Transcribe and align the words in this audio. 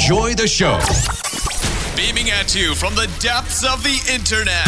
Enjoy 0.00 0.32
the 0.32 0.48
show. 0.48 0.80
Beaming 1.94 2.30
at 2.30 2.54
you 2.54 2.74
from 2.74 2.94
the 2.94 3.06
depths 3.20 3.62
of 3.70 3.82
the 3.82 4.00
internet. 4.10 4.64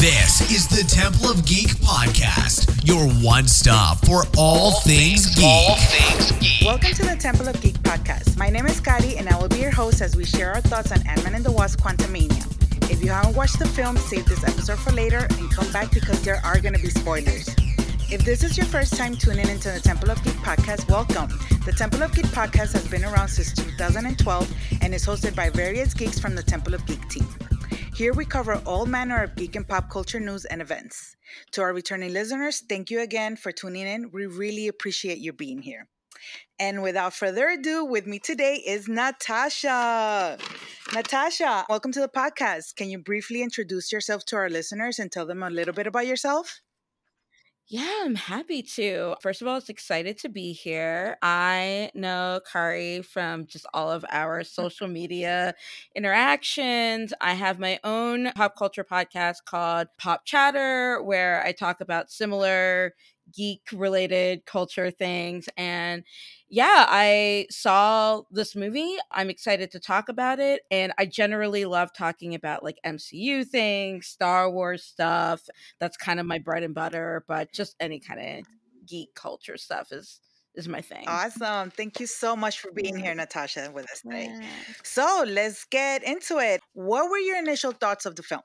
This 0.00 0.40
is 0.50 0.66
the 0.66 0.82
Temple 0.88 1.28
of 1.28 1.44
Geek 1.44 1.68
podcast, 1.84 2.80
your 2.88 3.06
one 3.22 3.46
stop 3.46 3.98
for 4.06 4.24
all, 4.38 4.80
things, 4.80 5.34
geek. 5.34 5.44
All 5.44 5.76
things 5.76 6.32
geek. 6.40 6.66
Welcome 6.66 6.92
to 6.94 7.02
the 7.02 7.14
Temple 7.16 7.46
of 7.46 7.60
Geek 7.60 7.74
podcast. 7.80 8.38
My 8.38 8.48
name 8.48 8.64
is 8.64 8.80
Kari, 8.80 9.18
and 9.18 9.28
I 9.28 9.36
will 9.38 9.50
be 9.50 9.58
your 9.58 9.70
host 9.70 10.00
as 10.00 10.16
we 10.16 10.24
share 10.24 10.54
our 10.54 10.62
thoughts 10.62 10.90
on 10.90 11.06
Ant-Man 11.06 11.34
and 11.34 11.44
the 11.44 11.52
Wasp: 11.52 11.78
Quantumania. 11.80 12.90
If 12.90 13.04
you 13.04 13.10
haven't 13.10 13.36
watched 13.36 13.58
the 13.58 13.68
film, 13.68 13.98
save 13.98 14.24
this 14.24 14.44
episode 14.44 14.78
for 14.78 14.92
later 14.92 15.26
and 15.38 15.50
come 15.52 15.70
back 15.72 15.92
because 15.92 16.22
there 16.22 16.40
are 16.42 16.58
going 16.58 16.74
to 16.74 16.80
be 16.80 16.88
spoilers. 16.88 17.54
If 18.10 18.24
this 18.24 18.44
is 18.44 18.56
your 18.56 18.66
first 18.66 18.96
time 18.96 19.16
tuning 19.16 19.48
into 19.48 19.70
the 19.70 19.80
Temple 19.80 20.10
of 20.10 20.22
Geek 20.22 20.34
podcast, 20.34 20.88
welcome. 20.88 21.28
The 21.64 21.72
Temple 21.72 22.02
of 22.02 22.14
Geek 22.14 22.26
podcast 22.26 22.74
has 22.74 22.86
been 22.86 23.04
around 23.04 23.28
since 23.28 23.52
2012 23.52 24.54
and 24.82 24.94
is 24.94 25.06
hosted 25.06 25.34
by 25.34 25.50
various 25.50 25.94
geeks 25.94 26.20
from 26.20 26.34
the 26.34 26.42
Temple 26.42 26.74
of 26.74 26.84
Geek 26.86 27.08
team. 27.08 27.26
Here 27.94 28.12
we 28.12 28.24
cover 28.24 28.60
all 28.66 28.86
manner 28.86 29.22
of 29.22 29.34
geek 29.34 29.56
and 29.56 29.66
pop 29.66 29.90
culture 29.90 30.20
news 30.20 30.44
and 30.44 30.60
events. 30.60 31.16
To 31.52 31.62
our 31.62 31.72
returning 31.72 32.12
listeners, 32.12 32.62
thank 32.68 32.90
you 32.90 33.00
again 33.00 33.36
for 33.36 33.52
tuning 33.52 33.86
in. 33.86 34.10
We 34.12 34.26
really 34.26 34.68
appreciate 34.68 35.18
you 35.18 35.32
being 35.32 35.62
here. 35.62 35.88
And 36.58 36.82
without 36.82 37.14
further 37.14 37.48
ado, 37.48 37.84
with 37.84 38.06
me 38.06 38.18
today 38.18 38.56
is 38.56 38.86
Natasha. 38.86 40.38
Natasha, 40.92 41.64
welcome 41.68 41.90
to 41.92 42.00
the 42.00 42.08
podcast. 42.08 42.76
Can 42.76 42.90
you 42.90 42.98
briefly 42.98 43.42
introduce 43.42 43.90
yourself 43.90 44.24
to 44.26 44.36
our 44.36 44.50
listeners 44.50 44.98
and 44.98 45.10
tell 45.10 45.26
them 45.26 45.42
a 45.42 45.50
little 45.50 45.74
bit 45.74 45.86
about 45.86 46.06
yourself? 46.06 46.60
Yeah, 47.66 48.02
I'm 48.04 48.14
happy 48.14 48.62
to. 48.76 49.14
First 49.22 49.40
of 49.40 49.48
all, 49.48 49.56
it's 49.56 49.70
excited 49.70 50.18
to 50.18 50.28
be 50.28 50.52
here. 50.52 51.16
I 51.22 51.90
know 51.94 52.40
Kari 52.52 53.00
from 53.02 53.46
just 53.46 53.64
all 53.72 53.90
of 53.90 54.04
our 54.10 54.44
social 54.44 54.86
media 54.86 55.54
interactions. 55.96 57.14
I 57.22 57.32
have 57.32 57.58
my 57.58 57.80
own 57.82 58.30
pop 58.32 58.56
culture 58.58 58.84
podcast 58.84 59.44
called 59.46 59.88
Pop 59.98 60.26
Chatter, 60.26 61.02
where 61.02 61.42
I 61.42 61.52
talk 61.52 61.80
about 61.80 62.10
similar 62.10 62.94
geek 63.34 63.62
related 63.72 64.44
culture 64.44 64.90
things. 64.90 65.48
And 65.56 66.04
yeah, 66.54 66.86
I 66.88 67.48
saw 67.50 68.22
this 68.30 68.54
movie. 68.54 68.96
I'm 69.10 69.28
excited 69.28 69.72
to 69.72 69.80
talk 69.80 70.08
about 70.08 70.38
it. 70.38 70.62
And 70.70 70.92
I 70.96 71.04
generally 71.04 71.64
love 71.64 71.90
talking 71.92 72.32
about 72.36 72.62
like 72.62 72.78
MCU 72.86 73.44
things, 73.44 74.06
Star 74.06 74.48
Wars 74.48 74.84
stuff. 74.84 75.48
That's 75.80 75.96
kind 75.96 76.20
of 76.20 76.26
my 76.26 76.38
bread 76.38 76.62
and 76.62 76.72
butter, 76.72 77.24
but 77.26 77.52
just 77.52 77.74
any 77.80 77.98
kind 77.98 78.20
of 78.20 78.46
geek 78.86 79.16
culture 79.16 79.56
stuff 79.56 79.90
is 79.90 80.20
is 80.54 80.68
my 80.68 80.80
thing. 80.80 81.02
Awesome. 81.08 81.70
Thank 81.70 81.98
you 81.98 82.06
so 82.06 82.36
much 82.36 82.60
for 82.60 82.70
being 82.70 82.96
here, 82.96 83.16
Natasha, 83.16 83.72
with 83.74 83.90
us 83.90 84.02
today. 84.02 84.32
So 84.84 85.24
let's 85.26 85.64
get 85.64 86.04
into 86.04 86.38
it. 86.38 86.60
What 86.74 87.10
were 87.10 87.18
your 87.18 87.38
initial 87.38 87.72
thoughts 87.72 88.06
of 88.06 88.14
the 88.14 88.22
film? 88.22 88.42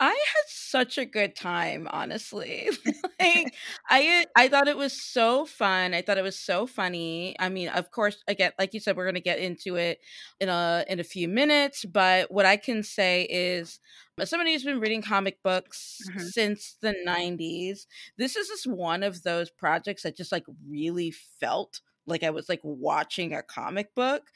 I 0.00 0.10
had 0.10 0.44
such 0.46 0.96
a 0.98 1.04
good 1.04 1.34
time, 1.34 1.88
honestly. 1.90 2.70
like 3.20 3.52
I 3.88 4.26
I 4.36 4.48
thought 4.48 4.68
it 4.68 4.76
was 4.76 4.92
so 4.92 5.44
fun. 5.44 5.92
I 5.92 6.02
thought 6.02 6.18
it 6.18 6.22
was 6.22 6.38
so 6.38 6.66
funny. 6.68 7.34
I 7.40 7.48
mean, 7.48 7.68
of 7.68 7.90
course, 7.90 8.22
again, 8.28 8.52
like 8.60 8.74
you 8.74 8.80
said, 8.80 8.96
we're 8.96 9.06
gonna 9.06 9.18
get 9.20 9.40
into 9.40 9.74
it 9.76 9.98
in 10.38 10.48
a 10.48 10.84
in 10.88 11.00
a 11.00 11.04
few 11.04 11.26
minutes, 11.28 11.84
but 11.84 12.30
what 12.30 12.46
I 12.46 12.56
can 12.56 12.84
say 12.84 13.24
is 13.28 13.80
as 14.20 14.30
somebody 14.30 14.52
who's 14.52 14.64
been 14.64 14.78
reading 14.80 15.02
comic 15.02 15.42
books 15.42 16.10
Mhm. 16.10 16.32
since 16.32 16.76
the 16.80 16.94
90s, 17.04 17.86
this 18.16 18.36
is 18.36 18.48
just 18.48 18.66
one 18.68 19.02
of 19.02 19.22
those 19.24 19.50
projects 19.50 20.02
that 20.04 20.16
just 20.16 20.30
like 20.32 20.44
really 20.68 21.10
felt 21.10 21.80
like 22.08 22.22
I 22.24 22.30
was 22.30 22.48
like 22.48 22.60
watching 22.64 23.34
a 23.34 23.42
comic 23.42 23.94
book. 23.94 24.30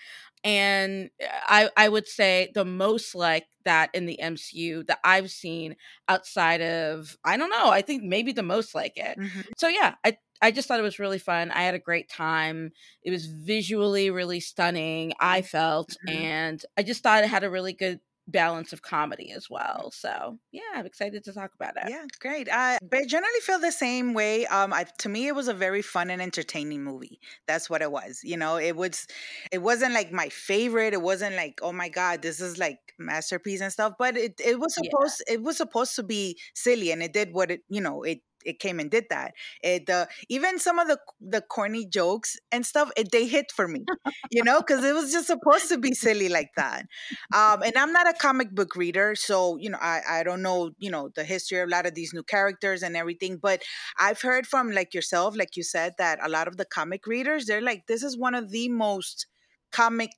And 0.44 1.10
uh, 1.22 1.26
I 1.46 1.70
I 1.76 1.88
would 1.88 2.08
say 2.08 2.50
the 2.54 2.64
most 2.64 3.14
like 3.14 3.46
that 3.64 3.90
in 3.94 4.06
the 4.06 4.18
MCU 4.20 4.82
that 4.84 4.98
I've 5.04 5.30
seen 5.30 5.76
outside 6.08 6.60
of 6.62 7.16
I 7.24 7.36
don't 7.36 7.50
know, 7.50 7.70
I 7.70 7.82
think 7.82 8.02
maybe 8.02 8.32
the 8.32 8.42
most 8.42 8.74
like 8.74 8.96
it. 8.96 9.16
Mhm. 9.16 9.52
So 9.56 9.68
yeah, 9.68 9.94
I 10.04 10.18
I 10.40 10.50
just 10.50 10.66
thought 10.66 10.80
it 10.80 10.82
was 10.82 10.98
really 10.98 11.18
fun. 11.20 11.50
I 11.52 11.62
had 11.62 11.74
a 11.74 11.78
great 11.78 12.08
time. 12.08 12.72
It 13.02 13.10
was 13.12 13.26
visually 13.26 14.10
really 14.10 14.40
stunning, 14.40 15.12
I 15.20 15.42
felt, 15.42 15.96
Mhm. 16.02 16.24
and 16.24 16.64
I 16.76 16.82
just 16.82 17.02
thought 17.02 17.22
it 17.24 17.30
had 17.30 17.44
a 17.44 17.50
really 17.50 17.72
good 17.72 18.00
balance 18.28 18.72
of 18.72 18.82
comedy 18.82 19.32
as 19.32 19.48
well. 19.50 19.90
So, 19.92 20.38
yeah, 20.52 20.62
I'm 20.74 20.86
excited 20.86 21.24
to 21.24 21.32
talk 21.32 21.52
about 21.54 21.76
it. 21.76 21.88
Yeah, 21.88 22.04
great. 22.20 22.48
I 22.50 22.78
but 22.80 23.00
I 23.00 23.04
generally 23.06 23.40
feel 23.40 23.58
the 23.58 23.72
same 23.72 24.14
way. 24.14 24.46
Um, 24.46 24.72
I, 24.72 24.86
to 24.98 25.08
me, 25.08 25.26
it 25.26 25.34
was 25.34 25.48
a 25.48 25.54
very 25.54 25.82
fun 25.82 26.10
and 26.10 26.22
entertaining 26.22 26.84
movie. 26.84 27.18
That's 27.48 27.68
what 27.68 27.82
it 27.82 27.90
was. 27.90 28.20
You 28.22 28.36
know, 28.36 28.56
it 28.56 28.76
was, 28.76 29.06
it 29.50 29.58
wasn't 29.58 29.94
like 29.94 30.12
my 30.12 30.28
favorite. 30.28 30.92
It 30.94 31.02
wasn't 31.02 31.34
like, 31.34 31.58
oh 31.60 31.72
my 31.72 31.88
god, 31.88 32.22
this 32.22 32.40
is 32.40 32.56
like 32.58 32.78
masterpiece 33.00 33.60
and 33.60 33.72
stuff. 33.72 33.94
But 33.98 34.16
it, 34.16 34.40
it 34.44 34.60
was 34.60 34.74
Yeah. 34.76 34.90
supposed, 34.90 35.24
it 35.26 35.42
was 35.42 35.56
supposed 35.56 35.96
to 35.96 36.04
be 36.04 36.38
silly, 36.54 36.92
and 36.92 37.02
it 37.02 37.12
did 37.12 37.32
what 37.32 37.50
it, 37.50 37.62
you 37.68 37.80
know, 37.80 38.02
it 38.04 38.18
it 38.44 38.58
came 38.58 38.80
and 38.80 38.90
did 38.90 39.06
that. 39.10 39.32
It 39.62 39.88
uh, 39.90 40.06
even 40.28 40.58
some 40.58 40.78
of 40.78 40.88
the 40.88 40.98
the 41.20 41.40
corny 41.40 41.86
jokes 41.86 42.36
and 42.50 42.64
stuff, 42.66 42.90
it, 42.96 43.10
they 43.12 43.26
hit 43.26 43.52
for 43.54 43.68
me, 43.68 43.84
you 44.30 44.44
know, 44.44 44.60
because 44.60 44.84
it 44.84 44.94
was 44.94 45.12
just 45.12 45.26
supposed 45.26 45.68
to 45.68 45.78
be 45.78 45.92
silly 45.94 46.28
like 46.28 46.50
that. 46.56 46.86
Um, 47.34 47.62
and 47.62 47.76
I'm 47.76 47.92
not 47.92 48.08
a 48.08 48.14
comic 48.14 48.50
book 48.54 48.76
reader, 48.76 49.14
so 49.14 49.56
you 49.56 49.70
know, 49.70 49.78
I 49.80 50.00
I 50.08 50.22
don't 50.22 50.42
know, 50.42 50.70
you 50.78 50.90
know, 50.90 51.10
the 51.14 51.24
history 51.24 51.58
of 51.58 51.68
a 51.68 51.70
lot 51.70 51.86
of 51.86 51.94
these 51.94 52.12
new 52.14 52.22
characters 52.22 52.82
and 52.82 52.96
everything. 52.96 53.36
But 53.36 53.62
I've 53.98 54.20
heard 54.20 54.46
from 54.46 54.70
like 54.72 54.94
yourself, 54.94 55.36
like 55.36 55.56
you 55.56 55.62
said, 55.62 55.94
that 55.98 56.18
a 56.22 56.28
lot 56.28 56.48
of 56.48 56.56
the 56.56 56.64
comic 56.64 57.06
readers, 57.06 57.46
they're 57.46 57.60
like, 57.60 57.86
this 57.86 58.02
is 58.02 58.16
one 58.16 58.34
of 58.34 58.50
the 58.50 58.68
most 58.68 59.26
comic 59.72 60.10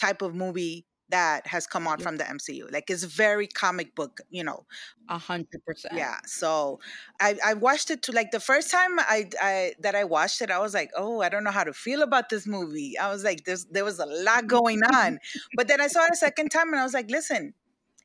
type 0.00 0.22
of 0.22 0.34
movie 0.34 0.86
that 1.08 1.46
has 1.46 1.66
come 1.66 1.86
out 1.86 2.00
Yeah. 2.00 2.04
from 2.04 2.16
the 2.16 2.24
MCU. 2.28 2.68
Like 2.72 2.90
it's 2.90 3.04
very 3.04 3.46
comic 3.46 3.94
book, 3.94 4.20
you 4.30 4.42
know, 4.44 4.66
A 5.08 5.18
hundred 5.18 5.64
percent. 5.64 5.94
yeah 5.94 6.18
so 6.26 6.80
i 7.20 7.38
i 7.44 7.54
watched 7.54 7.90
it 7.92 8.02
to 8.02 8.10
like 8.12 8.32
the 8.32 8.40
first 8.40 8.72
time 8.72 8.98
i 8.98 9.28
i 9.40 9.72
that 9.78 9.94
i 9.94 10.02
watched 10.02 10.42
it 10.42 10.50
i 10.50 10.58
was 10.58 10.74
like 10.74 10.90
oh 10.96 11.20
i 11.20 11.28
don't 11.28 11.44
know 11.44 11.52
how 11.52 11.62
to 11.62 11.72
feel 11.72 12.02
about 12.02 12.28
this 12.28 12.44
movie 12.44 12.98
i 12.98 13.08
was 13.08 13.22
like 13.22 13.44
there's 13.44 13.66
there 13.66 13.84
was 13.84 14.00
a 14.00 14.06
lot 14.06 14.48
going 14.48 14.82
on 14.82 15.20
but 15.56 15.68
then 15.68 15.80
i 15.80 15.86
saw 15.86 16.04
it 16.06 16.10
a 16.12 16.16
second 16.16 16.50
time 16.50 16.68
and 16.72 16.80
i 16.80 16.82
was 16.82 16.92
like 16.92 17.08
listen 17.08 17.54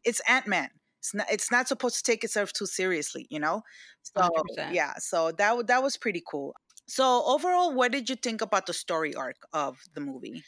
it's 0.03 0.21
ant-man 0.27 0.69
it's 0.99 1.13
not 1.15 1.25
it's 1.31 1.49
not 1.51 1.67
supposed 1.67 1.97
to 1.97 2.03
take 2.03 2.23
itself 2.23 2.53
too 2.53 2.67
seriously 2.67 3.25
you 3.31 3.39
know 3.39 3.63
so 4.03 4.29
100%. 4.57 4.73
yeah 4.73 4.93
so 4.99 5.31
that 5.31 5.65
that 5.65 5.81
was 5.81 5.97
pretty 5.97 6.21
cool 6.27 6.55
so 6.87 7.23
overall 7.25 7.73
what 7.73 7.91
did 7.91 8.09
you 8.11 8.15
think 8.15 8.41
about 8.43 8.67
the 8.67 8.73
story 8.73 9.15
arc 9.15 9.37
of 9.53 9.79
the 9.95 10.01
movie 10.01 10.43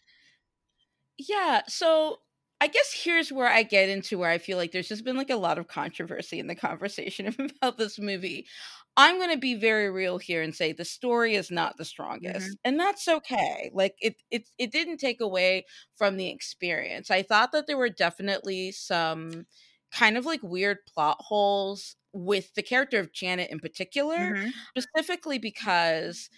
Yeah. 1.18 1.62
So 1.68 2.20
I 2.64 2.68
guess 2.68 2.94
here's 2.94 3.30
where 3.30 3.48
I 3.50 3.64
get 3.64 3.90
into 3.90 4.18
where 4.18 4.30
I 4.30 4.38
feel 4.38 4.58
like 4.58 4.72
there's 4.72 4.88
just 4.88 5.04
been 5.04 5.18
like 5.18 5.30
a 5.30 5.36
lot 5.36 5.58
of 5.58 5.68
controversy 5.68 6.40
in 6.40 6.48
the 6.48 6.56
conversation 6.56 7.28
about 7.62 7.78
this 7.78 8.00
movie. 8.00 8.48
I'm 8.96 9.18
going 9.18 9.32
to 9.32 9.38
be 9.38 9.56
very 9.56 9.90
real 9.92 10.18
here 10.18 10.42
and 10.42 10.56
say 10.56 10.72
the 10.72 10.86
story 10.86 11.36
is 11.36 11.52
not 11.52 11.76
the 11.78 11.84
strongest. 11.84 12.56
And 12.64 12.80
that's 12.80 13.08
okay. 13.10 13.70
Like 13.74 13.96
it 14.02 14.22
it 14.32 14.50
it 14.58 14.72
didn't 14.72 14.98
take 15.00 15.20
away 15.20 15.66
from 15.98 16.16
the 16.16 16.30
experience. 16.30 17.12
I 17.12 17.22
thought 17.24 17.52
that 17.52 17.68
there 17.68 17.78
were 17.78 17.90
definitely 17.90 18.72
some 18.72 19.46
kind 19.92 20.18
of 20.18 20.26
like 20.26 20.42
weird 20.42 20.78
plot 20.86 21.18
holes 21.20 21.98
with 22.14 22.54
the 22.54 22.64
character 22.64 23.00
of 23.00 23.12
Janet 23.12 23.50
in 23.52 23.60
particular 23.60 24.36
Mhm. 24.36 24.54
specifically 24.78 25.38
because 25.40 26.30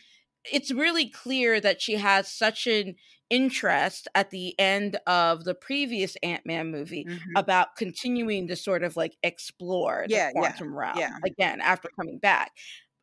it's 0.52 0.72
really 0.72 1.10
clear 1.10 1.60
that 1.60 1.82
she 1.82 1.96
has 1.96 2.28
such 2.32 2.68
an 2.68 2.96
interest 3.30 4.08
at 4.16 4.30
the 4.32 4.58
end 4.60 4.98
of 5.08 5.44
the 5.46 5.56
previous 5.56 6.16
Ant-Man 6.24 6.72
movie 6.72 7.06
Mhm. 7.06 7.36
about 7.36 7.76
continuing 7.76 8.48
to 8.48 8.56
sort 8.56 8.84
of 8.84 8.96
like 8.96 9.18
explore 9.24 10.08
the 10.12 10.20
Yeah, 10.20 10.32
yeah, 10.36 10.60
quantum 10.60 10.76
realm 10.76 11.00
yeah. 11.00 11.18
again 11.26 11.62
after 11.62 11.90
coming 12.00 12.20
back. 12.20 12.52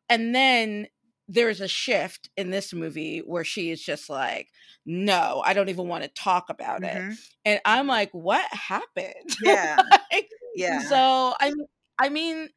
And 0.09 0.35
then 0.35 0.87
there's 1.27 1.61
a 1.61 1.67
shift 1.67 2.29
in 2.37 2.49
this 2.51 2.73
movie 2.73 3.19
where 3.19 3.45
she 3.45 3.71
is 3.71 3.81
just 3.83 4.09
like, 4.09 4.49
no, 4.85 5.41
I 5.45 5.53
don't 5.53 5.69
even 5.69 5.87
want 5.87 6.03
to 6.03 6.09
talk 6.09 6.49
about 6.49 6.83
it. 6.83 7.03
Mhm. 7.03 7.17
And 7.45 7.61
I'm 7.65 7.87
like, 7.87 8.11
what 8.13 8.45
happened? 8.53 9.35
Yeah. 9.39 9.77
Like, 10.11 10.29
yeah 10.55 10.79
so 10.79 11.33
I 11.39 11.51
mean, 11.51 11.65
I 11.99 12.09
mean, 12.09 12.49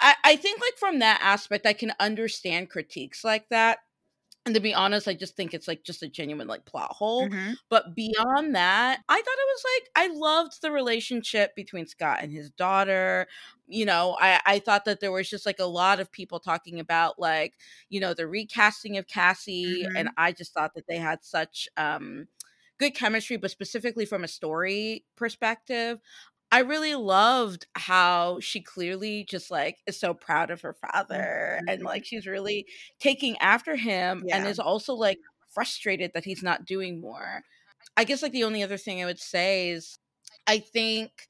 I, 0.00 0.14
I 0.24 0.36
think 0.36 0.60
like 0.60 0.76
from 0.78 1.00
that 1.00 1.20
aspect, 1.22 1.66
I 1.66 1.72
can 1.72 1.92
understand 2.00 2.70
critiques 2.70 3.24
like 3.24 3.48
that. 3.50 3.80
And 4.46 4.54
to 4.54 4.60
be 4.60 4.74
honest, 4.74 5.08
I 5.08 5.14
just 5.14 5.36
think 5.36 5.54
it's 5.54 5.66
like 5.66 5.84
just 5.84 6.02
a 6.02 6.08
genuine 6.08 6.46
like 6.48 6.66
plot 6.66 6.92
hole. 6.92 7.30
Mhm. 7.30 7.56
But 7.70 7.94
beyond 7.94 8.54
that, 8.54 9.00
I 9.08 9.16
thought 9.16 9.22
it 9.22 9.48
was 9.54 9.64
like 9.74 9.90
I 9.96 10.14
loved 10.14 10.60
the 10.60 10.70
relationship 10.70 11.54
between 11.56 11.86
Scott 11.86 12.18
and 12.20 12.30
his 12.30 12.50
daughter. 12.50 13.26
You 13.66 13.86
know, 13.86 14.18
I, 14.20 14.40
I 14.44 14.58
thought 14.58 14.84
that 14.84 15.00
there 15.00 15.12
was 15.12 15.30
just 15.30 15.46
like 15.46 15.60
a 15.60 15.64
lot 15.64 15.98
of 15.98 16.12
people 16.12 16.40
talking 16.40 16.78
about 16.78 17.18
like, 17.18 17.54
you 17.88 18.00
know, 18.00 18.12
the 18.12 18.26
recasting 18.28 18.98
of 18.98 19.06
Cassie. 19.06 19.86
And 19.94 20.10
I 20.18 20.32
just 20.32 20.52
thought 20.52 20.74
that 20.74 20.86
they 20.88 20.98
had 20.98 21.24
such 21.24 21.66
um 21.78 22.28
good 22.78 22.94
chemistry, 22.94 23.36
but 23.38 23.50
specifically 23.50 24.04
from 24.04 24.24
a 24.24 24.28
story 24.28 25.06
perspective. 25.16 26.00
I 26.54 26.60
really 26.60 26.94
loved 26.94 27.66
how 27.74 28.38
she 28.38 28.60
clearly 28.62 29.24
just 29.24 29.50
like 29.50 29.78
is 29.88 29.98
so 29.98 30.14
proud 30.14 30.50
of 30.52 30.60
her 30.60 30.74
father 30.74 31.60
and 31.66 31.82
Mhm. 31.82 31.84
like 31.84 32.04
she's 32.04 32.28
really 32.28 32.66
taking 33.00 33.36
after 33.38 33.74
him 33.76 34.24
and 34.30 34.46
is 34.46 34.60
also 34.60 34.94
like 34.94 35.18
frustrated 35.48 36.12
that 36.14 36.24
he's 36.24 36.44
not 36.44 36.64
doing 36.64 37.00
more. 37.00 37.42
I 37.96 38.04
guess 38.04 38.22
like 38.22 38.32
the 38.32 38.44
only 38.44 38.62
other 38.62 38.78
thing 38.78 39.02
I 39.02 39.06
would 39.06 39.20
say 39.20 39.70
is 39.70 39.98
I 40.46 40.58
think 40.60 41.28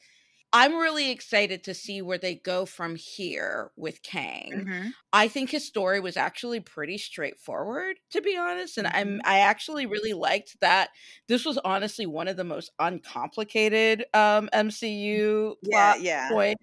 I'm 0.55 0.77
really 0.77 1.11
excited 1.11 1.65
to 1.65 1.75
see 1.75 2.03
where 2.03 2.19
they 2.19 2.37
go 2.37 2.67
from 2.67 2.97
here 2.97 3.73
with 3.77 4.03
Kang. 4.03 4.67
Mhm. 4.67 4.95
I 5.13 5.29
think 5.29 5.51
his 5.51 5.67
story 5.67 6.01
was 6.01 6.17
actually 6.17 6.61
pretty 6.61 6.99
straightforward, 6.99 7.99
to 8.13 8.23
be 8.23 8.37
honest, 8.37 8.79
and 8.79 8.87
I'm 8.89 9.21
Mhm. 9.21 9.25
I 9.25 9.41
actually 9.41 9.87
really 9.87 10.15
liked 10.15 10.61
that 10.61 10.91
this 11.29 11.45
was 11.45 11.59
honestly 11.65 12.07
one 12.07 12.29
of 12.29 12.37
the 12.37 12.45
most 12.45 12.71
uncomplicated 12.81 14.07
um 14.15 14.49
MCU 14.53 15.57
Yeah, 15.63 15.95
plot 15.95 15.99
yeah. 15.99 16.31
point. 16.31 16.59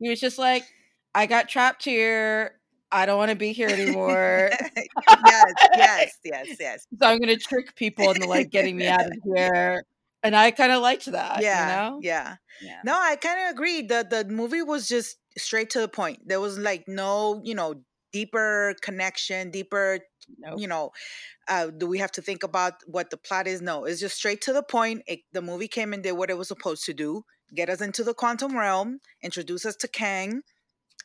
He 0.00 0.08
was 0.10 0.20
just 0.20 0.38
like, 0.38 0.68
I 1.14 1.26
got 1.26 1.48
trapped 1.48 1.84
here. 1.84 2.60
I 2.92 3.06
don't 3.06 3.18
want 3.18 3.30
to 3.30 3.36
be 3.36 3.52
here 3.54 3.72
anymore. 3.72 4.52
yes, 5.08 5.54
yes, 5.74 6.18
yes, 6.24 6.56
yes. 6.60 6.86
so 7.00 7.06
I'm 7.08 7.18
gonna 7.20 7.36
trick 7.36 7.74
people 7.76 8.10
into 8.10 8.26
like 8.26 8.50
getting 8.50 8.76
me 8.78 8.88
out 8.88 9.06
of 9.06 9.12
here. 9.24 9.82
And 10.22 10.36
I 10.36 10.50
kind 10.50 10.72
of 10.72 10.82
liked 10.82 11.06
that, 11.06 11.46
yeah, 11.46 11.52
you 11.52 11.64
know? 11.66 12.04
yeah. 12.04 12.36
Yeah. 12.60 12.82
No, 12.82 12.98
I 13.00 13.16
kind 13.16 13.40
of 13.48 13.54
agree. 13.54 13.82
The 13.82 14.06
the 14.08 14.24
movie 14.32 14.62
was 14.62 14.88
just 14.88 15.16
straight 15.38 15.70
to 15.70 15.80
the 15.80 15.88
point. 15.88 16.20
There 16.26 16.40
was 16.40 16.58
like 16.58 16.84
no, 16.88 17.40
you 17.44 17.54
know, 17.54 17.84
deeper 18.12 18.74
connection, 18.82 19.50
deeper, 19.50 20.00
Nope. 20.38 20.62
you 20.62 20.66
know, 20.66 20.90
uh, 21.48 21.68
do 21.68 21.86
we 21.86 21.98
have 21.98 22.12
to 22.12 22.22
think 22.22 22.42
about 22.42 22.74
what 22.86 23.10
the 23.10 23.18
plot 23.18 23.46
is? 23.48 23.62
No, 23.62 23.84
it's 23.84 24.00
just 24.00 24.16
straight 24.16 24.42
to 24.42 24.52
the 24.52 24.62
point. 24.64 25.02
It, 25.06 25.20
the 25.32 25.42
movie 25.42 25.68
came 25.68 25.92
and 25.94 26.02
did 26.02 26.12
what 26.14 26.30
it 26.30 26.38
was 26.38 26.48
supposed 26.48 26.84
to 26.86 26.94
do: 26.94 27.24
get 27.54 27.70
us 27.70 27.80
into 27.82 28.04
the 28.04 28.14
quantum 28.14 28.58
realm, 28.58 29.00
introduce 29.22 29.66
us 29.66 29.76
to 29.78 29.88
Kang, 29.88 30.42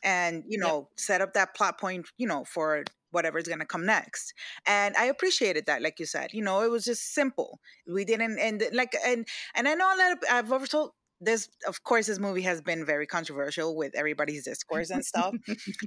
and 0.02 0.44
you 0.48 0.58
Yep. 0.60 0.60
know, 0.60 0.90
set 0.96 1.20
up 1.20 1.34
that 1.34 1.54
plot 1.54 1.78
point, 1.80 2.06
you 2.18 2.26
know, 2.26 2.44
for 2.44 2.84
whatever's 3.10 3.48
gonna 3.48 3.66
come 3.66 3.86
next. 3.86 4.34
And 4.66 4.96
I 4.96 5.06
appreciated 5.06 5.66
that, 5.66 5.82
like 5.82 5.98
you 5.98 6.06
said. 6.06 6.32
You 6.32 6.42
know, 6.42 6.62
it 6.62 6.70
was 6.70 6.84
just 6.84 7.14
simple. 7.14 7.60
We 7.86 8.04
didn't, 8.04 8.38
and 8.38 8.62
like, 8.72 8.94
and 9.04 9.26
and 9.54 9.68
I 9.68 9.74
know 9.74 9.86
a 9.86 9.98
lot 9.98 10.12
of 10.12 10.18
I've 10.30 10.52
also 10.52 10.94
this 11.20 11.48
of 11.66 11.82
course 11.82 12.06
this 12.06 12.18
movie 12.18 12.42
has 12.42 12.60
been 12.60 12.84
very 12.84 13.06
controversial 13.06 13.74
with 13.76 13.94
everybody's 13.96 14.44
discourse 14.44 14.90
and 14.90 15.04
stuff 15.04 15.34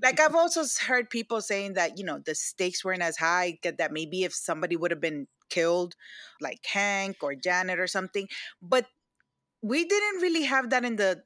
like 0.04 0.20
i've 0.20 0.36
also 0.44 0.64
heard 0.86 1.10
people 1.10 1.42
saying 1.42 1.74
that 1.74 1.98
you 1.98 2.04
know 2.04 2.20
the 2.20 2.36
stakes 2.36 2.84
weren't 2.84 3.02
as 3.02 3.18
high 3.18 3.58
that 3.64 3.78
that 3.78 3.94
maybe 3.94 4.24
if 4.24 4.34
somebody 4.34 4.76
would 4.76 4.92
have 4.92 5.00
been 5.00 5.28
killed 5.50 5.96
like 6.42 6.60
hank 6.66 7.18
or 7.22 7.34
janet 7.34 7.80
or 7.80 7.88
something 7.88 8.28
but 8.62 8.88
we 9.62 9.86
didn't 9.86 10.22
really 10.22 10.44
have 10.44 10.70
that 10.72 10.84
in 10.84 10.96
the 10.96 11.22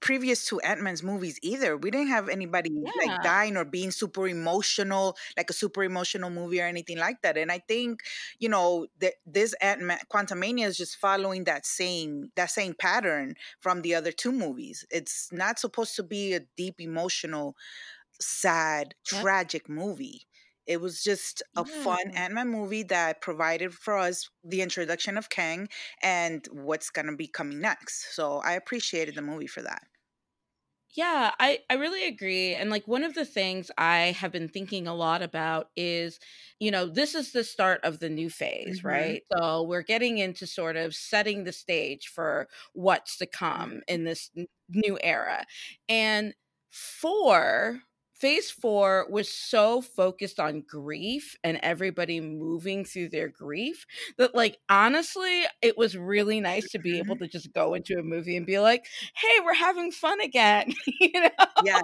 previous 0.00 0.46
to 0.46 0.60
ant-man's 0.60 1.02
movies 1.02 1.38
either 1.42 1.76
we 1.76 1.90
didn't 1.90 2.06
have 2.08 2.28
anybody 2.28 2.70
Yeah. 2.80 2.90
like 3.00 3.20
dying 3.20 3.56
or 3.56 3.64
being 3.64 3.90
super 3.90 4.28
emotional 4.28 5.16
like 5.36 5.50
a 5.50 5.52
super 5.52 5.82
emotional 5.82 6.30
movie 6.30 6.60
or 6.60 6.66
anything 6.66 6.98
like 6.98 7.20
that 7.22 7.36
and 7.36 7.50
i 7.50 7.58
think 7.58 8.00
you 8.38 8.48
know 8.48 8.86
that 9.00 9.14
this 9.26 9.54
ant-man 9.60 9.98
quantumania 10.12 10.66
is 10.66 10.76
just 10.76 10.96
following 10.96 11.44
that 11.44 11.66
same 11.66 12.30
that 12.36 12.50
same 12.50 12.74
pattern 12.74 13.34
from 13.60 13.82
the 13.82 13.94
other 13.94 14.12
two 14.12 14.30
movies 14.32 14.84
it's 14.90 15.32
not 15.32 15.58
supposed 15.58 15.96
to 15.96 16.02
be 16.04 16.32
a 16.34 16.40
deep 16.56 16.80
emotional 16.80 17.56
sad 18.20 18.94
Yep. 19.10 19.28
tragic 19.28 19.68
movie 19.68 20.22
it 20.66 20.80
was 20.80 21.02
just 21.02 21.42
a 21.56 21.64
fun 21.64 21.98
Yeah. 22.06 22.14
Ant-Man 22.14 22.48
movie 22.48 22.82
that 22.84 23.20
provided 23.20 23.74
for 23.74 23.96
us 23.98 24.28
the 24.44 24.62
introduction 24.62 25.16
of 25.16 25.28
Kang 25.30 25.68
and 26.02 26.46
what's 26.52 26.90
going 26.90 27.06
to 27.06 27.16
be 27.16 27.28
coming 27.28 27.60
next. 27.60 28.14
So 28.14 28.38
I 28.38 28.52
appreciated 28.52 29.14
the 29.14 29.22
movie 29.22 29.46
for 29.46 29.62
that. 29.62 29.82
Yeah, 30.94 31.34
I, 31.40 31.60
I 31.70 31.74
really 31.74 32.04
agree. 32.06 32.54
And 32.54 32.68
like 32.68 32.86
one 32.86 33.02
of 33.02 33.14
the 33.14 33.24
things 33.24 33.70
I 33.78 34.12
have 34.12 34.30
been 34.30 34.48
thinking 34.48 34.86
a 34.86 34.94
lot 34.94 35.22
about 35.22 35.70
is, 35.74 36.20
you 36.60 36.70
know, 36.70 36.84
this 36.86 37.14
is 37.14 37.32
the 37.32 37.44
start 37.44 37.80
of 37.82 37.98
the 38.00 38.10
new 38.10 38.28
phase, 38.28 38.84
Mhm. 38.84 38.84
right? 38.84 39.22
So 39.32 39.62
we're 39.62 39.82
getting 39.82 40.18
into 40.18 40.46
sort 40.46 40.76
of 40.76 40.94
setting 40.94 41.44
the 41.44 41.52
stage 41.52 42.08
for 42.08 42.46
what's 42.74 43.16
to 43.18 43.26
come 43.26 43.80
in 43.88 44.04
this 44.04 44.30
n- 44.36 44.48
new 44.68 44.98
era. 45.02 45.46
And 45.88 46.34
four, 46.68 47.80
phase 48.22 48.50
four 48.50 49.06
was 49.10 49.28
so 49.28 49.82
focused 49.82 50.40
on 50.40 50.62
grief 50.62 51.36
and 51.44 51.58
everybody 51.62 52.20
moving 52.20 52.84
through 52.84 53.10
their 53.10 53.28
grief 53.28 53.84
that, 54.18 54.34
like, 54.34 54.58
honestly, 54.70 55.42
it 55.60 55.76
was 55.76 55.96
really 55.96 56.40
nice 56.40 56.70
to 56.70 56.78
be 56.78 56.98
able 56.98 57.16
to 57.18 57.28
just 57.28 57.52
go 57.52 57.74
into 57.74 57.98
a 57.98 58.02
movie 58.04 58.36
and 58.36 58.46
be 58.46 58.60
like, 58.60 58.86
hey, 59.16 59.40
we're 59.44 59.54
having 59.54 59.90
fun 59.92 60.20
again. 60.22 60.72
you 61.00 61.20
know? 61.20 61.30
Yes, 61.64 61.82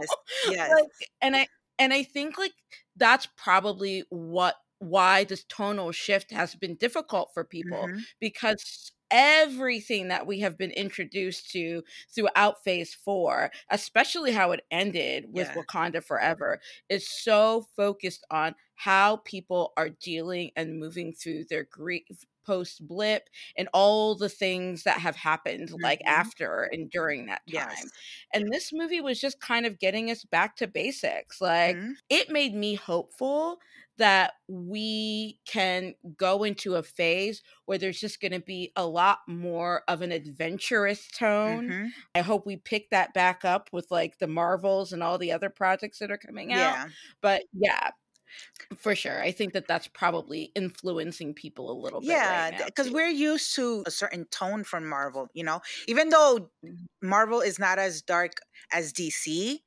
yes. 0.49 0.70
like 0.70 1.11
and 1.20 1.37
i 1.37 1.46
and 1.79 1.93
i 1.93 2.02
think 2.02 2.38
like 2.38 2.52
that's 2.96 3.29
probably 3.37 4.05
what 4.11 4.56
why 4.81 5.25
this 5.25 5.44
tonal 5.49 5.93
shift 5.93 6.31
has 6.32 6.55
been 6.55 6.76
difficult 6.76 7.31
for 7.35 7.44
people 7.44 7.88
Mhm. 7.88 8.00
because 8.20 8.93
everything 9.10 10.08
that 10.08 10.26
we 10.26 10.40
have 10.40 10.58
been 10.58 10.70
introduced 10.72 11.50
to 11.50 11.82
throughout 12.14 12.62
phase 12.62 12.94
four 12.94 13.50
especially 13.70 14.32
how 14.32 14.52
it 14.52 14.64
ended 14.70 15.32
with 15.32 15.52
Yeah. 15.52 15.55
wakanda 15.55 16.02
forever 16.05 16.60
is 16.88 17.08
so 17.08 17.62
focused 17.76 18.25
on 18.31 18.55
how 18.75 19.16
people 19.19 19.72
are 19.76 19.88
dealing 19.90 20.50
and 20.56 20.78
moving 20.78 21.12
through 21.12 21.44
their 21.44 21.64
grief 21.64 22.05
post 22.44 22.87
blip 22.87 23.28
and 23.56 23.69
all 23.75 24.14
the 24.14 24.28
things 24.28 24.82
that 24.84 24.99
have 24.99 25.16
happened 25.16 25.70
like 25.82 26.00
Mhm. 26.06 26.06
after 26.06 26.64
and 26.72 26.90
during 26.90 27.26
that 27.26 27.43
time 27.46 27.90
Yes. 27.90 27.93
and 28.32 28.52
this 28.52 28.72
movie 28.72 29.00
was 29.00 29.20
just 29.20 29.40
kind 29.40 29.66
of 29.66 29.78
getting 29.78 30.11
us 30.11 30.25
back 30.25 30.56
to 30.56 30.66
basics. 30.66 31.40
Like, 31.40 31.81
Mhm. 31.81 31.99
it 32.08 32.31
made 32.31 32.54
me 32.54 32.75
hopeful 32.75 33.58
that 33.99 34.35
we 34.49 35.41
can 35.47 35.95
go 36.17 36.45
into 36.45 36.77
a 36.77 36.83
phase 36.83 37.43
where 37.67 37.79
there's 37.79 38.00
just 38.00 38.21
going 38.21 38.33
to 38.33 38.41
be 38.41 38.73
a 38.77 38.87
lot 38.87 39.21
more 39.29 39.83
of 39.89 40.03
an 40.03 40.12
adventurous 40.12 41.09
tone. 41.09 41.62
Mhm. 41.62 41.93
I 42.15 42.21
hope 42.23 42.47
we 42.47 42.56
pick 42.56 42.91
that 42.91 43.15
back 43.15 43.45
up 43.45 43.71
with 43.73 43.91
like 43.91 44.19
the 44.19 44.27
Marvels 44.29 44.93
and 44.93 45.03
all 45.03 45.19
the 45.19 45.33
other 45.33 45.50
projects 45.50 45.99
that 46.00 46.11
are 46.11 46.19
coming 46.19 46.53
out. 46.53 46.79
Yeah. 46.79 46.89
But 47.23 47.43
yeah, 47.53 47.91
for 48.77 48.95
sure. 48.95 49.23
I 49.23 49.33
think 49.33 49.53
that 49.55 49.67
that's 49.69 49.89
probably 49.89 50.53
influencing 50.55 51.35
people 51.35 51.71
a 51.71 51.79
little 51.81 52.03
bit. 52.03 52.27
Yeah, 52.27 52.50
because 52.67 52.91
too. 52.91 52.95
we're 52.95 53.09
used 53.09 53.55
to 53.56 53.83
a 53.87 53.91
certain 53.91 54.25
tone 54.27 54.62
from 54.65 54.87
Marvel, 54.89 55.29
you 55.35 55.43
know, 55.43 55.61
even 55.89 56.11
though 56.11 56.50
Mhm. 56.65 56.89
Marvel 57.03 57.41
is 57.41 57.59
not 57.59 57.79
as 57.79 58.03
dark 58.03 58.35
as 58.73 58.93
DC, 58.93 59.65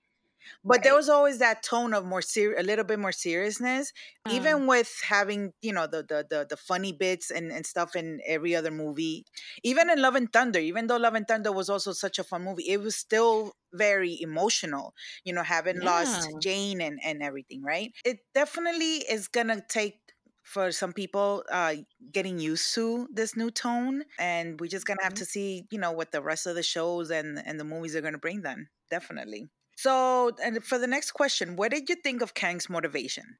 but 0.65 0.83
there 0.83 0.95
was 0.95 1.09
always 1.09 1.39
that 1.39 1.63
tone 1.63 1.93
of 1.93 2.05
more 2.05 2.21
ser- 2.21 2.55
a 2.57 2.63
little 2.63 2.85
bit 2.85 2.99
more 2.99 3.11
seriousness, 3.11 3.91
Um, 4.25 4.55
even 4.55 4.67
with 4.67 5.01
having 5.03 5.53
you 5.61 5.73
know 5.73 5.87
the 5.87 6.03
the 6.03 6.25
the, 6.29 6.45
the 6.49 6.57
funny 6.57 6.91
bits 6.93 7.31
and, 7.31 7.51
and 7.51 7.65
stuff 7.65 7.95
in 7.95 8.21
every 8.25 8.55
other 8.55 8.71
movie. 8.71 9.25
Even 9.63 9.89
in 9.89 10.01
Love 10.01 10.15
and 10.15 10.31
Thunder, 10.31 10.59
even 10.59 10.87
though 10.87 10.97
Love 10.97 11.15
and 11.15 11.27
Thunder 11.27 11.51
was 11.51 11.69
also 11.69 11.93
such 11.93 12.19
a 12.19 12.23
fun 12.23 12.43
movie, 12.43 12.67
it 12.69 12.79
was 12.81 12.95
still 12.95 13.53
very 13.73 14.19
emotional. 14.21 14.93
You 15.23 15.33
know, 15.33 15.43
having 15.43 15.81
lost 15.81 16.35
Jane 16.39 16.81
and 16.81 16.99
and 17.03 17.21
everything, 17.23 17.61
right? 17.63 17.91
It 18.05 18.19
definitely 18.33 18.97
is 19.09 19.27
gonna 19.27 19.61
take 19.69 19.99
for 20.43 20.71
some 20.71 20.91
people 20.91 21.43
uh 21.49 21.75
getting 22.11 22.39
used 22.39 22.73
to 22.73 23.07
this 23.13 23.35
new 23.37 23.51
tone 23.51 24.03
and 24.17 24.59
we're 24.59 24.67
just 24.67 24.85
gonna 24.87 25.03
have 25.03 25.13
Mhm. 25.13 25.21
to 25.21 25.25
see 25.25 25.67
you 25.71 25.77
know 25.77 25.91
what 25.91 26.11
the 26.11 26.21
rest 26.21 26.47
of 26.47 26.55
the 26.55 26.63
shows 26.63 27.11
and 27.11 27.37
and 27.45 27.59
the 27.59 27.63
movies 27.63 27.95
are 27.95 28.01
gonna 28.01 28.17
bring 28.17 28.41
then 28.41 28.67
definitely 28.89 29.47
so 29.81 30.31
and 30.43 30.63
for 30.63 30.77
the 30.77 30.87
next 30.87 31.11
question 31.11 31.55
what 31.55 31.71
did 31.71 31.89
you 31.89 31.95
think 31.95 32.21
of 32.21 32.33
kang's 32.33 32.69
motivation 32.69 33.37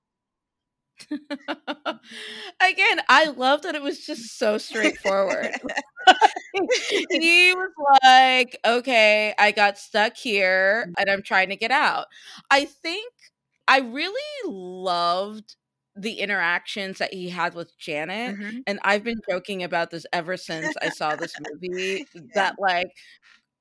Again, 2.62 3.02
I 3.10 3.26
love 3.36 3.64
that 3.64 3.76
it 3.76 3.82
was 3.82 4.06
just 4.06 4.38
so 4.38 4.58
straightforward. 4.58 5.50
he 7.12 7.54
was 7.54 7.72
like, 8.04 8.58
okay, 8.66 9.34
I 9.38 9.52
got 9.52 9.78
stuck 9.78 10.18
here 10.18 10.90
and 10.98 11.10
I'm 11.10 11.22
trying 11.22 11.50
to 11.50 11.56
get 11.56 11.72
out. 11.72 12.08
I 12.50 12.66
think 12.66 13.12
I 13.68 13.80
really 13.80 14.22
loved 14.46 15.56
the 15.96 16.14
interactions 16.20 16.98
that 17.00 17.14
he 17.14 17.30
had 17.30 17.54
with 17.54 17.78
Janet. 17.78 18.36
Mhm. 18.38 18.64
And 18.68 18.80
I've 18.84 19.04
been 19.04 19.20
joking 19.30 19.64
about 19.64 19.92
this 19.92 20.06
ever 20.14 20.38
since 20.38 20.76
I 20.82 20.90
saw 20.90 21.16
this 21.16 21.34
movie 21.40 22.06
that, 22.34 22.56
like, 22.60 22.88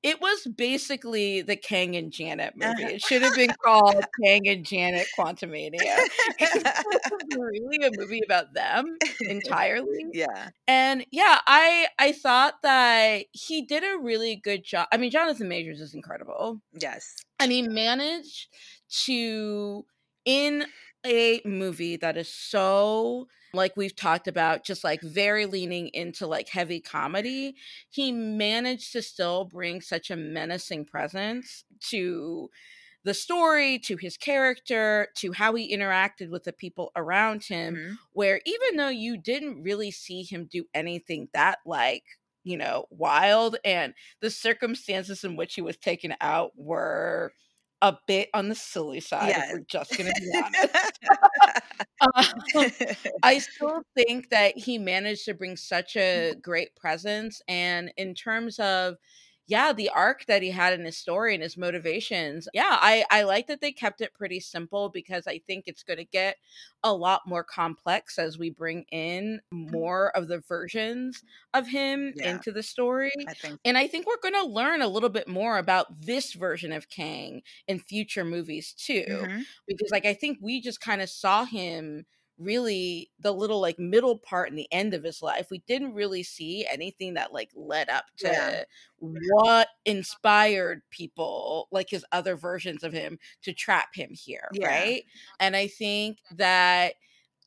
it 0.03 0.19
was 0.19 0.47
basically 0.55 1.41
the 1.41 1.55
Kang 1.55 1.95
and 1.95 2.11
Janet 2.11 2.53
movie. 2.55 2.83
Uh-huh. 2.83 2.93
It 2.95 3.01
should 3.01 3.21
have 3.21 3.35
been 3.35 3.53
called 3.63 4.03
Kang 4.23 4.47
and 4.47 4.65
Janet 4.65 5.07
Quantumania. 5.17 5.71
It 6.39 7.11
was 7.11 7.37
really 7.37 7.85
a 7.85 7.91
movie 7.95 8.21
about 8.25 8.53
them 8.53 8.97
entirely. 9.21 10.07
Yeah. 10.13 10.49
And 10.67 11.05
yeah 11.11 11.39
i 11.45 11.87
i 11.99 12.11
thought 12.11 12.55
that 12.63 13.25
he 13.31 13.61
did 13.61 13.83
a 13.83 13.99
really 14.01 14.35
good 14.35 14.63
job 14.63 14.87
i 14.91 14.97
mean 14.97 15.11
jonathan 15.11 15.47
majors 15.47 15.79
is 15.81 15.93
incredible. 15.93 16.61
Yes. 16.73 17.15
And 17.39 17.51
he 17.51 17.61
managed 17.61 18.47
to 19.05 19.85
in 20.25 20.65
a 21.05 21.41
movie 21.45 21.97
that 21.97 22.17
is 22.17 22.29
so 22.29 23.27
like 23.53 23.75
we've 23.75 23.95
talked 23.95 24.27
about 24.27 24.63
just 24.63 24.83
like 24.83 25.01
very 25.01 25.45
leaning 25.45 25.89
into 25.89 26.25
like 26.27 26.49
heavy 26.49 26.79
comedy 26.79 27.55
he 27.89 28.11
managed 28.11 28.91
to 28.93 29.01
still 29.01 29.45
bring 29.45 29.81
such 29.81 30.09
a 30.09 30.15
menacing 30.15 30.85
presence 30.85 31.63
to 31.79 32.49
the 33.03 33.13
story 33.15 33.79
to 33.79 33.97
his 33.97 34.15
character 34.17 35.07
to 35.15 35.31
how 35.33 35.53
he 35.55 35.75
interacted 35.75 36.29
with 36.29 36.43
the 36.43 36.53
people 36.53 36.91
around 36.95 37.43
him 37.43 37.75
Mhm. 37.75 37.97
where 38.13 38.41
even 38.45 38.77
though 38.77 38.89
you 38.89 39.17
didn't 39.17 39.63
really 39.63 39.91
see 39.91 40.23
him 40.23 40.45
do 40.45 40.65
anything 40.73 41.27
that 41.33 41.59
like 41.65 42.03
you 42.43 42.57
know 42.57 42.85
wild 42.91 43.57
and 43.65 43.93
the 44.21 44.29
circumstances 44.29 45.23
in 45.23 45.35
which 45.35 45.55
he 45.55 45.61
was 45.61 45.77
taken 45.77 46.15
out 46.21 46.51
were 46.55 47.33
a 47.83 47.97
bit 48.07 48.29
on 48.35 48.49
the 48.49 48.55
silly 48.55 48.99
side 48.99 49.29
Yes. 49.29 49.47
if 49.47 49.53
we're 49.53 49.65
just 49.67 49.97
gonna 49.97 50.11
be 50.19 50.31
honest 50.43 50.99
um, 52.01 52.25
I 53.23 53.39
still 53.39 53.83
think 53.95 54.29
that 54.29 54.57
he 54.57 54.77
managed 54.77 55.25
to 55.25 55.33
bring 55.33 55.55
such 55.57 55.95
a 55.95 56.35
great 56.41 56.75
presence. 56.75 57.41
And 57.47 57.91
in 57.97 58.13
terms 58.15 58.59
of, 58.59 58.95
yeah, 59.47 59.73
the 59.73 59.89
arc 59.89 60.25
that 60.27 60.41
he 60.41 60.51
had 60.51 60.73
in 60.73 60.85
his 60.85 60.97
story 60.97 61.33
and 61.33 61.43
his 61.43 61.57
motivations, 61.57 62.47
yeah, 62.53 62.77
I, 62.79 63.05
I 63.11 63.23
like 63.23 63.47
that 63.47 63.59
they 63.61 63.71
kept 63.73 64.01
it 64.01 64.13
pretty 64.13 64.39
simple 64.39 64.89
because 64.89 65.27
I 65.27 65.39
think 65.39 65.65
it's 65.67 65.83
going 65.83 65.97
to 65.97 66.05
get 66.05 66.37
a 66.83 66.93
lot 66.93 67.27
more 67.27 67.43
complex 67.43 68.17
as 68.17 68.37
we 68.37 68.49
bring 68.49 68.83
in 68.91 69.41
more 69.51 70.15
of 70.15 70.27
the 70.27 70.39
versions 70.39 71.23
of 71.53 71.67
him 71.67 72.13
Yeah. 72.13 72.23
into 72.23 72.51
the 72.51 72.63
story. 72.63 73.11
I 73.27 73.33
think 73.33 73.61
And 73.65 73.77
I 73.77 73.87
think 73.87 74.07
we're 74.07 74.17
going 74.21 74.33
to 74.43 74.49
learn 74.51 74.81
a 74.81 74.87
little 74.87 75.09
bit 75.09 75.27
more 75.27 75.57
about 75.57 76.01
this 76.01 76.33
version 76.33 76.71
of 76.71 76.89
Kang 76.89 77.43
in 77.67 77.79
future 77.79 78.23
movies 78.25 78.73
too 78.73 79.27
Mhm. 79.27 79.45
because 79.67 79.89
like 79.91 80.05
I 80.05 80.13
think 80.13 80.37
we 80.41 80.61
just 80.61 80.81
kind 80.81 81.01
of 81.01 81.09
saw 81.09 81.45
him 81.45 82.05
really 82.41 83.11
the 83.19 83.31
little 83.31 83.61
like 83.61 83.79
middle 83.79 84.17
part 84.17 84.49
and 84.49 84.57
the 84.57 84.71
end 84.71 84.93
of 84.93 85.03
his 85.03 85.21
life. 85.21 85.47
We 85.51 85.59
didn't 85.67 85.93
really 85.93 86.23
see 86.23 86.65
anything 86.69 87.13
that 87.15 87.33
like 87.33 87.51
led 87.55 87.89
up 87.89 88.05
to 88.19 88.27
Yeah. 88.27 88.63
what 88.99 89.69
inspired 89.85 90.81
people 90.89 91.67
like 91.71 91.89
his 91.89 92.05
other 92.11 92.35
versions 92.35 92.83
of 92.83 92.93
him 92.93 93.19
to 93.43 93.53
trap 93.53 93.89
him 93.95 94.11
here, 94.13 94.51
Yeah. 94.51 94.67
right? 94.67 95.03
And 95.39 95.55
I 95.55 95.67
think 95.67 96.19
that 96.31 96.95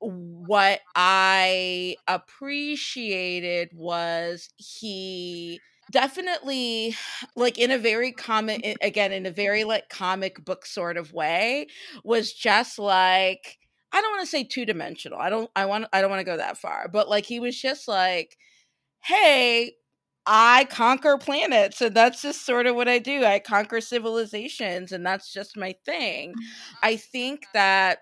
what 0.01 0.81
I 0.95 1.97
appreciated 2.09 3.71
was 3.75 4.51
he 4.57 5.61
definitely 5.91 6.95
like 7.37 7.59
in 7.59 7.71
a 7.71 7.79
very 7.79 8.11
comic 8.13 8.77
again 8.83 9.13
in 9.13 9.27
a 9.27 9.31
very 9.31 9.65
like 9.65 9.89
comic 9.91 10.43
book 10.45 10.65
sort 10.67 10.97
of 10.97 11.13
way 11.13 11.67
was 12.05 12.33
just 12.33 12.79
like 12.79 13.59
i 13.95 14.01
don't 14.03 14.13
want 14.13 14.21
to 14.21 14.27
say 14.27 14.45
two 14.45 14.67
dimensional 14.67 15.19
i 15.19 15.31
don't 15.31 15.51
i 15.57 15.65
want 15.65 15.87
i 15.93 16.01
don't 16.03 16.11
want 16.11 16.21
to 16.21 16.25
go 16.25 16.37
that 16.37 16.59
far 16.59 16.89
but 16.93 17.09
like 17.09 17.25
he 17.25 17.41
was 17.41 17.59
just 17.59 17.89
like 17.89 18.37
hey 19.05 19.73
i 20.27 20.67
conquer 20.71 21.17
planets 21.17 21.81
and 21.81 21.95
that's 21.95 22.21
just 22.23 22.45
sort 22.45 22.67
of 22.67 22.75
what 22.77 22.89
i 22.89 22.99
do 22.99 23.25
i 23.25 23.39
conquer 23.39 23.81
civilizations 23.81 24.93
and 24.93 25.07
that's 25.07 25.33
just 25.33 25.57
my 25.57 25.75
thing 25.87 26.35
i 26.83 26.97
think 26.97 27.47
that 27.55 28.01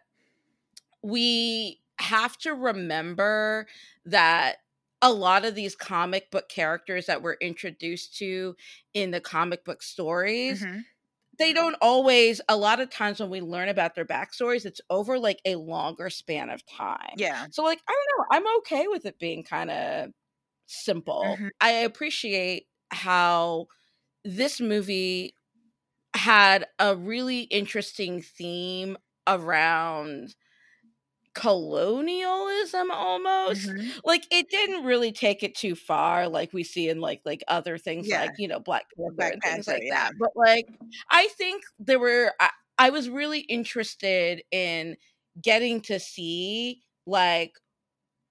we 1.03 1.81
have 1.99 2.37
to 2.39 2.55
remember 2.55 3.67
that 4.07 4.57
a 5.01 5.13
lot 5.13 5.45
of 5.45 5.55
these 5.55 5.75
comic 5.75 6.31
book 6.31 6.49
characters 6.49 7.07
that 7.07 7.23
we're 7.23 7.37
introduced 7.41 8.17
to 8.19 8.55
in 8.95 9.11
the 9.11 9.21
comic 9.21 9.65
book 9.65 9.83
stories 9.83 10.63
Mhm. 10.63 10.85
They 11.39 11.53
don't 11.53 11.77
always 11.81 12.41
a 12.49 12.57
lot 12.57 12.81
of 12.81 12.91
times 12.91 13.21
when 13.21 13.31
we 13.31 13.41
learn 13.41 13.69
about 13.69 13.95
their 13.95 14.05
backstories 14.05 14.65
it's 14.67 14.81
over 14.91 15.19
like 15.19 15.41
a 15.45 15.57
longer 15.57 16.11
span 16.11 16.51
of 16.51 16.65
time 16.67 17.17
Yeah. 17.17 17.49
so 17.51 17.63
like 17.63 17.81
i 17.89 17.93
don't 17.93 18.19
know 18.19 18.37
i'm 18.49 18.59
okay 18.59 18.87
with 18.89 19.07
it 19.07 19.19
being 19.19 19.43
kind 19.45 19.71
of 19.71 20.11
simple 20.67 21.43
Mhm. 21.43 21.53
i 21.61 21.71
appreciate 21.71 22.67
how 22.93 23.67
this 24.25 24.61
movie 24.61 25.35
had 26.15 26.67
a 26.79 26.97
really 26.97 27.43
interesting 27.43 28.23
theme 28.23 28.97
around 29.27 30.35
colonialism 31.35 32.91
almost 32.91 33.73
Mhm. 33.73 34.03
like 34.05 34.27
it 34.31 34.49
didn't 34.51 34.85
really 34.85 35.13
take 35.13 35.43
it 35.43 35.55
too 35.55 35.75
far 35.75 36.29
like 36.29 36.53
we 36.53 36.63
see 36.65 36.89
in 36.89 37.01
like 37.01 37.23
like 37.25 37.43
other 37.49 37.79
things 37.79 38.11
Yeah. 38.11 38.13
like 38.13 38.33
you 38.39 38.49
know 38.49 38.61
black 38.61 38.85
panther 38.97 39.15
Black 39.17 39.35
and 39.35 39.43
things 39.45 39.67
Panther, 39.67 39.71
like 39.71 39.85
yeah. 39.85 39.95
that 39.95 40.13
but 40.19 40.31
like 40.37 40.67
i 41.11 41.29
think 41.29 41.63
there 41.79 41.99
were 41.99 42.33
I, 42.41 42.51
I 42.79 42.91
was 42.91 43.09
really 43.11 43.41
interested 43.41 44.43
in 44.51 44.97
getting 45.43 45.81
to 45.83 45.99
see 46.01 46.83
like 47.07 47.55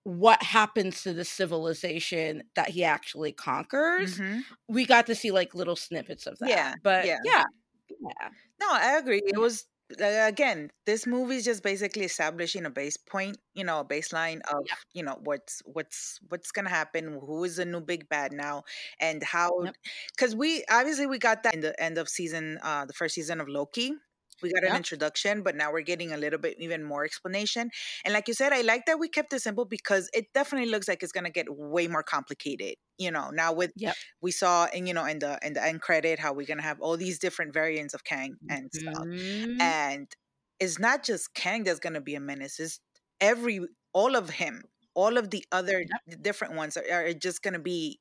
what 0.04 0.42
happens 0.44 1.04
to 1.04 1.14
the 1.14 1.26
civilization 1.26 2.44
that 2.56 2.70
he 2.70 2.84
actually 2.84 3.32
conquers 3.34 4.22
Mhm. 4.22 4.46
we 4.68 4.86
got 4.86 5.06
to 5.08 5.16
see 5.16 5.32
like 5.32 5.56
little 5.56 5.76
snippets 5.76 6.28
of 6.28 6.40
that 6.40 6.50
Yeah, 6.50 6.76
but 6.84 7.12
yeah. 7.24 7.24
yeah 7.24 7.44
yeah 7.90 8.30
No, 8.60 8.68
I 8.72 8.98
agree. 8.98 9.22
It 9.26 9.40
was 9.40 9.66
again, 10.00 10.72
this 10.86 11.06
movie 11.06 11.36
is 11.38 11.46
just 11.46 11.64
basically 11.64 12.04
establishing 12.04 12.66
a 12.66 12.70
base 12.70 12.98
point, 12.98 13.38
you 13.54 13.64
know, 13.64 13.80
a 13.80 13.86
baseline 13.86 14.40
of, 14.52 14.66
Yep. 14.68 14.78
you 14.94 15.04
know, 15.04 15.18
what's 15.24 15.62
what's 15.66 16.20
what's 16.30 16.52
gonna 16.52 16.70
happen, 16.70 17.20
who 17.20 17.44
is 17.44 17.58
the 17.58 17.66
new 17.66 17.82
big 17.82 18.08
bad 18.10 18.32
now, 18.34 18.64
and 19.00 19.24
how 19.24 19.52
Yep. 19.64 19.76
because 20.16 20.36
we 20.36 20.64
obviously 20.70 21.06
we 21.08 21.18
got 21.20 21.44
that 21.44 21.54
in 21.56 21.62
the 21.62 21.80
end 21.82 21.98
of 21.98 22.08
season 22.10 22.60
uh 22.64 22.86
the 22.86 22.94
first 22.94 23.16
season 23.16 23.40
of 23.42 23.48
Loki. 23.48 23.94
We 24.42 24.52
got 24.54 24.64
an 24.64 24.74
Yep. 24.74 24.78
introduction, 24.78 25.44
but 25.44 25.56
now 25.56 25.72
we're 25.72 25.82
getting 25.82 26.12
a 26.12 26.18
little 26.18 26.40
bit 26.40 26.58
even 26.60 26.84
more 26.84 27.04
explanation. 27.06 27.70
And 28.06 28.14
like 28.14 28.28
you 28.28 28.34
said, 28.34 28.54
I 28.54 28.62
like 28.62 28.86
that 28.86 29.00
we 29.00 29.10
kept 29.10 29.34
it 29.34 29.42
simple 29.42 29.66
because 29.66 30.10
it 30.14 30.28
definitely 30.34 30.70
looks 30.70 30.88
like 30.88 31.04
it's 31.04 31.12
gonna 31.12 31.30
get 31.32 31.48
way 31.50 31.88
more 31.88 32.04
complicated. 32.04 32.76
You 32.98 33.12
know, 33.12 33.30
now 33.32 33.54
with 33.54 33.72
Yep. 33.76 33.98
we 34.22 34.32
saw 34.32 34.66
and 34.66 34.88
you 34.88 34.94
know 34.94 35.06
in 35.06 35.20
the 35.20 35.40
in 35.44 35.54
the 35.54 35.64
end 35.64 35.82
credit 35.82 36.20
how 36.20 36.34
we're 36.34 36.46
gonna 36.48 36.62
have 36.62 36.80
all 36.82 36.98
these 36.98 37.20
different 37.20 37.54
variants 37.54 37.94
of 37.94 38.04
Kang 38.04 38.38
and 38.50 38.70
stuff 38.74 39.08
Mhm. 39.12 39.52
and 39.60 40.16
it's 40.60 40.80
not 40.80 41.04
just 41.04 41.34
Kang 41.34 41.64
that's 41.64 41.80
going 41.80 41.94
to 41.94 42.02
be 42.02 42.16
a 42.16 42.20
menace. 42.20 42.60
It's 42.60 42.80
every 43.20 43.62
all 43.94 44.16
of 44.16 44.30
him, 44.30 44.64
all 44.94 45.18
of 45.18 45.32
the 45.32 45.44
other 45.52 45.84
d- 46.08 46.16
different 46.22 46.56
ones 46.56 46.78
are, 46.78 46.86
are 46.92 47.14
just 47.14 47.42
going 47.42 47.54
to 47.54 47.60
be 47.60 48.00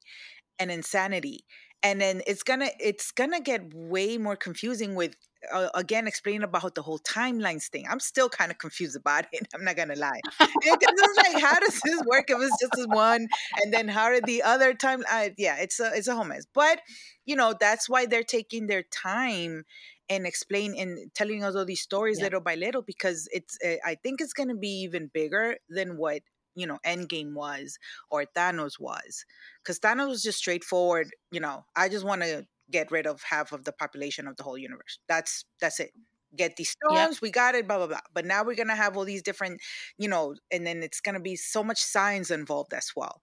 an 0.59 0.71
insanity. 0.71 1.45
And 1.83 2.01
then 2.01 2.23
it's 2.27 2.43
gonna 2.43 2.71
it's 2.81 3.11
gonna 3.13 3.41
get 3.41 3.75
way 3.75 4.19
more 4.19 4.37
confusing 4.37 4.95
with 4.95 5.15
uh, 5.53 5.69
again 5.75 6.07
explain 6.07 6.43
about 6.43 6.75
the 6.75 6.83
whole 6.83 6.99
timelines 6.99 7.69
thing. 7.69 7.87
I'm 7.89 8.01
still 8.01 8.29
kind 8.29 8.51
of 8.51 8.59
confused 8.59 8.97
about 8.97 9.27
it. 9.33 9.49
I'm 9.55 9.65
not 9.65 9.77
gonna 9.77 9.97
lie 9.97 10.23
because 10.63 10.77
it's 10.81 11.19
like 11.29 11.43
how 11.43 11.59
does 11.61 11.81
this 11.83 12.03
work 12.05 12.25
if 12.29 12.41
it's 12.41 12.59
just 12.61 12.75
this 12.75 12.87
one 12.87 13.29
and 13.57 13.73
then 13.73 13.89
how 13.89 14.11
did 14.11 14.27
the 14.27 14.43
other 14.43 14.75
time? 14.75 15.03
Uh, 15.11 15.31
yeah, 15.39 15.57
it's 15.61 15.81
a 15.81 15.91
it's 15.95 16.09
a 16.09 16.15
whole 16.15 16.25
mess. 16.25 16.47
But 16.53 16.81
you 17.25 17.37
know 17.37 17.55
that's 17.59 17.89
why 17.89 18.07
they're 18.07 18.23
taking 18.23 18.67
their 18.67 18.83
time 18.83 19.65
and 20.09 20.27
explain 20.27 20.75
and 20.77 21.13
telling 21.15 21.45
us 21.45 21.55
all 21.55 21.65
these 21.65 21.83
stories 21.83 22.19
Yeah. 22.19 22.25
little 22.25 22.41
by 22.41 22.55
little 22.57 22.83
because 22.83 23.29
it's 23.33 23.57
uh, 23.65 23.77
I 23.85 23.95
think 23.97 24.21
it's 24.21 24.33
gonna 24.33 24.57
be 24.57 24.83
even 24.83 25.11
bigger 25.13 25.57
than 25.69 25.97
what 25.97 26.23
you 26.55 26.67
know 26.67 26.79
Endgame 26.85 27.35
was 27.35 27.79
or 28.11 28.25
Thanos 28.37 28.79
was 28.79 29.25
because 29.63 29.79
Thanos 29.79 30.09
was 30.09 30.23
just 30.23 30.39
straightforward. 30.39 31.11
You 31.31 31.41
know, 31.41 31.65
I 31.77 31.89
just 31.89 32.05
want 32.05 32.23
to 32.23 32.47
get 32.71 32.91
rid 32.91 33.07
of 33.07 33.23
half 33.23 33.53
of 33.53 33.65
the 33.65 33.73
population 33.73 34.27
of 34.29 34.37
the 34.37 34.43
whole 34.45 34.59
universe. 34.59 34.99
That's 35.09 35.45
that's 35.61 35.81
it. 35.81 35.93
Get 36.37 36.57
these 36.57 36.71
Yep. 36.89 37.11
stones, 37.11 37.21
we 37.21 37.31
got 37.31 37.55
it, 37.57 37.67
blah 37.69 37.79
blah 37.79 37.87
blah. 37.89 38.01
But 38.15 38.25
now 38.27 38.45
we're 38.45 38.55
gonna 38.57 38.77
have 38.77 38.97
all 38.97 39.05
these 39.05 39.23
different, 39.23 39.61
you 39.99 40.09
know, 40.09 40.37
and 40.53 40.67
then 40.67 40.83
it's 40.83 41.01
gonna 41.01 41.21
be 41.21 41.37
so 41.37 41.65
much 41.65 41.81
science 41.83 42.31
involved 42.31 42.73
as 42.75 42.93
well, 42.97 43.21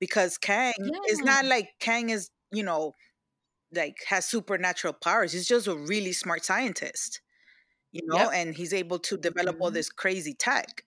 because 0.00 0.38
Kang 0.38 0.74
is 1.08 1.22
not 1.24 1.44
like 1.46 1.70
Kang 1.80 2.10
is, 2.10 2.30
you 2.52 2.62
know, 2.64 2.94
like 3.72 3.96
has 4.08 4.26
supernatural 4.26 4.94
powers. 4.94 5.32
He's 5.32 5.48
just 5.48 5.66
a 5.66 5.76
really 5.76 6.12
smart 6.12 6.44
scientist, 6.44 7.20
you 7.92 8.02
know, 8.06 8.30
Yep. 8.30 8.30
and 8.30 8.56
he's 8.56 8.74
able 8.74 8.98
to 9.00 9.16
develop 9.18 9.56
all 9.60 9.70
Mhm. 9.70 9.72
this 9.72 9.90
crazy 9.90 10.34
tech, 10.34 10.84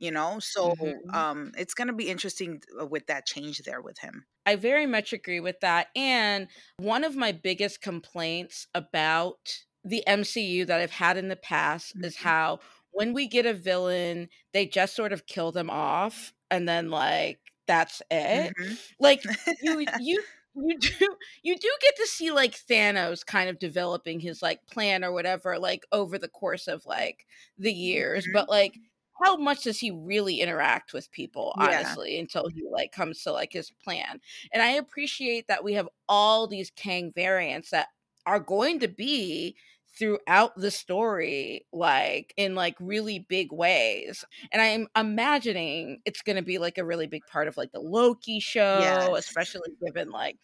you 0.00 0.10
know. 0.12 0.40
So 0.40 0.72
Mhm. 0.72 1.10
um, 1.14 1.52
it's 1.58 1.74
gonna 1.74 1.94
be 1.94 2.10
interesting 2.10 2.62
uh, 2.80 2.86
with 2.86 3.06
that 3.08 3.26
change 3.26 3.60
there 3.60 3.82
with 3.82 3.98
him. 4.00 4.26
I 4.46 4.56
very 4.56 4.86
much 4.86 5.12
agree 5.12 5.40
with 5.40 5.60
that. 5.60 5.88
And 5.96 6.48
one 6.78 7.04
of 7.04 7.16
my 7.16 7.32
biggest 7.32 7.80
complaints 7.82 8.66
about 8.74 9.64
the 9.84 10.04
MCU 10.06 10.64
that 10.66 10.80
I've 10.80 10.90
had 10.90 11.16
in 11.16 11.28
the 11.28 11.36
past 11.36 11.96
is 12.02 12.16
Mhm. 12.20 12.26
how 12.26 12.60
when 12.92 13.12
we 13.12 13.28
get 13.28 13.46
a 13.46 13.54
villain, 13.54 14.28
they 14.52 14.66
just 14.66 14.96
sort 14.96 15.12
of 15.12 15.26
kill 15.26 15.52
them 15.52 15.70
off 15.70 16.32
and 16.50 16.68
then 16.68 16.90
like 16.90 17.40
that's 17.66 18.02
it. 18.10 18.52
Mhm. 18.56 18.78
Like 19.00 19.28
you 19.60 19.78
you 19.96 20.24
you 20.54 20.78
do 20.78 21.16
you 21.42 21.56
do 21.58 21.70
get 21.82 21.96
to 21.96 22.06
see 22.06 22.30
like 22.30 22.52
Thanos 22.52 23.24
kind 23.26 23.48
of 23.50 23.58
developing 23.58 24.20
his 24.20 24.42
like 24.42 24.64
plan 24.66 25.04
or 25.04 25.12
whatever 25.12 25.58
like 25.58 25.84
over 25.92 26.18
the 26.18 26.28
course 26.28 26.68
of 26.68 26.86
like 26.86 27.26
the 27.58 27.72
years, 27.72 28.26
Mhm. 28.26 28.32
but 28.32 28.48
like 28.48 28.80
how 29.22 29.36
much 29.36 29.62
does 29.64 29.78
he 29.78 29.90
really 29.90 30.40
interact 30.40 30.92
with 30.92 31.10
people 31.10 31.54
Yeah. 31.54 31.96
honestly 31.98 32.18
until 32.18 32.48
he 32.48 32.62
like 32.70 32.92
comes 32.92 33.22
to 33.22 33.32
like 33.32 33.52
his 33.52 33.70
plan 33.82 34.20
and 34.52 34.62
i 34.62 34.70
appreciate 34.70 35.46
that 35.48 35.64
we 35.64 35.72
have 35.74 35.88
all 36.08 36.46
these 36.46 36.70
kang 36.70 37.12
variants 37.14 37.70
that 37.70 37.88
are 38.26 38.40
going 38.40 38.78
to 38.80 38.88
be 38.88 39.56
throughout 39.98 40.54
the 40.56 40.70
story 40.70 41.66
like 41.72 42.34
in 42.36 42.54
like 42.54 42.76
really 42.80 43.18
big 43.18 43.50
ways 43.52 44.24
and 44.52 44.60
i'm 44.60 44.86
imagining 44.96 46.00
it's 46.04 46.22
going 46.22 46.36
to 46.36 46.42
be 46.42 46.58
like 46.58 46.76
a 46.78 46.84
really 46.84 47.06
big 47.06 47.24
part 47.26 47.48
of 47.48 47.56
like 47.56 47.72
the 47.72 47.80
loki 47.80 48.38
show 48.40 49.14
Yes. 49.14 49.16
especially 49.16 49.70
given 49.84 50.10
like 50.10 50.38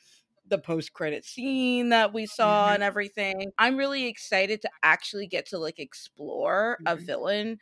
the 0.47 0.59
post 0.59 0.93
credit 0.93 1.25
scene 1.25 1.91
that 1.91 2.13
we 2.13 2.27
saw 2.27 2.73
Mhm. 2.73 2.75
and 2.75 2.83
everything. 2.83 3.53
I'm 3.59 3.77
really 3.77 4.07
excited 4.07 4.61
to 4.63 4.71
actually 4.83 5.27
get 5.29 5.47
to 5.47 5.59
like 5.59 5.79
explore 5.79 6.81
a 6.85 6.97
Mhm. 6.97 6.97
villain 6.97 7.59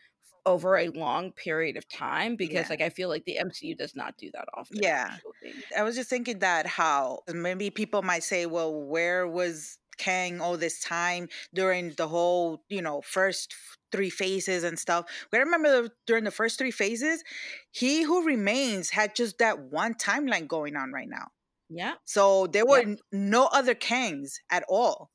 over 0.46 0.76
a 0.78 0.88
long 0.88 1.32
period 1.32 1.76
of 1.76 1.88
time 1.88 2.36
because 2.36 2.54
Yeah. 2.66 2.70
like 2.70 2.80
I 2.80 2.88
feel 2.90 3.08
like 3.08 3.24
the 3.24 3.38
MCU 3.38 3.76
does 3.76 3.94
not 3.94 4.16
do 4.16 4.30
that 4.32 4.46
often. 4.54 4.78
Yeah. 4.82 5.10
actually. 5.14 5.54
I 5.76 5.82
was 5.82 5.96
just 5.96 6.10
thinking 6.10 6.38
that 6.40 6.66
how 6.66 7.20
maybe 7.32 7.70
people 7.70 8.02
might 8.02 8.22
say, 8.24 8.46
well, 8.46 8.72
where 8.74 9.26
was 9.26 9.78
Kang 9.98 10.40
all 10.40 10.56
this 10.56 10.80
time 10.80 11.28
during 11.52 11.92
the 11.94 12.08
whole, 12.08 12.64
you 12.68 12.80
know, 12.82 13.02
first 13.02 13.54
three 13.92 14.10
phases 14.10 14.64
and 14.64 14.78
stuff? 14.78 15.04
We 15.32 15.38
remember 15.38 15.68
the- 15.82 15.92
during 16.06 16.24
the 16.24 16.30
first 16.30 16.58
three 16.58 16.70
phases, 16.70 17.22
He 17.70 18.02
Who 18.02 18.24
Remains 18.24 18.90
had 18.90 19.14
just 19.14 19.38
that 19.38 19.58
one 19.58 19.94
timeline 19.94 20.46
going 20.48 20.76
on 20.76 20.92
right 20.92 21.08
now. 21.08 21.28
Yeah. 21.68 21.94
So 22.04 22.46
there 22.48 22.66
were 22.66 22.78
Yep. 22.78 22.86
n- 22.86 22.98
no 23.12 23.46
other 23.46 23.74
Kangs 23.74 24.34
at 24.50 24.64
all. 24.68 25.10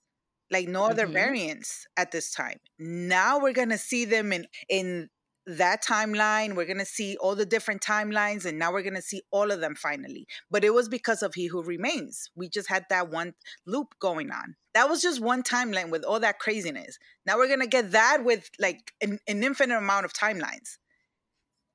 Like 0.51 0.67
no 0.67 0.83
other 0.85 1.07
Mhm. 1.07 1.13
variants 1.13 1.87
at 1.97 2.11
this 2.11 2.29
time. 2.31 2.59
Now 2.77 3.39
we're 3.39 3.51
gonna 3.51 3.79
see 3.79 4.05
them 4.05 4.31
in 4.31 4.47
in 4.69 5.09
that 5.45 5.83
timeline. 5.83 6.55
We're 6.55 6.65
gonna 6.65 6.85
see 6.85 7.17
all 7.17 7.35
the 7.35 7.45
different 7.45 7.81
timelines, 7.81 8.45
and 8.45 8.57
now 8.59 8.71
we're 8.71 8.83
gonna 8.83 9.01
see 9.01 9.21
all 9.31 9.51
of 9.51 9.61
them 9.61 9.75
finally. 9.75 10.27
But 10.49 10.63
it 10.63 10.73
was 10.73 10.89
because 10.89 11.21
of 11.21 11.33
He 11.35 11.47
Who 11.47 11.63
Remains. 11.63 12.29
We 12.35 12.49
just 12.49 12.69
had 12.69 12.85
that 12.89 13.09
one 13.09 13.33
loop 13.65 13.95
going 13.99 14.31
on. 14.31 14.55
That 14.73 14.89
was 14.89 15.01
just 15.01 15.21
one 15.21 15.43
timeline 15.43 15.89
with 15.89 16.03
all 16.03 16.19
that 16.19 16.39
craziness. 16.39 16.97
Now 17.25 17.37
we're 17.37 17.49
gonna 17.49 17.67
get 17.67 17.91
that 17.91 18.23
with 18.23 18.49
like 18.59 18.93
an, 19.01 19.19
an 19.27 19.43
infinite 19.43 19.77
amount 19.77 20.05
of 20.05 20.13
timelines. 20.13 20.77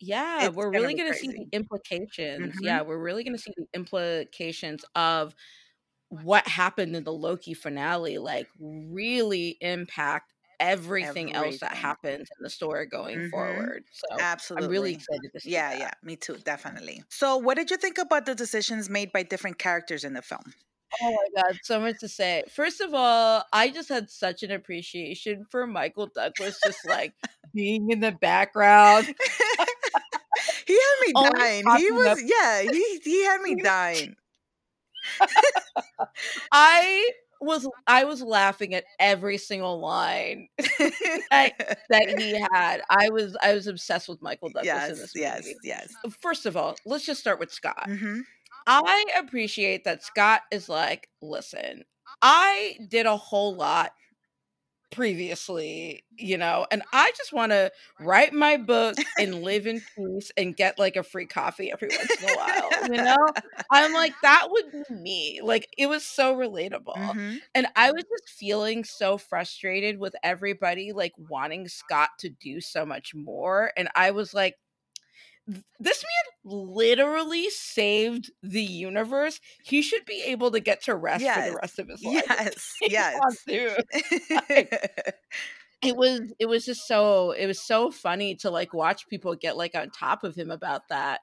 Yeah, 0.00 0.46
It's 0.46 0.56
we're 0.56 0.70
really 0.70 0.94
going 0.94 1.12
to 1.12 1.18
see 1.18 1.28
the 1.28 1.46
implications. 1.52 2.54
Mhm. 2.54 2.58
Yeah, 2.62 2.80
we're 2.82 2.98
really 2.98 3.22
going 3.22 3.36
to 3.36 3.42
see 3.42 3.52
the 3.54 3.66
implications 3.74 4.82
of 4.94 5.34
what 6.08 6.48
happened 6.48 6.96
in 6.96 7.04
the 7.04 7.12
Loki 7.12 7.52
finale, 7.54 8.16
like 8.18 8.48
really 8.58 9.58
impact 9.60 10.32
everything 10.60 11.32
else 11.34 11.58
that 11.60 11.72
happens 11.74 12.28
in 12.38 12.42
the 12.44 12.50
story 12.50 12.86
going 12.86 13.18
Mhm. 13.18 13.30
forward. 13.30 13.84
So 13.92 14.06
Absolutely. 14.20 14.66
I'm 14.66 14.70
really 14.70 14.92
excited 14.94 15.32
to 15.34 15.40
see 15.40 15.50
Yeah, 15.50 15.70
that. 15.70 15.78
yeah, 15.80 15.90
me 16.02 16.16
too, 16.16 16.36
definitely. 16.38 17.02
So, 17.08 17.36
what 17.38 17.56
did 17.56 17.70
you 17.70 17.76
think 17.78 17.98
about 17.98 18.26
the 18.26 18.34
decisions 18.34 18.88
made 18.90 19.12
by 19.12 19.22
different 19.24 19.58
characters 19.58 20.04
in 20.04 20.12
the 20.14 20.22
film? 20.22 20.54
Oh 21.02 21.10
my 21.34 21.42
god, 21.42 21.58
so 21.62 21.80
much 21.80 22.00
to 22.00 22.08
say. 22.08 22.44
First 22.50 22.80
of 22.80 22.94
all, 22.94 23.44
I 23.52 23.70
just 23.70 23.88
had 23.88 24.10
such 24.10 24.42
an 24.42 24.50
appreciation 24.50 25.46
for 25.50 25.66
Michael 25.66 26.08
Douglas 26.14 26.60
just 26.64 26.84
like 26.86 27.14
being 27.54 27.90
in 27.90 28.00
the 28.00 28.12
background. 28.12 29.06
he 30.66 30.74
had 30.74 31.06
me 31.06 31.12
Only 31.14 31.30
dying. 31.30 31.64
He 31.76 31.90
was, 31.92 32.06
up- 32.08 32.18
yeah, 32.24 32.62
he 32.62 33.00
he 33.04 33.24
had 33.24 33.40
me 33.40 33.54
dying. 33.62 34.16
I 36.52 37.10
was 37.40 37.68
I 37.86 38.04
was 38.04 38.22
laughing 38.22 38.74
at 38.74 38.84
every 38.98 39.38
single 39.38 39.80
line 39.80 40.48
that 40.58 41.52
he 42.18 42.38
had. 42.52 42.82
I 42.90 43.08
was 43.10 43.36
I 43.42 43.54
was 43.54 43.66
obsessed 43.66 44.08
with 44.08 44.20
Michael 44.22 44.50
Douglas 44.50 44.64
in 44.66 44.96
yes, 44.96 44.98
this 44.98 45.12
yes, 45.14 45.42
movie. 45.44 45.56
yes. 45.64 45.92
First 46.20 46.46
of 46.46 46.56
all, 46.56 46.76
let's 46.84 47.04
just 47.06 47.20
start 47.20 47.40
with 47.40 47.52
Scott. 47.52 47.88
hmm 47.88 48.20
I 48.66 49.04
appreciate 49.18 49.84
that 49.84 50.04
Scott 50.04 50.42
is 50.52 50.68
like, 50.68 51.08
listen, 51.22 51.84
I 52.22 52.76
did 52.88 53.06
a 53.06 53.16
whole 53.16 53.56
lot 53.56 53.92
previously, 54.90 56.04
you 56.16 56.36
know, 56.38 56.66
and 56.70 56.82
I 56.92 57.12
just 57.16 57.32
want 57.32 57.52
to 57.52 57.70
write 57.98 58.32
my 58.32 58.56
book 58.56 59.04
and 59.18 59.34
live 59.42 59.66
in 59.66 59.82
peace 59.96 60.30
and 60.36 60.56
get 60.56 60.78
like 60.78 60.96
a 60.96 61.02
free 61.02 61.26
coffee 61.26 61.70
every 61.72 61.90
once 61.90 62.16
in 62.18 62.24
a 62.26 62.30
while, 62.32 62.76
you 62.80 62.98
know? 63.00 63.16
I'm 63.72 63.92
like, 63.92 64.14
that 64.22 64.48
would 64.50 64.72
be 64.72 64.82
me. 64.94 65.40
Like, 65.42 65.68
it 65.78 65.86
was 65.88 66.04
so 66.04 66.34
relatable. 66.34 66.96
hmm 66.96 67.42
And 67.54 67.66
I 67.76 67.92
was 67.92 68.02
just 68.04 68.30
feeling 68.36 68.84
so 68.84 69.16
frustrated 69.18 69.98
with 69.98 70.14
everybody 70.22 70.92
like 70.92 71.12
wanting 71.16 71.68
Scott 71.68 72.10
to 72.18 72.28
do 72.30 72.60
so 72.60 72.84
much 72.84 73.14
more. 73.14 73.72
And 73.76 73.88
I 73.94 74.10
was 74.10 74.34
like, 74.34 74.54
"Th- 74.54 74.60
this 75.78 76.04
man 76.04 76.52
literally 76.52 77.50
saved 77.50 78.30
the 78.42 78.62
universe. 78.62 79.40
He 79.62 79.82
should 79.82 80.04
be 80.04 80.22
able 80.26 80.50
to 80.52 80.60
get 80.60 80.82
to 80.84 80.94
rest 80.94 81.24
for 81.24 81.42
the 81.42 81.56
rest 81.60 81.78
of 81.78 81.88
his 81.88 82.02
life. 82.02 82.24
Yes, 82.28 82.74
yes. 82.80 83.44
to. 83.48 83.76
It 85.82 85.96
was 85.96 86.20
it 86.38 86.44
was 86.44 86.66
just 86.66 86.86
so 86.86 87.30
it 87.30 87.46
was 87.46 87.58
so 87.58 87.90
funny 87.90 88.34
to 88.36 88.50
like 88.50 88.74
watch 88.74 89.08
people 89.08 89.34
get 89.34 89.56
like 89.56 89.74
on 89.74 89.88
top 89.90 90.24
of 90.24 90.34
him 90.34 90.50
about 90.50 90.88
that. 90.90 91.20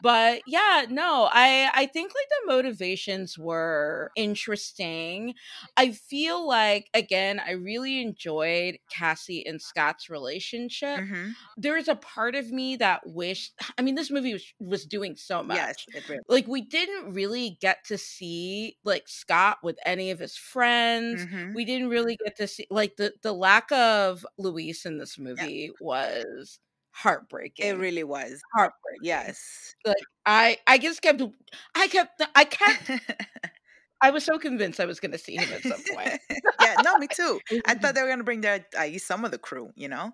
But 0.00 0.42
yeah, 0.46 0.86
no, 0.88 1.28
I 1.32 1.70
I 1.74 1.86
think 1.86 2.12
like 2.14 2.28
the 2.30 2.52
motivations 2.54 3.38
were 3.38 4.12
interesting. 4.16 5.34
I 5.76 5.92
feel 5.92 6.46
like 6.46 6.88
again, 6.94 7.40
I 7.40 7.52
really 7.52 8.00
enjoyed 8.00 8.78
Cassie 8.90 9.46
and 9.46 9.60
Scott's 9.60 10.08
relationship. 10.08 11.02
Mhm. 11.02 11.36
There's 11.56 11.88
a 11.88 11.96
part 11.96 12.34
of 12.34 12.50
me 12.52 12.76
that 12.76 13.02
wished 13.06 13.54
I 13.78 13.82
mean 13.82 13.94
this 13.94 14.10
movie 14.10 14.32
was 14.34 14.52
was 14.60 14.86
doing 14.86 15.16
so 15.16 15.42
much 15.42 15.60
Yes, 15.64 15.86
really. 15.92 16.20
like 16.28 16.46
we 16.46 16.62
didn't 16.62 17.12
really 17.12 17.58
get 17.60 17.84
to 17.86 17.98
see 17.98 18.76
like 18.84 19.08
Scott 19.08 19.58
with 19.62 19.78
any 19.84 20.10
of 20.10 20.18
his 20.18 20.36
friends. 20.36 21.26
Mhm. 21.26 21.54
We 21.54 21.64
didn't 21.64 21.88
really 21.88 22.16
get 22.24 22.36
to 22.36 22.46
see 22.48 22.66
like 22.70 22.96
the 22.96 23.14
the 23.22 23.32
lack 23.32 23.70
of 23.72 24.24
Luis 24.38 24.86
in 24.86 24.98
this 24.98 25.18
movie 25.18 25.70
was 25.80 26.58
heartbreaking. 26.92 27.66
It 27.66 27.78
really 27.78 28.04
was. 28.04 28.40
heartbreaking. 28.54 29.02
Yes. 29.02 29.74
Like 29.84 29.96
I 30.26 30.58
I 30.66 30.78
just 30.78 31.02
kept 31.02 31.22
I 31.74 31.88
kept 31.88 32.22
I 32.34 32.44
kept 32.44 32.90
I 34.02 34.10
was 34.10 34.24
so 34.24 34.38
convinced 34.38 34.80
I 34.80 34.86
was 34.86 34.98
going 34.98 35.12
to 35.12 35.18
see 35.18 35.36
him 35.36 35.52
at 35.52 35.62
some 35.62 35.82
point. 35.94 36.18
yeah, 36.60 36.76
no, 36.82 36.96
me 36.96 37.06
too. 37.06 37.38
I 37.66 37.74
thought 37.74 37.94
they 37.94 38.02
were 38.02 38.08
gonna 38.08 38.24
bring 38.24 38.40
their 38.40 38.64
least 38.80 39.06
some 39.06 39.24
of 39.24 39.30
the 39.30 39.38
crew, 39.38 39.70
you 39.76 39.88
know? 39.88 40.12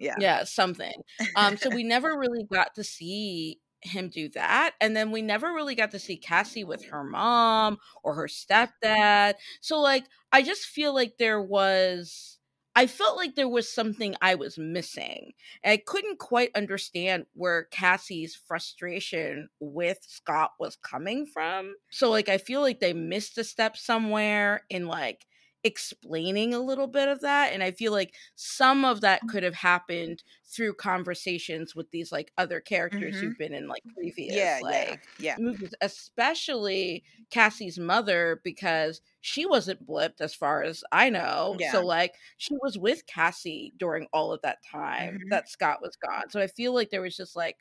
Yeah. 0.00 0.14
yeah 0.20 0.44
something 0.44 0.92
um 1.34 1.56
so 1.56 1.70
we 1.70 1.82
never 1.82 2.16
really 2.16 2.44
got 2.44 2.76
to 2.76 2.84
see 2.84 3.58
him 3.80 4.10
do 4.10 4.28
that 4.28 4.74
and 4.80 4.96
then 4.96 5.10
we 5.10 5.22
never 5.22 5.52
really 5.52 5.74
got 5.74 5.90
to 5.90 5.98
see 5.98 6.16
cassie 6.16 6.62
with 6.62 6.84
her 6.84 7.02
mom 7.02 7.78
or 8.04 8.14
her 8.14 8.28
stepdad 8.28 9.34
so 9.60 9.80
like 9.80 10.04
i 10.30 10.40
just 10.40 10.66
feel 10.66 10.94
like 10.94 11.14
there 11.18 11.42
was 11.42 12.37
i 12.78 12.86
felt 12.86 13.16
like 13.16 13.34
there 13.34 13.48
was 13.48 13.68
something 13.68 14.14
i 14.22 14.34
was 14.36 14.56
missing 14.56 15.32
i 15.64 15.76
couldn't 15.76 16.18
quite 16.18 16.50
understand 16.54 17.26
where 17.34 17.64
cassie's 17.64 18.36
frustration 18.36 19.48
with 19.58 19.98
scott 20.06 20.52
was 20.60 20.76
coming 20.76 21.26
from. 21.26 21.74
So 21.90 22.08
like 22.10 22.28
i 22.28 22.38
feel 22.38 22.60
like 22.60 22.78
they 22.78 22.92
missed 22.92 23.36
a 23.38 23.44
step 23.44 23.76
somewhere 23.76 24.62
in 24.70 24.86
like 24.86 25.26
explaining 25.64 26.54
a 26.54 26.60
little 26.60 26.86
bit 26.86 27.08
of 27.08 27.20
that 27.20 27.52
and 27.52 27.62
i 27.64 27.70
feel 27.70 27.90
like 27.92 28.14
some 28.36 28.84
of 28.84 29.00
that 29.00 29.26
could 29.26 29.42
have 29.42 29.54
happened 29.56 30.22
through 30.46 30.72
conversations 30.74 31.74
with 31.74 31.90
these 31.90 32.12
like 32.12 32.32
other 32.38 32.60
characters 32.60 33.16
Mhm. 33.16 33.20
who've 33.20 33.38
been 33.38 33.52
in 33.52 33.66
like 33.68 33.82
previous 33.94 34.34
Yeah, 34.36 34.60
yeah, 34.68 34.90
like 34.90 35.08
yeah. 35.18 35.36
movies 35.38 35.74
especially 35.80 37.02
cassie's 37.30 37.78
mother 37.78 38.40
because 38.44 39.00
she 39.20 39.46
wasn't 39.46 39.84
blipped 39.86 40.20
as 40.20 40.34
far 40.34 40.62
as 40.62 40.84
i 40.92 41.10
know 41.10 41.56
Yeah. 41.58 41.72
so 41.72 41.84
like 41.84 42.14
she 42.36 42.54
was 42.62 42.78
with 42.78 43.06
cassie 43.06 43.72
during 43.78 44.06
all 44.12 44.32
of 44.32 44.40
that 44.42 44.58
time 44.64 45.18
Mhm. 45.18 45.30
that 45.30 45.48
scott 45.48 45.82
was 45.82 45.96
gone 45.96 46.30
so 46.30 46.40
i 46.40 46.46
feel 46.46 46.72
like 46.72 46.90
there 46.90 47.02
was 47.02 47.16
just 47.16 47.34
like 47.36 47.56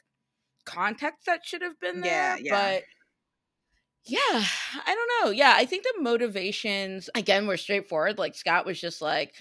context 0.65 1.25
that 1.25 1.45
should 1.45 1.62
have 1.62 1.79
been 1.79 2.03
Yeah, 2.03 2.36
there 2.36 2.45
yeah. 2.45 2.75
but 2.79 2.83
yeah, 4.08 4.20
I 4.86 4.96
don't 4.96 5.26
know. 5.26 5.32
Yeah, 5.32 5.54
I 5.56 5.65
think 5.65 5.84
the 5.84 6.02
motivations 6.02 7.10
again 7.15 7.48
were 7.48 7.58
straightforward. 7.58 8.17
Like 8.17 8.36
Scott 8.36 8.65
was 8.65 8.80
just 8.80 9.02
like, 9.02 9.34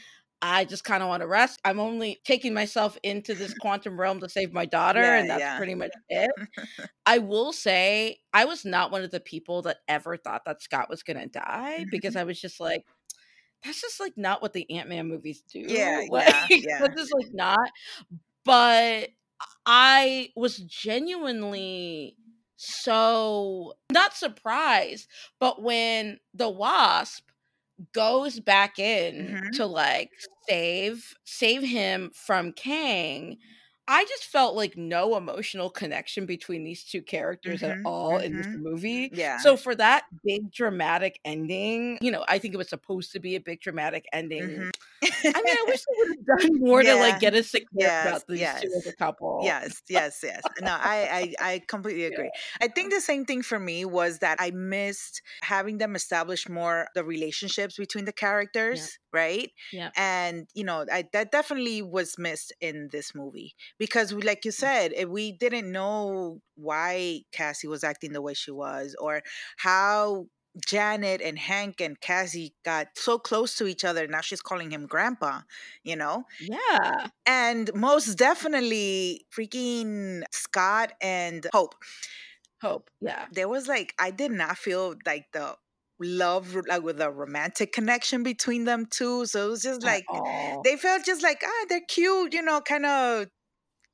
I 0.42 0.64
just 0.64 0.84
kind 0.84 1.02
of 1.02 1.08
want 1.08 1.22
to 1.22 1.26
rest. 1.26 1.60
I'm 1.64 1.80
only 1.80 2.20
taking 2.24 2.52
myself 2.54 2.98
into 3.02 3.34
this 3.34 3.54
quantum 3.60 3.98
realm 3.98 4.20
to 4.20 4.28
save 4.28 4.52
my 4.52 4.66
daughter, 4.66 5.00
Yeah, 5.02 5.18
and 5.18 5.30
that's 5.30 5.40
yeah. 5.40 5.56
pretty 5.56 5.74
much 5.74 5.90
it. 6.08 6.30
I 7.06 7.18
will 7.18 7.52
say, 7.52 8.18
I 8.32 8.44
was 8.44 8.64
not 8.64 8.90
one 8.90 9.02
of 9.02 9.10
the 9.10 9.20
people 9.20 9.62
that 9.62 9.78
ever 9.88 10.16
thought 10.16 10.44
that 10.46 10.62
Scott 10.62 10.90
was 10.90 11.02
going 11.02 11.18
to 11.18 11.26
die 11.26 11.86
because 11.90 12.16
I 12.16 12.24
was 12.24 12.40
just 12.40 12.60
like, 12.60 12.84
that's 13.64 13.80
just 13.80 14.00
like 14.00 14.16
not 14.16 14.42
what 14.42 14.52
the 14.52 14.70
Ant 14.70 14.88
Man 14.88 15.08
movies 15.08 15.42
do. 15.52 15.60
Yeah, 15.60 16.02
like, 16.10 16.28
yeah, 16.28 16.46
yeah. 16.50 16.78
That's 16.80 16.94
just 17.00 17.14
like 17.14 17.32
not. 17.32 17.70
But 18.44 19.10
I 19.66 20.30
was 20.36 20.58
genuinely 20.58 22.16
so 22.56 23.74
not 23.92 24.14
surprised, 24.14 25.08
but 25.40 25.62
when 25.62 26.18
the 26.34 26.48
wasp 26.50 27.24
goes 27.92 28.40
back 28.40 28.78
in 28.78 29.28
Mhm. 29.52 29.56
to 29.56 29.66
like 29.66 30.10
save 30.48 31.14
save 31.24 31.62
him 31.62 32.10
from 32.14 32.52
Kang, 32.52 33.38
I 33.88 34.04
just 34.06 34.24
felt 34.24 34.56
like 34.56 34.76
no 34.76 35.16
emotional 35.16 35.70
connection 35.70 36.26
between 36.26 36.64
these 36.64 36.84
two 36.84 37.02
characters 37.02 37.62
at 37.62 37.76
Mhm, 37.76 37.84
all 37.84 38.18
in 38.18 38.36
this 38.36 38.48
mhm. 38.48 38.56
movie. 38.56 39.12
Yeah. 39.12 39.38
So 39.38 39.56
for 39.56 39.74
that 39.76 40.04
big 40.24 40.50
dramatic 40.52 41.20
ending, 41.24 41.98
you 42.00 42.10
know, 42.10 42.24
I 42.28 42.38
think 42.38 42.54
it 42.54 42.56
was 42.58 42.68
supposed 42.68 43.12
to 43.12 43.20
be 43.20 43.36
a 43.36 43.40
big 43.40 43.60
dramatic 43.60 44.06
ending. 44.12 44.68
Mhm. 45.02 45.30
I 45.34 45.42
mean, 45.42 45.54
I 45.56 45.64
wish 45.68 45.80
they 45.86 45.94
would 45.96 46.08
have 46.18 46.26
done 46.40 46.60
more 46.60 46.84
to 46.84 46.96
like 46.96 47.18
get 47.20 47.34
us 47.34 47.52
to 47.52 47.60
care 47.60 47.68
Yes, 47.72 48.04
about 48.04 48.26
these 48.28 48.54
two 48.54 48.68
as 48.76 48.86
a 48.86 48.92
couple. 48.92 49.36
Yes, 49.38 49.82
yes, 49.90 50.20
yes. 50.22 50.48
No, 50.60 50.72
I, 50.72 51.34
I, 51.42 51.52
I 51.54 51.58
completely 51.68 52.04
agree. 52.06 52.30
I 52.62 52.68
think 52.68 52.90
the 52.90 53.02
same 53.02 53.26
thing 53.26 53.42
for 53.42 53.58
me 53.60 53.84
was 53.84 54.20
that 54.20 54.38
I 54.40 54.50
missed 54.50 55.20
having 55.42 55.76
them 55.76 55.94
establish 55.94 56.48
more 56.48 56.88
the 56.94 57.04
relationships 57.04 57.76
between 57.76 58.06
the 58.06 58.14
characters, 58.14 58.98
right? 59.12 59.50
Yeah. 59.70 59.92
And 59.94 60.48
you 60.54 60.64
know, 60.64 60.86
I, 60.90 61.04
that 61.12 61.32
definitely 61.32 61.82
was 61.82 62.16
missed 62.18 62.50
in 62.62 62.88
this 62.92 63.14
movie 63.14 63.54
because, 63.78 64.14
we- 64.14 64.22
like 64.22 64.44
you 64.44 64.50
said, 64.52 64.92
eh, 64.96 65.04
we 65.04 65.32
didn't 65.32 65.70
know 65.72 66.40
why 66.56 67.22
Cassie 67.32 67.68
was 67.68 67.84
acting 67.84 68.12
the 68.12 68.22
way 68.22 68.34
she 68.34 68.50
was 68.50 68.96
or 68.98 69.22
how. 69.58 70.26
Janet 70.66 71.20
and 71.20 71.38
Hank 71.38 71.82
and 71.82 72.00
Cassie 72.00 72.54
got 72.64 72.86
so 72.96 73.18
close 73.18 73.56
to 73.56 73.66
each 73.66 73.84
other. 73.84 74.06
Now 74.08 74.22
she's 74.22 74.40
calling 74.40 74.70
him 74.70 74.86
grandpa, 74.86 75.42
you 75.84 75.96
know? 75.96 76.24
Yeah. 76.40 77.08
and 77.26 77.70
most 77.74 78.14
definitely 78.16 79.26
freaking 79.36 80.22
Scott 80.32 80.94
and 81.02 81.46
Hope. 81.52 81.74
Hope. 82.62 82.88
Yeah. 83.02 83.26
There 83.32 83.48
was 83.48 83.68
like 83.68 83.92
I 83.98 84.10
did 84.10 84.30
not 84.30 84.56
feel 84.56 84.94
like 85.04 85.26
the 85.34 85.56
love 86.00 86.56
like 86.66 86.82
with 86.82 87.00
a 87.02 87.10
romantic 87.10 87.72
connection 87.72 88.22
between 88.22 88.64
them 88.64 88.86
two. 88.86 89.26
So 89.26 89.46
it 89.46 89.50
was 89.50 89.62
just 89.62 89.82
like 89.82 90.06
they 90.64 90.76
felt 90.76 91.04
just 91.04 91.22
like 91.22 91.42
ah 91.44 91.64
they're 91.68 91.80
cute, 91.86 92.32
you 92.32 92.40
know, 92.42 92.62
kind 92.62 92.86
of 92.86 93.26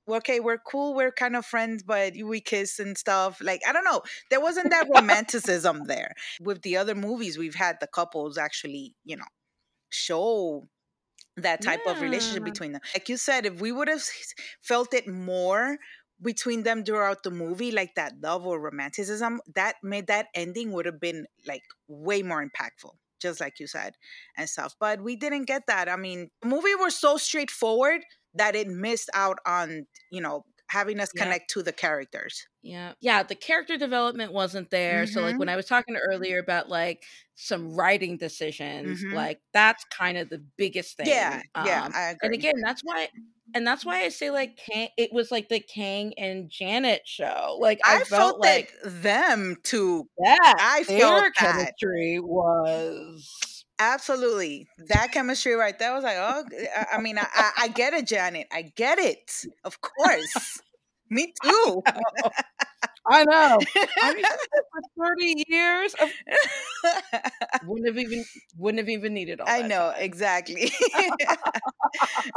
okay, 0.09 0.41
we're 0.41 0.59
cool, 0.59 0.95
we're 0.95 1.13
kind 1.13 1.37
of 1.37 1.47
friends, 1.47 1.83
but 1.83 2.15
we 2.25 2.41
kiss 2.41 2.79
and 2.79 2.97
stuff. 2.97 3.41
Like, 3.41 3.63
I 3.69 3.73
don't 3.73 3.85
know. 3.85 4.03
There 4.31 4.41
wasn't 4.41 4.71
that 4.71 4.89
romanticism 4.95 5.85
there. 5.87 6.15
With 6.41 6.63
the 6.63 6.77
other 6.77 6.95
movies, 6.95 7.39
we've 7.39 7.55
had 7.55 7.77
the 7.81 7.87
couples 7.87 8.39
actually, 8.39 8.95
you 9.05 9.17
know, 9.17 9.25
show 9.91 10.69
that 11.37 11.63
type 11.63 11.81
of 11.87 12.01
relationship 12.01 12.45
between 12.45 12.73
them. 12.73 12.83
Like 12.95 13.09
you 13.09 13.17
said, 13.17 13.47
if 13.47 13.61
we 13.61 13.73
would 13.73 13.89
have 13.89 14.03
felt 14.61 14.93
it 14.93 15.09
more 15.09 15.79
between 16.21 16.63
them 16.63 16.85
throughout 16.85 17.23
the 17.23 17.31
movie, 17.31 17.73
like 17.73 17.95
that 17.97 18.15
love 18.23 18.47
or 18.47 18.61
romanticism, 18.61 19.41
that 19.55 19.77
made 19.83 20.07
that 20.09 20.27
ending 20.35 20.73
would 20.73 20.87
have 20.87 21.01
been 21.01 21.27
like 21.47 21.63
way 21.89 22.23
more 22.23 22.45
impactful. 22.45 22.93
Just 23.21 23.41
like 23.41 23.61
you 23.61 23.69
said, 23.69 23.95
and 24.37 24.49
stuff. 24.49 24.75
But 24.81 25.01
we 25.01 25.15
didn't 25.15 25.45
get 25.45 25.69
that. 25.69 25.89
I 25.89 25.95
mean, 25.95 26.31
the 26.43 26.49
movie 26.49 26.75
was 26.75 26.99
so 26.99 27.17
straightforward 27.17 28.01
that 28.35 28.55
it 28.57 28.69
missed 28.69 29.11
out 29.15 29.39
on, 29.47 29.87
you 30.11 30.21
know, 30.21 30.45
having 30.69 31.01
us 31.01 31.11
Yeah. 31.15 31.25
connect 31.25 31.51
to 31.51 31.63
the 31.63 31.73
characters. 31.73 32.47
Yeah. 32.63 32.95
Yeah. 33.01 33.23
The 33.23 33.35
character 33.35 33.77
development 33.77 34.33
wasn't 34.33 34.71
there. 34.71 35.07
So, 35.07 35.21
like, 35.21 35.35
Mhm. 35.35 35.39
when 35.39 35.49
I 35.51 35.57
was 35.57 35.67
talking 35.67 35.97
earlier 35.97 36.39
about 36.39 36.69
like 36.71 37.05
some 37.35 37.75
writing 37.75 38.17
decisions, 38.17 39.05
Mhm. 39.05 39.13
like, 39.13 39.41
that's 39.53 39.85
kind 39.87 40.17
of 40.19 40.31
the 40.31 40.39
biggest 40.57 40.97
thing. 40.97 41.07
Yeah, 41.09 41.43
yeah, 41.65 41.85
Um, 41.87 41.93
I 41.95 42.03
agree. 42.11 42.19
and 42.23 42.35
again, 42.35 42.55
that's 42.63 42.83
why. 42.83 43.09
And 43.55 43.67
that's 43.67 43.85
why 43.85 44.03
I 44.05 44.09
say 44.09 44.31
like 44.31 44.57
Kang, 44.57 44.89
it 44.97 45.13
was 45.13 45.31
like 45.31 45.49
the 45.51 45.61
Kang 45.61 46.15
and 46.19 46.49
Janet 46.51 47.03
show. 47.07 47.59
Like 47.61 47.81
I, 47.85 47.97
I, 47.97 48.05
felt, 48.05 48.09
felt 48.09 48.41
like 48.41 48.73
them 48.85 49.57
too. 49.63 50.09
that 50.19 50.57
I 50.59 50.85
their 50.85 50.99
felt 51.01 51.35
that. 51.41 51.75
chemistry 51.79 52.19
was 52.21 53.52
Absolutely. 53.83 54.69
That 54.89 55.11
chemistry 55.13 55.55
right 55.55 55.77
there 55.79 55.93
was 55.93 56.05
like, 56.05 56.17
oh, 56.19 56.45
I, 56.93 57.01
mean, 57.01 57.19
I, 57.19 57.27
I, 57.35 57.51
I 57.63 57.69
get 57.69 57.93
it, 57.95 58.07
Janet. 58.07 58.47
I 58.53 58.63
get 58.77 58.99
it. 58.99 59.33
Of 59.65 59.81
course. 59.81 60.61
Me 61.11 61.33
too. 61.45 61.83
I 63.11 63.25
know. 63.25 63.59
I 64.01 64.15
mean, 64.15 64.25
for 64.73 64.83
30 65.05 65.45
years 65.49 65.95
of 65.95 66.11
wouldn't 67.67 67.87
have 67.87 67.99
even 67.99 68.25
wouldn't 68.57 68.79
have 68.81 68.89
even 68.89 69.15
needed 69.15 69.41
all 69.41 69.47
I 69.49 69.63
know, 69.63 69.93
time. 69.93 70.03
exactly. 70.03 70.73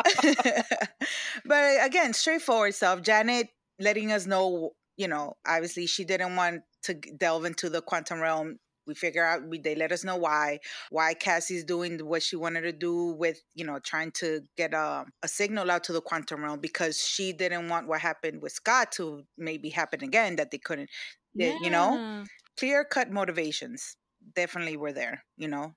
but 1.45 1.85
again, 1.85 2.13
straightforward 2.13 2.73
stuff. 2.73 3.01
Janet 3.01 3.47
letting 3.79 4.11
us 4.11 4.25
know, 4.25 4.71
you 4.97 5.07
know, 5.07 5.35
obviously 5.47 5.85
she 5.87 6.03
didn't 6.05 6.35
want 6.35 6.61
to 6.83 6.93
delve 6.93 7.45
into 7.45 7.69
the 7.69 7.81
quantum 7.81 8.19
realm. 8.19 8.57
We 8.87 8.93
figure 8.95 9.25
out 9.25 9.47
we 9.47 9.59
they 9.59 9.75
let 9.75 9.91
us 9.91 10.03
know 10.03 10.15
why 10.15 10.59
why 10.89 11.13
Cassie's 11.13 11.63
doing 11.63 11.99
what 11.99 12.23
she 12.23 12.35
wanted 12.35 12.61
to 12.61 12.71
do 12.71 13.07
with 13.17 13.41
you 13.53 13.65
know 13.65 13.79
trying 13.79 14.11
to 14.13 14.41
get 14.57 14.73
a, 14.73 15.05
a 15.23 15.27
signal 15.27 15.71
out 15.71 15.83
to 15.85 15.93
the 15.93 16.01
quantum 16.01 16.43
realm 16.43 16.59
because 16.59 16.99
she 17.01 17.33
didn't 17.33 17.69
want 17.69 17.87
what 17.87 18.01
happened 18.01 18.41
with 18.41 18.51
Scott 18.51 18.91
to 18.93 19.23
maybe 19.37 19.69
happen 19.69 20.03
again 20.03 20.35
that 20.37 20.51
they 20.51 20.57
couldn't 20.57 20.89
they- 21.35 21.57
you 21.61 21.69
know 21.69 22.23
clear 22.57 22.83
cut 22.83 23.11
motivations 23.11 23.97
definitely 24.35 24.77
were 24.77 24.93
there 24.93 25.23
you 25.37 25.47
know 25.47 25.73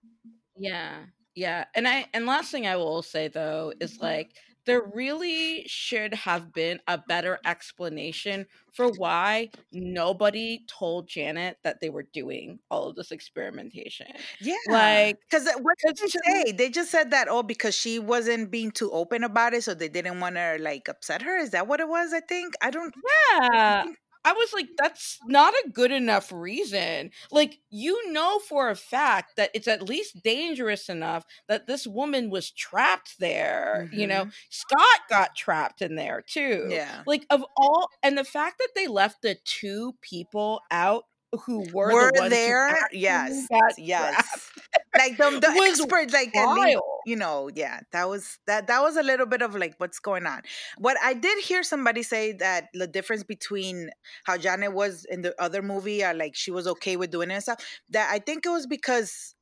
Yeah. 0.56 1.04
Yeah. 1.34 1.64
And 1.74 1.86
I 1.86 2.06
and 2.12 2.26
last 2.26 2.50
thing 2.50 2.66
I 2.66 2.76
will 2.76 3.02
say 3.02 3.28
though 3.28 3.72
is 3.80 3.94
mm-hmm. 3.94 4.04
like 4.04 4.30
there 4.68 4.82
really 4.94 5.64
should 5.66 6.12
have 6.12 6.52
been 6.52 6.78
a 6.86 6.98
better 6.98 7.38
explanation 7.46 8.44
for 8.74 8.88
why 8.92 9.48
nobody 9.72 10.60
told 10.68 11.08
Janet 11.08 11.56
that 11.64 11.80
they 11.80 11.88
were 11.88 12.06
doing 12.12 12.58
all 12.70 12.88
of 12.88 12.94
this 12.94 13.10
experimentation. 13.10 14.08
Yeah. 14.40 14.56
Like 14.68 15.20
because 15.28 15.48
what 15.62 15.74
did 15.84 15.96
they 15.96 16.06
say? 16.06 16.52
They 16.52 16.68
just 16.68 16.90
said 16.90 17.12
that 17.12 17.28
oh, 17.30 17.42
because 17.42 17.74
she 17.74 17.98
wasn't 17.98 18.50
being 18.50 18.70
too 18.70 18.90
open 18.92 19.24
about 19.24 19.54
it, 19.54 19.64
so 19.64 19.72
they 19.72 19.88
didn't 19.88 20.20
want 20.20 20.36
to 20.36 20.58
like 20.60 20.86
upset 20.88 21.22
her. 21.22 21.38
Is 21.38 21.50
that 21.50 21.66
what 21.66 21.80
it 21.80 21.88
was? 21.88 22.12
I 22.12 22.20
think 22.20 22.52
I 22.60 22.70
don't. 22.70 22.94
Yeah. 23.32 23.86
I 24.28 24.32
was 24.32 24.52
like, 24.52 24.68
that's 24.76 25.18
not 25.26 25.54
a 25.54 25.70
good 25.70 25.90
enough 25.90 26.30
reason. 26.30 27.12
Like, 27.30 27.60
you 27.70 28.12
know 28.12 28.38
for 28.40 28.68
a 28.68 28.76
fact 28.76 29.36
that 29.36 29.50
it's 29.54 29.66
at 29.66 29.88
least 29.88 30.22
dangerous 30.22 30.90
enough 30.90 31.24
that 31.48 31.66
this 31.66 31.86
woman 31.86 32.28
was 32.28 32.50
trapped 32.50 33.18
there. 33.18 33.88
You 33.90 34.06
know, 34.06 34.26
Scott 34.50 35.00
got 35.08 35.34
trapped 35.34 35.80
in 35.80 35.94
there 35.94 36.22
too. 36.26 36.40
Mm-hmm. 36.40 36.70
Yeah. 36.72 37.02
Like, 37.06 37.24
of 37.30 37.42
all, 37.56 37.88
and 38.02 38.18
the 38.18 38.24
fact 38.24 38.58
that 38.58 38.68
they 38.74 38.86
left 38.86 39.22
the 39.22 39.38
two 39.44 39.94
people 40.02 40.60
out 40.70 41.04
who 41.44 41.66
were, 41.72 41.92
Were 41.92 42.10
the 42.14 42.28
there? 42.28 42.76
Yes. 42.92 43.46
Yes. 43.78 44.50
like 44.98 45.16
the, 45.16 45.30
the 45.40 45.48
experts, 45.64 46.12
like 46.12 46.34
least, 46.34 46.78
you 47.06 47.16
know, 47.16 47.48
yeah, 47.54 47.80
that 47.92 48.08
was 48.08 48.38
that 48.46 48.66
that 48.66 48.82
was 48.82 48.96
a 48.96 49.02
little 49.02 49.26
bit 49.26 49.42
of 49.42 49.54
like 49.54 49.74
what's 49.78 49.98
going 49.98 50.26
on. 50.26 50.42
What 50.78 50.96
I 51.02 51.14
did 51.14 51.38
hear 51.44 51.62
somebody 51.62 52.02
say 52.02 52.32
that 52.32 52.68
the 52.74 52.86
difference 52.86 53.22
between 53.22 53.90
how 54.24 54.36
Janet 54.36 54.72
was 54.72 55.06
in 55.08 55.22
the 55.22 55.34
other 55.40 55.62
movie, 55.62 56.04
or 56.04 56.14
like 56.14 56.34
she 56.34 56.50
was 56.50 56.66
okay 56.66 56.96
with 56.96 57.10
doing 57.10 57.30
it 57.30 57.34
and 57.34 57.42
stuff. 57.42 57.64
That 57.90 58.10
I 58.12 58.18
think 58.18 58.44
it 58.44 58.50
was 58.50 58.66
because 58.66 59.34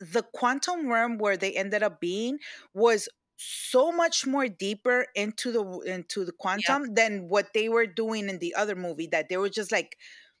the 0.00 0.22
quantum 0.34 0.90
realm 0.90 1.18
where 1.18 1.36
they 1.36 1.52
ended 1.52 1.82
up 1.82 2.00
being 2.00 2.38
was 2.74 3.08
so 3.36 3.92
much 3.92 4.26
more 4.26 4.48
deeper 4.48 5.06
into 5.14 5.52
the 5.52 5.62
into 5.80 6.24
the 6.24 6.32
quantum 6.32 6.94
than 6.94 7.28
what 7.28 7.52
they 7.52 7.68
were 7.68 7.86
doing 7.86 8.28
in 8.28 8.38
the 8.38 8.54
other 8.54 8.74
movie 8.74 9.08
that 9.08 9.28
they 9.28 9.36
were 9.36 9.50
just 9.50 9.70
like 9.70 9.98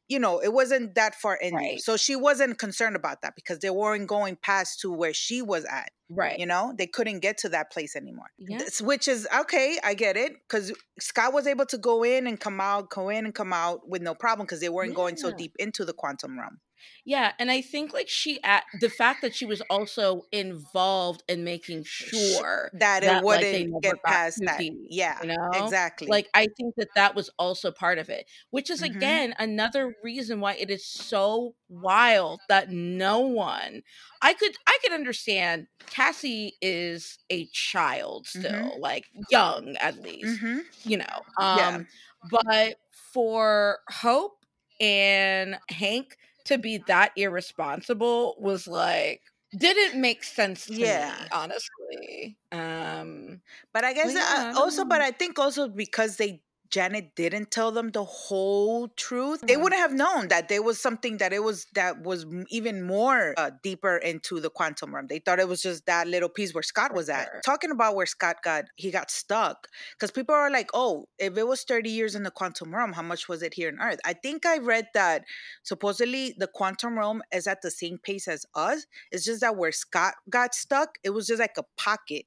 you 0.08 0.18
know 0.18 0.38
it 0.40 0.52
wasn't 0.52 0.94
that 0.94 1.14
far 1.14 1.34
in. 1.36 1.54
Right. 1.54 1.80
so 1.80 1.96
she 1.96 2.14
wasn't 2.16 2.58
concerned 2.58 2.96
about 2.96 3.22
that 3.22 3.34
because 3.34 3.58
they 3.60 3.70
weren't 3.70 4.06
going 4.06 4.36
past 4.36 4.80
to 4.80 4.92
where 4.92 5.12
she 5.14 5.42
was 5.42 5.64
at 5.64 5.90
Right. 6.08 6.38
you 6.38 6.46
know 6.46 6.72
they 6.78 6.86
couldn't 6.86 7.18
get 7.20 7.38
to 7.38 7.48
that 7.48 7.72
place 7.72 7.96
anymore 7.96 8.26
Yeah. 8.38 8.58
This- 8.58 8.80
which 8.80 9.08
is 9.08 9.26
okay 9.40 9.78
i 9.82 9.94
get 9.94 10.16
it 10.16 10.32
because 10.48 10.72
scott 11.00 11.32
was 11.32 11.46
able 11.48 11.66
to 11.66 11.78
go 11.78 12.04
in 12.04 12.26
and 12.28 12.38
come 12.38 12.60
out 12.60 12.90
go 12.90 13.08
in 13.08 13.24
and 13.24 13.34
come 13.34 13.52
out 13.52 13.88
with 13.88 14.02
no 14.02 14.14
problem 14.14 14.46
because 14.46 14.60
they 14.60 14.68
weren't 14.68 14.94
going 14.94 15.16
so 15.16 15.32
deep 15.32 15.52
into 15.58 15.84
the 15.84 15.92
quantum 15.92 16.38
realm 16.38 16.58
Yeah, 17.04 17.32
and 17.38 17.50
I 17.50 17.60
think 17.60 17.92
like 17.92 18.08
she 18.08 18.42
at 18.42 18.64
the 18.72 18.90
fact 18.90 19.22
that 19.22 19.34
she 19.34 19.46
was 19.46 19.60
also 19.62 20.22
involved 20.32 21.22
in 21.28 21.44
making 21.44 21.84
sure 21.84 22.72
that 22.72 23.02
it 23.02 23.16
that, 23.22 23.22
wouldn't 23.22 23.70
never 23.70 23.80
get 23.80 24.02
past 24.04 24.42
that 24.46 24.56
deep, 24.56 24.78
yeah 24.88 25.20
you 25.20 25.28
know? 25.28 25.74
exactly 25.74 26.08
Like 26.08 26.28
I 26.34 26.46
think 26.56 26.74
that 26.76 26.94
that 26.94 27.14
was 27.14 27.30
also 27.38 27.70
part 27.72 27.98
of 27.98 28.08
it, 28.10 28.28
which 28.50 28.70
is 28.70 28.80
Mhm. 28.80 28.82
again 28.82 29.34
another 29.38 29.94
reason 30.02 30.40
why 30.40 30.54
it 30.54 30.70
is 30.70 30.86
so 30.86 31.54
wild 31.68 32.42
that 32.48 32.70
no 32.70 33.20
one 33.20 33.82
I 34.22 34.34
could 34.34 34.56
I 34.66 34.78
could 34.82 34.92
understand 34.92 35.68
Cassie 35.90 36.56
is 36.60 37.18
a 37.30 37.46
child 37.52 38.26
Mhm. 38.34 38.66
still, 38.66 38.78
like 38.80 39.06
young 39.30 39.76
at 39.80 39.98
least, 40.02 40.40
hmm 40.40 40.60
you 40.84 40.98
know. 40.98 41.26
Um 41.38 41.86
Yeah. 41.86 41.86
but 42.24 42.76
for 43.12 43.78
Hope 43.90 44.44
and 44.80 45.58
Hank 45.70 46.16
to 46.46 46.58
be 46.58 46.78
that 46.86 47.12
irresponsible 47.16 48.36
was 48.38 48.66
like 48.68 49.22
didn't 49.56 50.00
make 50.00 50.24
sense 50.24 50.70
to 50.70 50.86
Yeah. 50.86 50.88
me, 50.88 51.28
honestly. 51.32 52.38
Um 52.52 53.42
But 53.72 53.84
I 53.84 53.92
guess 53.92 54.14
yeah, 54.14 54.24
I 54.36 54.44
uh, 54.52 54.52
don't 54.52 54.54
also, 54.56 54.84
but. 54.84 55.00
I 55.00 55.10
think 55.10 55.38
also 55.38 55.68
because 55.68 56.16
they 56.16 56.42
Janet 56.70 57.14
didn't 57.14 57.50
tell 57.50 57.70
them 57.72 57.90
the 57.90 58.04
whole 58.04 58.88
truth, 58.88 59.40
they 59.46 59.54
Mhm. 59.54 59.62
wouldn't 59.62 59.80
have 59.80 59.92
known 59.92 60.28
that 60.28 60.48
there 60.48 60.62
was 60.62 60.80
something 60.80 61.18
that 61.18 61.32
it 61.32 61.42
was 61.42 61.66
that 61.74 62.00
was 62.02 62.26
even 62.48 62.82
more 62.82 63.34
uh, 63.36 63.50
deeper 63.62 63.96
into 63.96 64.40
the 64.40 64.50
quantum 64.50 64.94
realm. 64.94 65.06
They 65.08 65.18
thought 65.18 65.38
it 65.40 65.48
was 65.48 65.62
just 65.62 65.86
that 65.86 66.06
little 66.08 66.28
piece 66.28 66.54
where 66.54 66.62
Scott 66.62 66.94
was 66.94 67.08
at. 67.08 67.28
Talking 67.44 67.70
about 67.70 67.94
where 67.94 68.06
Scott 68.06 68.42
got 68.42 68.64
he 68.76 68.90
got 68.90 69.10
stuck 69.10 69.68
because 69.92 70.10
people 70.10 70.34
are 70.34 70.50
like, 70.50 70.70
"Oh, 70.74 71.08
if 71.18 71.36
it 71.36 71.46
was 71.46 71.62
30 71.64 71.90
years 71.90 72.14
in 72.14 72.22
the 72.22 72.30
quantum 72.30 72.74
realm, 72.74 72.92
how 72.94 73.02
much 73.02 73.28
was 73.28 73.42
it 73.42 73.54
here 73.54 73.68
on 73.68 73.80
Earth?" 73.80 74.00
I 74.04 74.12
think 74.14 74.44
I 74.46 74.58
read 74.58 74.88
that 74.94 75.24
supposedly 75.62 76.34
the 76.38 76.46
quantum 76.46 76.98
realm 76.98 77.22
is 77.32 77.46
at 77.46 77.62
the 77.62 77.70
same 77.70 77.98
pace 77.98 78.28
as 78.28 78.46
us. 78.54 78.86
It's 79.10 79.24
just 79.24 79.40
that 79.40 79.56
where 79.56 79.72
Scott 79.72 80.14
got 80.30 80.54
stuck, 80.54 80.98
it 81.02 81.10
was 81.10 81.26
just 81.26 81.40
like 81.40 81.56
a 81.58 81.64
pocket 81.76 82.26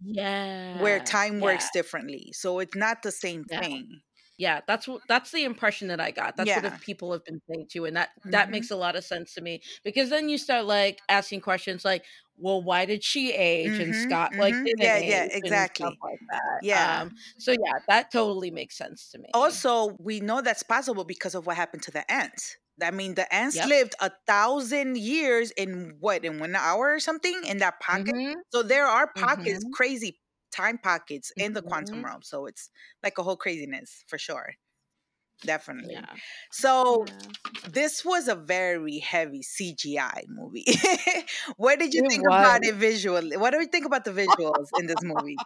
Yeah. 0.00 0.72
where 0.72 1.00
time 1.00 1.40
yeah. 1.40 1.40
works 1.40 1.70
differently. 1.70 2.30
So 2.32 2.58
it's 2.58 2.74
not 2.74 3.02
the 3.02 3.12
same 3.12 3.44
Yeah. 3.50 3.60
thing. 3.60 4.02
Yeah, 4.38 4.62
that's 4.66 4.88
what 4.88 5.02
that's 5.08 5.32
the 5.32 5.44
impression 5.44 5.88
that 5.88 6.00
I 6.00 6.10
got. 6.12 6.36
That's 6.36 6.56
what 6.56 6.64
Yeah. 6.64 6.66
if 6.66 6.80
people 6.80 7.12
have 7.12 7.24
been 7.24 7.40
saying 7.50 7.68
too, 7.72 7.84
and 7.86 7.96
that 7.96 8.10
that 8.24 8.50
Mhm. 8.50 8.52
makes 8.52 8.70
a 8.70 8.76
lot 8.76 8.96
of 8.96 9.04
sense 9.04 9.34
to 9.34 9.42
me 9.42 9.62
because 9.84 10.10
then 10.10 10.28
you 10.28 10.38
start 10.38 10.66
like 10.66 11.02
asking 11.08 11.42
questions 11.42 11.84
like, 11.84 12.04
well, 12.38 12.62
why 12.62 12.86
did 12.86 13.04
she 13.04 13.32
age 13.32 13.80
and 13.80 13.94
Mhm, 13.94 13.96
Scott 13.96 14.34
like 14.38 14.56
mhm. 14.56 14.66
didn't 14.66 14.80
Yeah, 14.80 14.98
yeah, 14.98 15.26
and 15.44 15.64
exactly. 15.64 16.00
like 16.02 16.20
that. 16.30 16.62
Yeah. 16.62 17.02
Um, 17.02 17.12
so 17.38 17.52
yeah, 17.52 17.74
that 17.88 18.10
totally 18.12 18.50
makes 18.50 18.76
sense 18.78 19.10
to 19.12 19.18
me. 19.18 19.30
Also, 19.34 19.94
we 19.98 20.20
know 20.20 20.40
that's 20.40 20.62
possible 20.62 21.04
because 21.04 21.34
of 21.34 21.46
what 21.46 21.56
happened 21.56 21.82
to 21.84 21.90
the 21.90 22.10
ants. 22.10 22.56
I 22.82 22.90
mean, 22.90 23.14
the 23.14 23.32
ants 23.34 23.62
Yep. 23.62 23.64
lived 23.64 23.94
a 24.00 24.10
thousand 24.26 24.98
years 24.98 25.50
in 25.52 25.96
what, 26.00 26.24
in 26.24 26.38
one 26.38 26.56
hour 26.56 26.94
or 26.94 27.00
something 27.00 27.44
in 27.44 27.58
that 27.58 27.80
pocket? 27.80 28.14
Mhm, 28.14 28.42
So 28.50 28.62
there 28.62 28.86
are 28.86 29.12
pockets, 29.12 29.64
Mhm. 29.64 29.72
crazy 29.72 30.20
time 30.50 30.78
pockets 30.78 31.32
in 31.38 31.52
the 31.54 31.62
quantum 31.62 32.04
Mhm. 32.04 32.04
realm. 32.04 32.22
So 32.22 32.46
it's 32.46 32.70
like 33.02 33.18
a 33.18 33.22
whole 33.22 33.36
craziness 33.36 34.04
for 34.08 34.18
sure. 34.18 34.54
Definitely. 35.44 36.08
yeah. 36.08 36.16
So 36.50 36.96
yeah. 36.98 37.32
this 37.64 38.04
was 38.04 38.28
a 38.28 38.36
very 38.36 38.98
heavy 39.00 39.42
CGI 39.42 40.24
movie. 40.28 40.66
what 41.56 41.78
did 41.78 41.94
you 41.94 42.02
It 42.02 42.06
think 42.10 42.26
about 42.36 42.64
it 42.64 42.74
visually? 42.76 43.36
What 43.36 43.50
do 43.52 43.60
you 43.60 43.66
think 43.66 43.86
about 43.86 44.04
the 44.04 44.12
visuals 44.12 44.68
in 44.76 44.86
this 44.86 45.02
movie? 45.02 45.42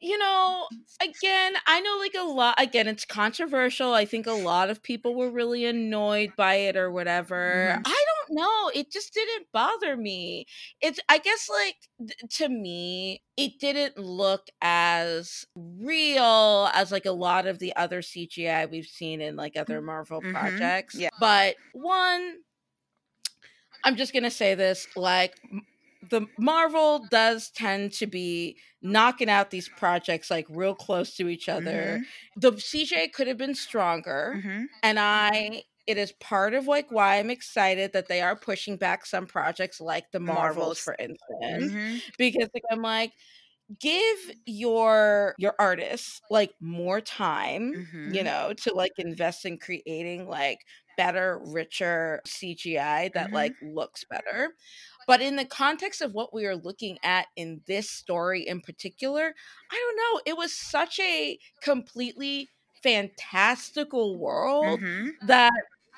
You 0.00 0.18
know, 0.18 0.68
again, 1.02 1.54
I 1.66 1.80
know 1.80 1.96
like 1.98 2.14
a 2.18 2.22
lot, 2.22 2.60
again, 2.60 2.86
it's 2.86 3.04
controversial. 3.06 3.94
I 3.94 4.04
think 4.04 4.26
a 4.26 4.32
lot 4.32 4.68
of 4.70 4.82
people 4.82 5.14
were 5.14 5.30
really 5.30 5.64
annoyed 5.64 6.34
by 6.36 6.54
it 6.56 6.76
or 6.76 6.90
whatever. 6.90 7.78
Mhm. 7.78 7.82
I 7.84 8.04
don't 8.28 8.36
know. 8.36 8.70
It 8.74 8.90
just 8.92 9.14
didn't 9.14 9.46
bother 9.52 9.96
me. 9.96 10.46
It's, 10.82 11.00
I 11.08 11.18
guess, 11.18 11.48
like, 11.48 11.76
th- 11.98 12.30
to 12.36 12.48
me, 12.50 13.22
it 13.38 13.58
didn't 13.58 13.96
look 13.98 14.48
as 14.60 15.46
real 15.54 16.70
as 16.74 16.92
like 16.92 17.06
a 17.06 17.12
lot 17.12 17.46
of 17.46 17.58
the 17.58 17.74
other 17.76 18.02
CGI 18.02 18.66
we've 18.66 18.86
seen 18.86 19.20
in 19.22 19.36
like 19.36 19.56
other 19.56 19.80
Marvel 19.80 20.22
Mhm. 20.22 20.32
projects. 20.32 20.94
Yeah. 20.94 21.08
But 21.18 21.56
one, 21.72 22.42
I'm 23.84 23.96
just 23.96 24.12
going 24.12 24.24
to 24.24 24.30
say 24.30 24.54
this 24.54 24.86
like, 24.96 25.34
the 26.10 26.26
Marvel 26.38 27.06
does 27.08 27.50
tend 27.50 27.92
to 27.94 28.06
be 28.06 28.58
knocking 28.82 29.28
out 29.30 29.50
these 29.50 29.68
projects 29.68 30.30
like 30.30 30.46
real 30.50 30.74
close 30.74 31.14
to 31.16 31.28
each 31.28 31.48
other. 31.48 32.00
The 32.36 32.52
CGI 32.58 33.08
could 33.08 33.26
have 33.28 33.38
been 33.38 33.54
stronger, 33.54 34.40
Mhm. 34.40 34.68
and 34.82 34.98
I 34.98 35.62
it 35.86 35.98
is 35.98 36.12
part 36.12 36.54
of 36.54 36.66
like 36.66 36.90
why 36.90 37.18
I'm 37.18 37.30
excited 37.30 37.92
that 37.92 38.08
they 38.08 38.20
are 38.20 38.36
pushing 38.36 38.76
back 38.76 39.06
some 39.06 39.26
projects 39.26 39.80
like 39.80 40.10
the 40.12 40.20
Marvels, 40.20 40.78
Marvels. 40.78 40.78
for 40.78 40.96
instance, 40.98 41.74
Mhm. 41.74 42.02
because 42.18 42.48
like, 42.54 42.64
I'm 42.70 42.82
like 42.82 43.12
give 43.80 44.18
your 44.46 45.34
your 45.38 45.54
artists 45.58 46.22
like 46.30 46.54
more 46.60 47.00
time 47.00 47.76
you 48.04 48.22
Mhm. 48.22 48.22
know 48.22 48.52
to 48.54 48.72
like 48.74 48.92
invest 48.98 49.44
in 49.44 49.58
creating 49.58 50.28
like 50.28 50.60
better 50.96 51.40
richer 51.44 52.20
cgi 52.26 53.12
that 53.12 53.28
Mhm. 53.28 53.32
like 53.32 53.54
looks 53.60 54.04
better 54.08 54.54
but 55.06 55.20
in 55.20 55.36
the 55.36 55.44
context 55.44 56.00
of 56.02 56.12
what 56.12 56.34
we 56.34 56.44
are 56.46 56.56
looking 56.56 56.98
at 57.02 57.26
in 57.36 57.62
this 57.66 57.88
story 57.90 58.42
in 58.46 58.60
particular 58.60 59.34
i 59.70 59.74
don't 59.74 59.96
know 59.96 60.22
it 60.26 60.36
was 60.36 60.52
such 60.52 60.98
a 61.00 61.38
completely 61.60 62.48
fantastical 62.82 64.16
world 64.18 64.80
Mhm. 64.80 65.12
that 65.22 65.52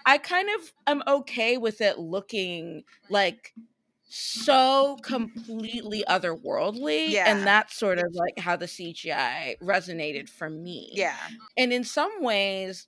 I 0.07 0.17
kind 0.17 0.49
of 0.49 0.73
am 0.87 1.03
okay 1.07 1.59
with 1.59 1.83
it 1.83 1.99
looking 1.99 2.85
like 3.11 3.53
so 4.05 4.97
completely 5.03 6.03
otherworldly. 6.09 7.11
Yeah. 7.11 7.31
And 7.31 7.47
that's 7.47 7.75
sort 7.77 7.99
of 7.99 8.07
like 8.15 8.39
how 8.39 8.57
the 8.57 8.67
CGI 8.67 9.57
resonated 9.61 10.31
for 10.31 10.49
me. 10.49 10.91
Yeah. 10.95 11.17
And 11.59 11.73
in 11.73 11.85
some 11.85 12.23
ways, 12.23 12.87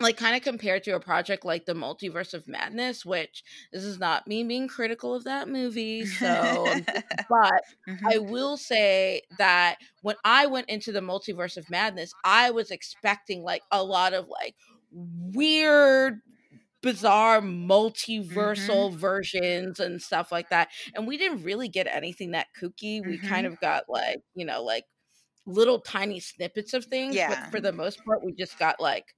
like 0.00 0.16
kind 0.16 0.36
of 0.36 0.42
compared 0.42 0.84
to 0.84 0.92
a 0.94 1.00
project 1.00 1.44
like 1.44 1.66
the 1.66 1.74
Multiverse 1.74 2.34
of 2.34 2.46
Madness, 2.48 3.04
which 3.04 3.42
this 3.72 3.84
is 3.84 3.98
not 3.98 4.26
me 4.26 4.44
being 4.44 4.68
critical 4.68 5.14
of 5.14 5.24
that 5.24 5.48
movie. 5.48 6.04
So, 6.06 6.74
but 7.28 7.62
Mhm. 7.86 8.12
I 8.12 8.18
will 8.18 8.56
say 8.56 9.22
that 9.38 9.78
when 10.02 10.16
I 10.24 10.46
went 10.46 10.68
into 10.68 10.92
the 10.92 11.00
multiverse 11.00 11.56
of 11.56 11.68
madness, 11.68 12.14
I 12.24 12.50
was 12.50 12.70
expecting 12.70 13.42
like 13.42 13.64
a 13.70 13.82
lot 13.84 14.14
of 14.14 14.28
like 14.28 14.56
weird, 14.90 16.20
bizarre 16.82 17.40
multiversal 17.40 18.94
versions 18.96 19.80
and 19.80 20.02
stuff 20.02 20.32
like 20.32 20.48
that. 20.50 20.70
And 20.94 21.06
we 21.06 21.16
didn't 21.18 21.42
really 21.44 21.68
get 21.68 21.86
anything 21.88 22.32
that 22.32 22.48
kooky. 22.60 23.04
We 23.04 23.18
kind 23.20 23.46
of 23.46 23.58
got 23.60 23.84
like, 23.88 24.20
you 24.34 24.44
know, 24.44 24.62
like 24.62 24.84
little 25.46 25.80
tiny 25.80 26.20
snippets 26.20 26.74
of 26.74 26.86
things. 26.86 27.22
Yeah. 27.22 27.28
But 27.28 27.40
for 27.50 27.60
the 27.60 27.72
most 27.72 28.04
part, 28.04 28.24
we 28.24 28.34
just 28.38 28.58
got 28.58 28.80
like 28.80 29.14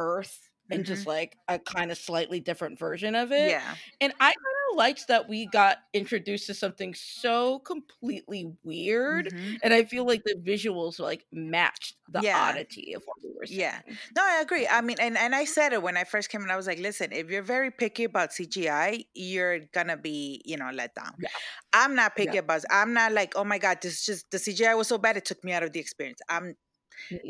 Earth 0.00 0.48
and 0.72 0.84
just 0.86 1.04
like 1.04 1.36
a 1.48 1.58
kind 1.58 1.90
of 1.90 1.98
slightly 1.98 2.38
different 2.38 2.78
version 2.78 3.16
of 3.16 3.32
it. 3.32 3.50
yeah. 3.50 3.74
And 4.00 4.12
I 4.20 4.26
kind 4.26 4.56
of 4.70 4.76
liked 4.76 5.08
that 5.08 5.28
we 5.28 5.46
got 5.46 5.78
introduced 5.92 6.46
to 6.46 6.54
something 6.54 6.94
so 6.94 7.58
completely 7.58 8.52
weird. 8.62 9.26
Mhm. 9.32 9.58
And 9.64 9.74
I 9.74 9.82
feel 9.84 10.06
like 10.06 10.22
the 10.22 10.36
visuals 10.36 11.00
like 11.00 11.26
matched 11.32 11.96
the 12.08 12.20
Yeah. 12.22 12.38
oddity 12.38 12.92
of 12.94 13.02
what 13.04 13.16
we 13.20 13.30
were 13.36 13.46
seeing. 13.46 13.58
Yeah. 13.62 13.80
No, 14.14 14.22
I 14.22 14.40
agree. 14.40 14.68
I 14.68 14.80
mean, 14.80 14.96
and, 15.00 15.18
and 15.18 15.34
I 15.34 15.44
said 15.44 15.72
it 15.72 15.82
when 15.82 15.96
I 15.96 16.04
first 16.04 16.28
came 16.30 16.42
in. 16.42 16.50
I 16.52 16.56
was 16.56 16.68
like, 16.68 16.78
listen, 16.78 17.10
if 17.10 17.30
you're 17.30 17.42
very 17.42 17.72
picky 17.72 18.04
about 18.04 18.30
CGI, 18.30 19.06
you're 19.12 19.58
gonna 19.74 19.96
be, 19.96 20.40
you 20.44 20.56
know, 20.56 20.70
let 20.72 20.94
down. 20.94 21.14
Yeah. 21.18 21.30
I'm 21.72 21.96
not 21.96 22.14
picky 22.14 22.34
Yeah. 22.34 22.40
about. 22.46 22.62
I'm 22.70 22.92
not 22.92 23.10
like, 23.10 23.32
oh 23.34 23.42
my 23.42 23.58
god, 23.58 23.78
this 23.82 24.06
just 24.06 24.30
the 24.30 24.38
CGI 24.38 24.76
was 24.76 24.86
so 24.86 24.98
bad 24.98 25.16
it 25.16 25.24
took 25.24 25.42
me 25.42 25.50
out 25.52 25.64
of 25.64 25.72
the 25.72 25.80
experience. 25.80 26.20
I'm. 26.28 26.54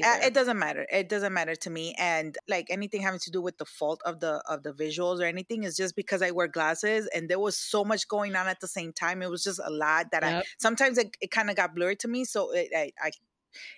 Uh, 0.02 0.16
it 0.22 0.34
doesn't 0.34 0.58
matter. 0.58 0.86
It 0.90 1.08
doesn't 1.08 1.32
matter 1.32 1.54
to 1.54 1.70
me. 1.70 1.94
And 1.98 2.36
like 2.48 2.70
anything 2.70 3.02
having 3.02 3.20
to 3.20 3.30
do 3.30 3.42
with 3.42 3.58
the 3.58 3.66
fault 3.66 4.00
of 4.04 4.20
the 4.20 4.42
of 4.48 4.62
the 4.62 4.72
visuals 4.72 5.20
or 5.20 5.24
anything 5.24 5.64
is 5.64 5.76
just 5.76 5.94
because 5.94 6.22
I 6.22 6.30
wear 6.30 6.48
glasses 6.48 7.06
and 7.14 7.28
there 7.28 7.38
was 7.38 7.56
so 7.56 7.84
much 7.84 8.08
going 8.08 8.34
on 8.36 8.48
at 8.48 8.60
the 8.60 8.68
same 8.68 8.92
time. 8.92 9.22
It 9.22 9.30
was 9.30 9.44
just 9.44 9.60
a 9.62 9.70
lot 9.70 10.10
that 10.12 10.24
I 10.24 10.34
sometimes 10.58 10.98
it, 10.98 11.16
it 11.20 11.30
kind 11.30 11.50
of 11.50 11.56
got 11.56 11.74
blurred 11.74 12.00
to 12.00 12.08
me. 12.08 12.24
So 12.24 12.50
it, 12.52 12.70
I, 12.74 12.92
I 13.00 13.10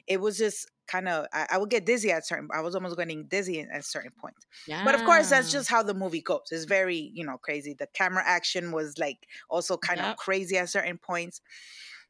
it 0.06 0.20
was 0.20 0.38
just 0.38 0.70
kind 0.86 1.08
of 1.08 1.26
I, 1.32 1.46
I 1.52 1.58
would 1.58 1.70
get 1.70 1.86
dizzy 1.86 2.10
at 2.10 2.26
certain. 2.26 2.48
I 2.52 2.60
was 2.60 2.74
almost 2.74 2.96
getting 2.96 3.26
dizzy 3.26 3.60
at 3.60 3.78
a 3.78 3.82
certain 3.82 4.12
point. 4.12 4.36
But 4.82 4.94
of 4.94 5.04
course, 5.04 5.30
that's 5.30 5.50
just 5.50 5.68
how 5.68 5.82
the 5.82 5.94
movie 5.94 6.20
goes. 6.20 6.48
It's 6.50 6.64
very 6.64 6.96
you 7.14 7.24
know 7.24 7.38
crazy. 7.38 7.74
The 7.74 7.86
camera 7.88 8.22
action 8.26 8.72
was 8.72 8.98
like 8.98 9.28
also 9.48 9.76
kind 9.76 10.00
Yep. 10.00 10.04
of 10.04 10.16
crazy 10.16 10.56
at 10.58 10.68
certain 10.68 10.98
points. 10.98 11.40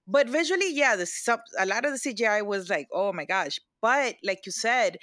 But 0.07 0.29
visually, 0.29 0.73
yeah, 0.75 0.97
the 0.97 1.07
sub, 1.07 1.41
a 1.59 1.67
lot 1.67 1.85
of 1.85 1.93
the 1.93 1.99
CGI 1.99 2.45
was 2.45 2.69
like, 2.69 2.89
oh 2.93 3.13
my 3.13 3.25
gosh. 3.25 3.59
But 3.81 4.17
like 4.23 4.47
you 4.47 4.53
said, 4.53 4.99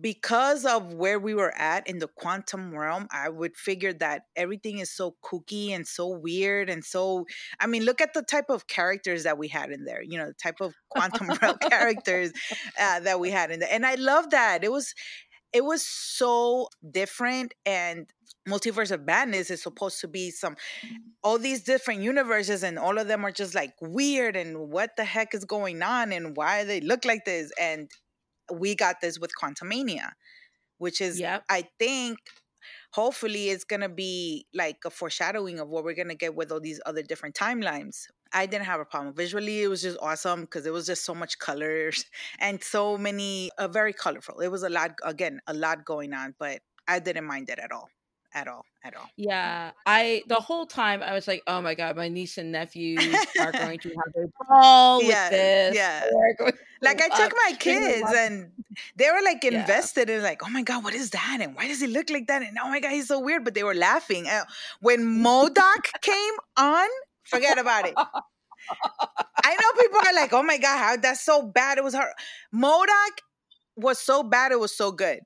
because 0.00 0.64
of 0.64 0.94
where 0.94 1.18
we 1.18 1.34
were 1.34 1.52
at 1.56 1.88
in 1.88 1.98
the 1.98 2.08
quantum 2.08 2.76
realm, 2.76 3.08
I 3.10 3.28
would 3.28 3.56
figure 3.56 3.92
that 3.94 4.22
everything 4.36 4.78
is 4.78 4.94
so 4.94 5.16
kooky 5.24 5.70
and 5.70 5.86
so 5.86 6.08
weird 6.08 6.70
and 6.70 6.84
so. 6.84 7.26
I 7.58 7.66
mean, 7.66 7.84
look 7.84 8.00
at 8.00 8.14
the 8.14 8.22
type 8.22 8.48
of 8.48 8.66
characters 8.66 9.24
that 9.24 9.38
we 9.38 9.48
had 9.48 9.70
in 9.70 9.84
there. 9.84 10.02
You 10.02 10.18
know, 10.18 10.26
the 10.28 10.34
type 10.34 10.60
of 10.60 10.74
quantum 10.88 11.28
realm 11.42 11.58
characters 11.58 12.32
uh, 12.80 13.00
that 13.00 13.18
we 13.18 13.30
had 13.30 13.50
in 13.50 13.60
there, 13.60 13.72
and 13.72 13.84
I 13.84 13.96
love 13.96 14.30
that. 14.30 14.62
It 14.62 14.70
was, 14.70 14.94
it 15.52 15.64
was 15.64 15.86
so 15.86 16.68
different 16.90 17.54
and. 17.66 18.06
Multiverse 18.48 18.90
of 18.90 19.04
Madness 19.04 19.50
is 19.50 19.62
supposed 19.62 20.00
to 20.00 20.08
be 20.08 20.30
some 20.30 20.54
mm-hmm. 20.54 20.96
all 21.22 21.38
these 21.38 21.62
different 21.64 22.00
universes 22.00 22.62
and 22.62 22.78
all 22.78 22.96
of 22.96 23.06
them 23.06 23.24
are 23.26 23.30
just 23.30 23.54
like 23.54 23.74
weird 23.82 24.36
and 24.36 24.70
what 24.70 24.96
the 24.96 25.04
heck 25.04 25.34
is 25.34 25.44
going 25.44 25.82
on 25.82 26.12
and 26.12 26.34
why 26.34 26.64
they 26.64 26.80
look 26.80 27.04
like 27.04 27.26
this 27.26 27.52
and 27.60 27.90
we 28.50 28.74
got 28.74 29.02
this 29.02 29.18
with 29.18 29.32
Quantumania 29.38 30.12
which 30.78 31.00
is 31.00 31.20
Yep. 31.20 31.44
I 31.50 31.68
think 31.78 32.18
hopefully 32.92 33.50
it's 33.50 33.64
going 33.64 33.80
to 33.80 33.88
be 33.88 34.46
like 34.54 34.78
a 34.86 34.90
foreshadowing 34.90 35.60
of 35.60 35.68
what 35.68 35.84
we're 35.84 35.94
going 35.94 36.08
to 36.08 36.14
get 36.14 36.34
with 36.34 36.50
all 36.50 36.60
these 36.60 36.80
other 36.86 37.02
different 37.02 37.34
timelines. 37.34 38.04
I 38.32 38.46
didn't 38.46 38.66
have 38.66 38.80
a 38.80 38.84
problem. 38.84 39.14
Visually, 39.14 39.62
it 39.62 39.68
was 39.68 39.82
just 39.82 39.98
awesome 40.00 40.42
because 40.42 40.66
it 40.66 40.72
was 40.72 40.86
just 40.86 41.04
so 41.04 41.14
much 41.14 41.38
colors 41.38 42.04
and 42.40 42.62
so 42.62 42.96
many, 42.98 43.50
uh, 43.58 43.68
very 43.68 43.92
colorful. 43.92 44.40
It 44.40 44.48
was 44.48 44.62
a 44.62 44.68
lot, 44.68 44.92
again, 45.04 45.40
a 45.46 45.54
lot 45.54 45.84
going 45.84 46.12
on, 46.12 46.34
but 46.38 46.60
I 46.86 46.98
didn't 47.00 47.24
mind 47.26 47.48
it 47.50 47.58
at 47.58 47.72
all. 47.72 47.88
at 48.34 48.46
all, 48.48 48.66
at 48.84 48.94
all. 48.94 49.08
Yeah, 49.16 49.72
I 49.86 50.22
the 50.28 50.36
whole 50.36 50.66
time 50.66 51.02
I 51.02 51.12
was 51.12 51.26
like, 51.26 51.42
"Oh 51.46 51.60
my 51.60 51.74
god, 51.74 51.96
my 51.96 52.08
niece 52.08 52.38
and 52.38 52.52
nephews 52.52 53.26
are 53.38 53.52
going 53.52 53.80
to 53.80 53.88
have 53.88 54.24
a 54.24 54.28
ball 54.48 55.00
Yeah, 55.00 55.06
with 55.06 55.28
this." 55.28 55.74
yeah. 55.74 56.00
They're 56.10 56.34
going 56.38 56.52
to 56.52 56.58
Like 56.80 57.00
I 57.00 57.08
took 57.08 57.32
my 57.46 57.54
kids 57.58 58.12
and 58.12 58.52
they 58.96 59.10
were 59.10 59.22
like 59.24 59.44
Yeah. 59.48 59.54
invested 59.54 60.08
in 60.10 60.22
like, 60.22 60.42
oh 60.44 60.50
my 60.50 60.62
god, 60.62 60.84
what 60.84 60.94
is 60.94 61.10
that? 61.10 61.38
And 61.40 61.56
why 61.56 61.66
does 61.68 61.80
he 61.80 61.88
look 61.88 62.10
like 62.10 62.26
that? 62.28 62.42
And 62.42 62.56
oh 62.62 62.68
my 62.68 62.80
god, 62.80 62.92
he's 62.92 63.08
so 63.08 63.18
weird. 63.20 63.44
But 63.44 63.54
they 63.54 63.64
were 63.64 63.74
laughing 63.74 64.26
Uh, 64.28 64.44
when 64.80 65.04
MODOK 65.04 66.00
came 66.02 66.34
on. 66.56 66.88
Forget 67.28 67.58
about 67.58 67.86
it. 67.86 67.94
I 67.96 69.54
know 69.54 69.82
people 69.82 70.00
are 70.06 70.14
like, 70.14 70.32
oh 70.32 70.42
my 70.42 70.58
god, 70.58 70.78
how 70.78 70.96
that's 70.96 71.20
so 71.24 71.42
bad. 71.42 71.78
It 71.78 71.84
was 71.84 71.94
hard. 71.94 72.12
MODOK 72.54 73.18
was 73.76 73.98
so 73.98 74.22
bad. 74.22 74.52
It 74.52 74.60
was 74.60 74.76
so 74.76 74.92
good. 74.92 75.20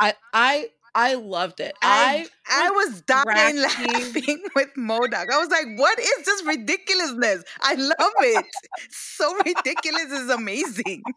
I 0.00 0.14
I 0.32 0.68
I 0.94 1.14
loved 1.14 1.60
it. 1.60 1.74
I 1.82 2.26
I 2.46 2.66
I 2.66 2.70
was 2.70 3.02
dying 3.02 3.56
laughing 3.58 4.42
with 4.56 4.68
MODOK. 4.76 5.30
I 5.30 5.38
was 5.38 5.48
like, 5.50 5.66
what 5.76 5.98
is 5.98 6.24
this 6.24 6.44
ridiculousness? 6.44 7.44
I 7.60 7.74
love 7.74 8.12
it. 8.20 8.46
so 8.90 9.34
ridiculous 9.44 10.10
is 10.12 10.30
amazing. 10.30 11.02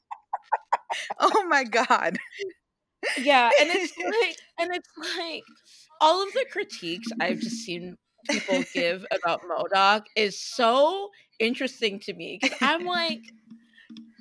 Oh 1.20 1.46
my 1.48 1.64
god. 1.64 2.18
yeah, 3.18 3.50
and 3.60 3.70
it's 3.72 3.94
like 4.22 4.36
and 4.60 4.76
it's 4.76 4.90
like 5.18 5.44
all 6.02 6.22
of 6.22 6.34
the 6.34 6.46
critiques 6.52 7.08
I've 7.20 7.40
just 7.40 7.58
seen 7.58 7.98
people 8.30 8.64
give 8.74 9.06
about 9.12 9.42
MODOK 9.44 10.04
is 10.16 10.40
so 10.40 11.10
interesting 11.40 12.00
to 12.00 12.14
me 12.14 12.40
because 12.42 12.58
I'm 12.62 12.86
like 12.86 13.22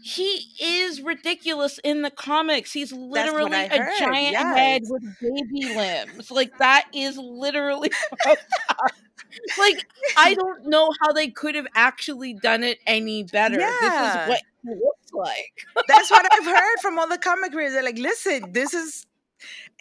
he 0.02 0.46
is 0.60 1.02
ridiculous 1.02 1.78
in 1.84 2.02
the 2.02 2.10
comics. 2.10 2.72
He's 2.72 2.92
literally 2.92 3.52
a 3.52 3.68
heard, 3.68 3.92
giant 3.98 4.36
head 4.36 4.82
with 4.88 5.02
baby 5.20 5.74
limbs. 5.74 6.30
Like 6.30 6.56
that 6.58 6.86
is 6.94 7.18
literally 7.18 7.90
like 9.58 9.86
I 10.16 10.34
don't 10.38 10.66
know 10.66 10.88
how 11.00 11.12
they 11.12 11.28
could 11.28 11.54
have 11.54 11.66
actually 11.74 12.34
done 12.34 12.62
it 12.62 12.78
any 12.86 13.24
better. 13.24 13.56
This 13.56 13.66
is 13.66 14.28
what 14.28 14.42
he 14.62 14.70
looks 14.70 15.12
like. 15.12 15.66
That's 15.88 16.10
what 16.10 16.26
I've 16.32 16.46
heard 16.46 16.76
from 16.80 16.98
all 16.98 17.08
the 17.08 17.18
comic 17.18 17.54
readers. 17.54 17.74
They're 17.74 17.82
like, 17.82 17.98
listen, 17.98 18.52
this 18.52 18.74
is 18.74 19.06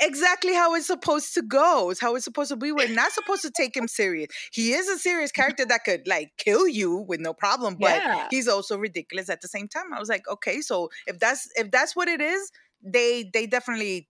exactly 0.01 0.53
how 0.53 0.75
it's 0.75 0.87
supposed 0.87 1.33
to 1.35 1.41
go. 1.41 1.89
It's 1.89 1.99
how 1.99 2.15
it's 2.15 2.25
supposed 2.25 2.49
to 2.49 2.55
be. 2.55 2.71
We're 2.71 2.87
not 2.93 3.11
supposed 3.11 3.41
to 3.43 3.51
take 3.51 3.75
him 3.75 3.87
serious. 3.87 4.27
He 4.51 4.73
is 4.73 4.87
a 4.89 4.97
serious 4.97 5.31
mm-hmm. 5.31 5.41
character 5.41 5.65
that 5.65 5.83
could 5.83 6.07
like 6.07 6.31
kill 6.37 6.67
you 6.67 7.05
with 7.07 7.19
no 7.19 7.33
problem, 7.33 7.75
but 7.79 7.95
Yeah. 7.95 8.27
he's 8.29 8.47
also 8.47 8.77
ridiculous 8.77 9.29
at 9.29 9.41
the 9.41 9.47
same 9.47 9.67
time. 9.67 9.93
I 9.93 9.99
was 9.99 10.09
like, 10.09 10.27
okay, 10.27 10.61
so 10.61 10.89
if 11.07 11.19
that's 11.19 11.47
if 11.55 11.71
that's 11.71 11.95
what 11.95 12.07
it 12.07 12.21
is, 12.21 12.51
they 12.83 13.29
they 13.33 13.47
definitely 13.47 14.07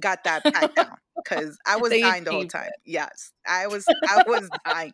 got 0.00 0.24
that 0.24 0.42
pat 0.44 0.74
down 0.74 0.96
because 1.16 1.58
I 1.66 1.76
was 1.80 1.90
They 1.90 2.00
dying 2.00 2.24
the 2.24 2.32
whole 2.32 2.46
time. 2.46 2.70
Yes, 2.84 3.32
I 3.46 3.66
was 3.66 3.86
I 3.88 4.24
was 4.26 4.48
dying. 4.64 4.92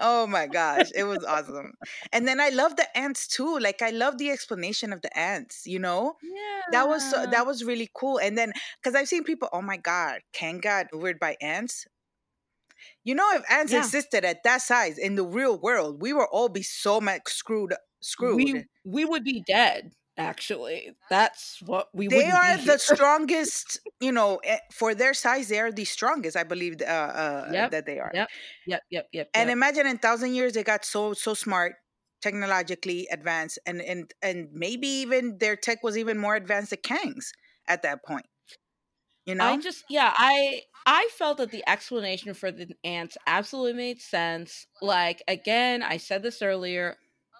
Oh 0.00 0.26
my 0.26 0.46
gosh, 0.46 0.90
it 0.94 1.04
was 1.04 1.24
awesome. 1.24 1.72
And 2.12 2.26
then 2.26 2.40
I 2.40 2.48
love 2.50 2.76
the 2.76 2.86
ants 2.96 3.26
too. 3.26 3.58
Like 3.58 3.82
I 3.82 3.90
love 3.90 4.18
the 4.18 4.30
explanation 4.30 4.92
of 4.92 5.02
the 5.02 5.16
ants, 5.18 5.66
you 5.66 5.78
know? 5.78 6.16
Yeah. 6.22 6.62
That 6.68 6.88
was 6.88 7.04
so, 7.08 7.26
that 7.26 7.46
was 7.46 7.64
really 7.64 7.90
cool. 7.94 8.18
And 8.18 8.38
then 8.38 8.52
cuz 8.84 8.94
I've 8.94 9.08
seen 9.08 9.24
people, 9.24 9.48
"Oh 9.52 9.62
my 9.62 9.76
god, 9.76 10.20
Ken 10.32 10.58
got 10.58 10.92
lured 10.92 11.18
by 11.20 11.36
ants." 11.40 11.86
You 13.04 13.14
know 13.16 13.28
if 13.34 13.42
ants 13.50 13.72
Yeah. 13.72 13.72
existed 13.72 14.24
at 14.24 14.42
that 14.44 14.62
size 14.62 14.96
in 14.98 15.16
the 15.16 15.24
real 15.26 15.58
world, 15.58 16.00
we 16.00 16.12
would 16.12 16.28
all 16.30 16.48
be 16.48 16.62
so 16.62 17.00
much 17.00 17.22
screwed 17.32 17.74
screwed. 18.00 18.44
we 18.44 18.64
we 18.84 19.04
would 19.04 19.24
be 19.24 19.42
dead 19.46 19.92
actually 20.22 20.94
that's 21.10 21.60
what 21.62 21.88
we 21.94 22.08
they 22.08 22.30
are 22.30 22.58
the 22.64 22.78
strongest, 22.78 23.78
you 24.00 24.12
know, 24.12 24.36
eh, 24.44 24.58
for 24.72 24.94
their 24.94 25.14
size, 25.14 25.48
they 25.48 25.60
are 25.60 25.72
the 25.72 25.84
strongest, 25.84 26.36
I 26.36 26.44
believe 26.44 26.80
uh, 26.82 26.84
uh 26.84 27.54
Yep, 27.54 27.70
that 27.70 27.86
they 27.86 27.98
are. 27.98 28.12
yep 28.12 28.30
yep 28.66 28.82
yep 28.90 29.08
yep 29.12 29.30
And 29.34 29.50
yep. 29.50 29.50
imagine 29.50 29.86
in 29.86 29.98
thousand 29.98 30.34
years 30.34 30.52
they 30.52 30.62
got 30.64 30.84
so 30.84 31.14
so 31.14 31.34
smart, 31.34 31.74
technologically 32.20 33.06
advanced, 33.10 33.58
and 33.66 33.80
and 33.80 34.12
and 34.22 34.50
maybe 34.52 34.86
even 34.88 35.38
their 35.38 35.56
tech 35.56 35.82
was 35.82 35.96
even 35.96 36.18
more 36.18 36.34
advanced 36.36 36.70
than 36.70 36.80
Kang's 36.82 37.32
at 37.66 37.82
that 37.82 38.04
point. 38.04 38.26
You 39.26 39.34
know, 39.34 39.54
i 39.54 39.56
just 39.56 39.84
yeah 39.88 40.12
i 40.16 40.62
i 40.86 41.08
felt 41.16 41.38
that 41.38 41.50
the 41.50 41.66
explanation 41.68 42.34
for 42.34 42.50
the 42.50 42.74
ants 42.84 43.16
absolutely 43.26 43.72
made 43.72 44.00
sense 44.00 44.66
like 44.80 45.22
again 45.28 45.82
i 45.82 45.96
said 45.96 46.22
this 46.22 46.42
earlier 46.42 46.96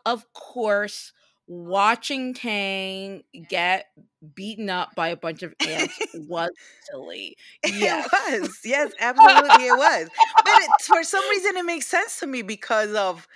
of 0.07 0.33
course 0.33 1.13
watching 1.53 2.33
Kang 2.33 3.23
get 3.49 3.87
beaten 4.35 4.71
up 4.71 4.95
by 4.95 5.09
a 5.09 5.17
bunch 5.17 5.43
of 5.43 5.53
ants 5.67 5.99
was 6.15 6.51
silly 6.91 7.37
yes 7.67 8.09
it 8.31 8.41
was 8.41 8.59
yes, 8.65 8.93
absolutely 9.01 9.67
it 9.67 9.77
was. 9.77 10.09
But 10.45 10.63
it, 10.63 10.71
for 10.83 11.03
some 11.03 11.29
reason, 11.31 11.57
it 11.57 11.65
makes 11.65 11.87
sense 11.87 12.21
to 12.21 12.27
me 12.27 12.43
because 12.43 12.95
of 12.95 13.27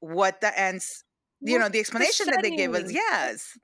what 0.00 0.40
the 0.40 0.58
ants, 0.58 1.04
you 1.40 1.58
know, 1.58 1.68
the 1.68 1.78
explanation 1.78 2.26
that 2.26 2.40
they 2.42 2.56
gave 2.56 2.74
us. 2.74 2.90
Yes, 2.90 3.58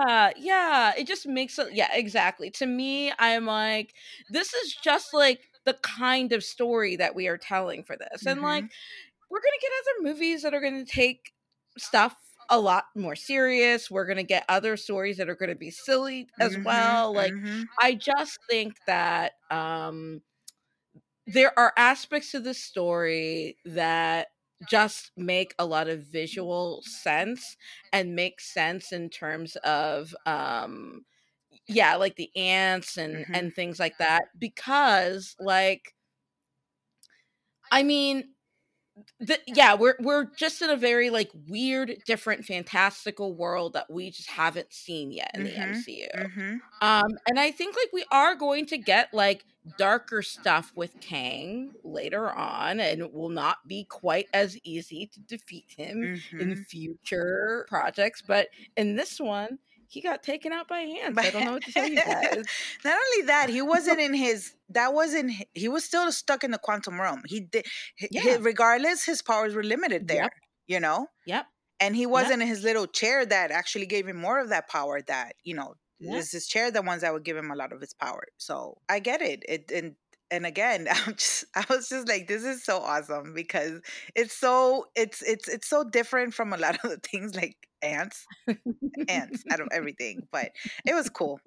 Yeah, 0.00 0.30
yeah. 0.36 0.92
It 0.96 1.06
just 1.06 1.26
makes 1.26 1.58
it 1.58 1.72
yeah, 1.72 1.88
exactly. 1.92 2.50
To 2.52 2.66
me, 2.66 3.12
I'm 3.18 3.46
like, 3.46 3.94
this 4.30 4.52
is 4.54 4.76
just 4.82 5.14
like 5.14 5.40
the 5.64 5.74
kind 5.74 6.32
of 6.32 6.42
story 6.42 6.96
that 6.96 7.14
we 7.14 7.28
are 7.28 7.38
telling 7.38 7.84
for 7.84 7.96
this. 7.96 8.26
And 8.26 8.42
like 8.42 8.64
mm-hmm. 8.64 9.30
we're 9.30 9.40
gonna 9.40 9.52
get 9.60 9.70
other 9.80 10.12
movies 10.12 10.42
that 10.42 10.54
are 10.54 10.60
gonna 10.60 10.84
take 10.84 11.32
stuff 11.76 12.16
a 12.50 12.58
lot 12.60 12.86
more 12.96 13.16
serious. 13.16 13.90
We're 13.90 14.06
gonna 14.06 14.22
get 14.24 14.44
other 14.48 14.76
stories 14.76 15.16
that 15.18 15.28
are 15.28 15.34
gonna 15.36 15.54
be 15.56 15.70
silly 15.70 16.28
as 16.40 16.56
Mhm, 16.56 16.64
well. 16.64 17.14
Like 17.14 17.34
mhm. 17.42 17.68
I 17.80 17.94
just 17.94 18.38
think 18.48 18.78
that 18.86 19.34
um 19.50 20.22
there 21.26 21.56
are 21.58 21.72
aspects 21.76 22.30
to 22.32 22.40
the 22.40 22.54
story 22.54 23.58
that 23.64 24.28
just 24.64 25.12
make 25.16 25.54
a 25.58 25.64
lot 25.66 25.88
of 25.88 26.02
visual 26.04 26.82
sense 26.82 27.56
and 27.92 28.16
make 28.16 28.40
sense 28.40 28.90
in 28.92 29.08
terms 29.08 29.54
of 29.56 30.14
um 30.26 31.04
yeah 31.68 31.96
like 31.96 32.16
the 32.16 32.30
ants 32.36 32.96
and 32.98 33.26
Mhm. 33.26 33.34
and 33.34 33.54
things 33.54 33.78
like 33.80 33.98
that 33.98 34.24
because 34.38 35.36
like 35.40 35.94
i 37.70 37.82
mean 37.82 38.34
the, 39.20 39.38
yeah 39.46 39.74
we're 39.74 39.96
we're 40.00 40.26
just 40.36 40.62
in 40.62 40.70
a 40.70 40.76
very 40.76 41.10
like 41.10 41.30
weird 41.48 41.96
different 42.06 42.44
fantastical 42.44 43.34
world 43.34 43.72
that 43.74 43.90
we 43.90 44.10
just 44.10 44.28
haven't 44.28 44.72
seen 44.72 45.10
yet 45.12 45.30
in 45.34 45.42
Mhm, 45.42 45.44
the 45.44 45.56
mcu 45.60 46.06
Mhm. 46.14 46.62
um, 46.80 47.06
and 47.28 47.40
I 47.40 47.50
think 47.52 47.76
like 47.76 47.92
we 47.92 48.04
are 48.12 48.34
going 48.36 48.66
to 48.66 48.78
get 48.78 49.08
like 49.12 49.44
darker 49.76 50.22
stuff 50.22 50.72
with 50.76 50.98
Kang 51.00 51.72
later 51.84 52.30
on, 52.30 52.80
and 52.80 53.00
it 53.00 53.12
will 53.12 53.30
not 53.30 53.58
be 53.66 53.84
quite 53.84 54.26
as 54.34 54.56
easy 54.64 55.08
to 55.14 55.20
defeat 55.20 55.66
him 55.76 56.10
in 56.38 56.54
Mhm. 56.54 56.66
future 56.68 57.66
projects. 57.68 58.22
But 58.26 58.48
in 58.76 58.96
this 58.96 59.20
one, 59.20 59.58
he 59.88 60.00
got 60.02 60.22
taken 60.22 60.52
out 60.52 60.68
by 60.68 60.80
ants. 61.04 61.18
I 61.18 61.30
don't 61.30 61.44
know 61.44 61.52
what 61.52 61.64
to 61.64 61.72
tell 61.72 61.88
you 61.88 61.96
guys. 61.96 62.44
Not 62.84 62.98
only 63.06 63.26
that, 63.26 63.48
he 63.48 63.62
wasn't 63.74 64.00
in 64.00 64.14
his. 64.14 64.54
That 64.70 64.92
wasn't. 64.94 65.32
He 65.54 65.68
was 65.68 65.84
still 65.84 66.10
stuck 66.12 66.44
in 66.44 66.50
the 66.50 66.58
quantum 66.58 67.00
realm. 67.00 67.22
He 67.26 67.40
did. 67.40 67.66
Yeah. 68.10 68.36
regardless, 68.40 69.04
his 69.04 69.22
powers 69.22 69.54
were 69.54 69.62
limited 69.64 70.08
there. 70.08 70.22
Yep. 70.24 70.32
You 70.66 70.80
know, 70.80 71.06
Yep. 71.26 71.46
and 71.80 71.96
he 71.96 72.04
wasn't 72.04 72.42
in 72.42 72.48
his 72.48 72.62
little 72.62 72.86
chair 72.86 73.24
that 73.24 73.50
actually 73.50 73.86
gave 73.86 74.06
him 74.06 74.18
more 74.18 74.38
of 74.38 74.50
that 74.50 74.68
power. 74.68 75.00
That 75.00 75.32
you 75.42 75.54
know, 75.54 75.74
Yep. 76.00 76.18
it's 76.20 76.32
his 76.32 76.46
chair 76.46 76.70
the 76.70 76.82
ones 76.82 77.00
that 77.02 77.12
would 77.14 77.24
give 77.24 77.36
him 77.38 77.50
a 77.50 77.56
lot 77.56 77.72
of 77.72 77.80
his 77.80 77.94
power. 77.94 78.24
So 78.36 78.76
I 78.88 78.98
get 79.00 79.22
it. 79.22 79.42
It 79.48 79.70
and 79.74 79.94
and 80.30 80.44
again, 80.44 80.86
I'm 81.06 81.14
just 81.14 81.46
I 81.54 81.64
was 81.70 81.88
just 81.88 82.06
like, 82.06 82.28
this 82.28 82.44
is 82.44 82.62
so 82.64 82.80
awesome 82.80 83.32
because 83.34 83.80
it's 84.14 84.34
so 84.36 84.84
it's 84.94 85.22
it's 85.22 85.48
it's 85.48 85.68
so 85.68 85.84
different 85.84 86.34
from 86.34 86.52
a 86.52 86.58
lot 86.58 86.78
of 86.84 86.90
the 86.90 86.98
things 86.98 87.34
like 87.34 87.56
ants, 87.82 88.26
ants 89.08 89.44
out 89.50 89.60
of 89.60 89.68
everything. 89.72 90.26
But 90.32 90.50
it 90.86 90.94
was 90.94 91.08
cool. 91.08 91.40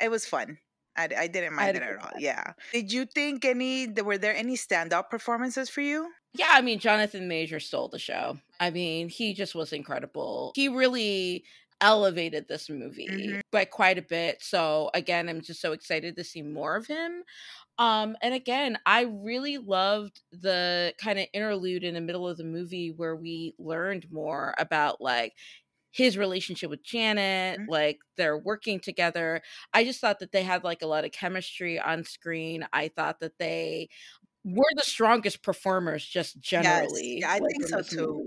It 0.00 0.10
was 0.10 0.26
fun. 0.26 0.58
I, 0.96 1.08
I 1.18 1.26
didn't 1.26 1.54
mind 1.54 1.66
had 1.66 1.76
it 1.76 1.82
at 1.82 1.96
all. 1.98 2.10
time. 2.10 2.20
Yeah. 2.20 2.52
Did 2.72 2.92
you 2.92 3.04
think 3.04 3.44
any? 3.44 3.88
Were 3.88 4.18
there 4.18 4.34
any 4.34 4.56
standout 4.56 5.10
performances 5.10 5.68
for 5.68 5.80
you? 5.80 6.08
Yeah, 6.34 6.48
I 6.50 6.62
mean, 6.62 6.78
Jonathan 6.78 7.28
Major 7.28 7.60
stole 7.60 7.88
the 7.88 7.98
show. 7.98 8.38
I 8.60 8.70
mean, 8.70 9.08
he 9.08 9.34
just 9.34 9.54
was 9.54 9.72
incredible. 9.72 10.52
He 10.54 10.68
really 10.68 11.44
elevated 11.80 12.46
this 12.48 12.70
movie 12.70 13.08
Mhm. 13.08 13.40
by 13.50 13.64
quite 13.64 13.98
a 13.98 14.02
bit. 14.02 14.42
So, 14.42 14.90
again, 14.94 15.28
I'm 15.28 15.40
just 15.42 15.60
so 15.60 15.72
excited 15.72 16.16
to 16.16 16.24
see 16.24 16.42
more 16.42 16.76
of 16.76 16.86
him. 16.86 17.24
Um, 17.78 18.16
and 18.22 18.32
again, 18.32 18.78
I 18.86 19.02
really 19.02 19.58
loved 19.58 20.20
the 20.30 20.94
kind 20.98 21.18
of 21.18 21.26
interlude 21.32 21.82
in 21.82 21.94
the 21.94 22.00
middle 22.00 22.28
of 22.28 22.36
the 22.36 22.44
movie 22.44 22.92
where 22.92 23.16
we 23.16 23.54
learned 23.58 24.06
more 24.12 24.54
about 24.58 25.00
like 25.00 25.32
his 25.94 26.18
relationship 26.18 26.70
with 26.70 26.82
Janet, 26.82 27.60
Mhm. 27.60 27.68
like 27.68 28.00
they're 28.16 28.36
working 28.38 28.80
together. 28.80 29.42
I 29.72 29.84
just 29.84 30.00
thought 30.00 30.18
that 30.18 30.32
they 30.32 30.42
had 30.42 30.64
like 30.64 30.82
a 30.82 30.86
lot 30.86 31.04
of 31.04 31.12
chemistry 31.12 31.78
on 31.78 32.04
screen. 32.04 32.66
I 32.72 32.88
thought 32.88 33.20
that 33.20 33.38
they 33.38 33.88
were 34.44 34.64
the 34.76 34.82
strongest 34.82 35.42
performers 35.42 36.04
just 36.06 36.40
generally. 36.40 37.20
yeah, 37.20 37.30
I 37.32 37.38
like, 37.38 37.52
think 37.52 37.68
so 37.68 37.82
too. 37.82 38.24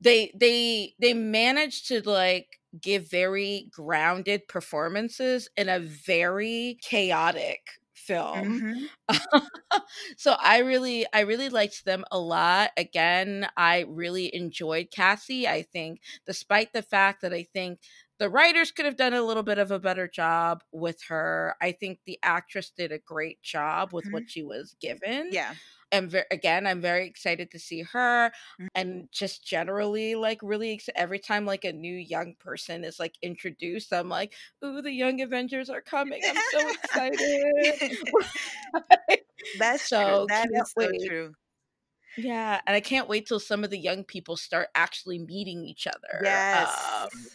They 0.00 0.32
they 0.34 0.94
they 1.00 1.14
managed 1.14 1.88
to 1.88 2.08
like 2.08 2.60
give 2.80 3.10
very 3.10 3.68
grounded 3.70 4.48
performances 4.48 5.48
in 5.56 5.68
a 5.68 5.78
very 5.80 6.78
chaotic 6.82 7.60
film. 8.06 8.54
Mhm. 8.60 8.88
so 10.16 10.36
I 10.40 10.58
really 10.58 11.06
I 11.12 11.20
really 11.20 11.48
liked 11.48 11.84
them 11.84 12.04
a 12.10 12.18
lot. 12.18 12.70
Again, 12.76 13.48
I 13.56 13.84
really 13.88 14.34
enjoyed 14.34 14.88
Cassie. 14.90 15.48
I 15.48 15.62
think 15.62 16.00
despite 16.26 16.72
the 16.72 16.82
fact 16.82 17.22
that 17.22 17.32
I 17.32 17.44
think 17.52 17.80
the 18.18 18.30
writers 18.30 18.70
could 18.70 18.84
have 18.86 18.96
done 18.96 19.14
a 19.14 19.22
little 19.22 19.42
bit 19.42 19.58
of 19.58 19.70
a 19.72 19.78
better 19.80 20.08
job 20.08 20.62
with 20.72 21.02
her. 21.08 21.56
I 21.60 21.72
think 21.72 22.00
the 22.06 22.18
actress 22.22 22.70
did 22.70 22.92
a 22.92 22.98
great 22.98 23.42
job 23.42 23.92
with 23.92 24.06
Mhm. 24.06 24.12
what 24.12 24.24
she 24.28 24.42
was 24.44 24.76
given. 24.80 25.30
Yeah. 25.30 25.56
And 25.94 26.10
ver- 26.10 26.26
again, 26.30 26.66
I'm 26.66 26.80
very 26.80 27.06
excited 27.06 27.50
to 27.52 27.58
see 27.58 27.82
her 27.82 28.32
Mhm. 28.58 28.68
and 28.74 29.08
just 29.12 29.46
generally 29.46 30.14
like 30.16 30.40
really 30.42 30.72
ex- 30.74 30.88
every 30.96 31.18
time 31.20 31.46
like 31.46 31.64
a 31.64 31.72
new 31.72 31.94
young 31.96 32.34
person 32.40 32.84
is 32.84 32.98
like 32.98 33.14
introduced, 33.22 33.92
I'm 33.92 34.08
like, 34.08 34.34
"Ooh, 34.64 34.82
the 34.82 34.92
young 34.92 35.20
Avengers 35.20 35.70
are 35.70 35.82
coming. 35.82 36.26
I'm 36.28 36.40
so 36.40 36.68
excited." 36.68 37.20
That's 39.54 39.88
So, 39.88 39.96
true. 39.96 40.26
That 40.28 40.48
can't 40.50 40.66
so 40.78 40.90
true. 41.06 41.34
yeah, 42.16 42.60
and 42.66 42.76
I 42.76 42.80
can't 42.80 43.08
wait 43.08 43.26
till 43.26 43.40
some 43.40 43.64
of 43.64 43.70
the 43.70 43.78
young 43.78 44.04
people 44.04 44.36
start 44.36 44.68
actually 44.74 45.18
meeting 45.18 45.64
each 45.64 45.86
other. 45.86 46.44
Yes. 46.52 47.06
Um, 47.12 47.26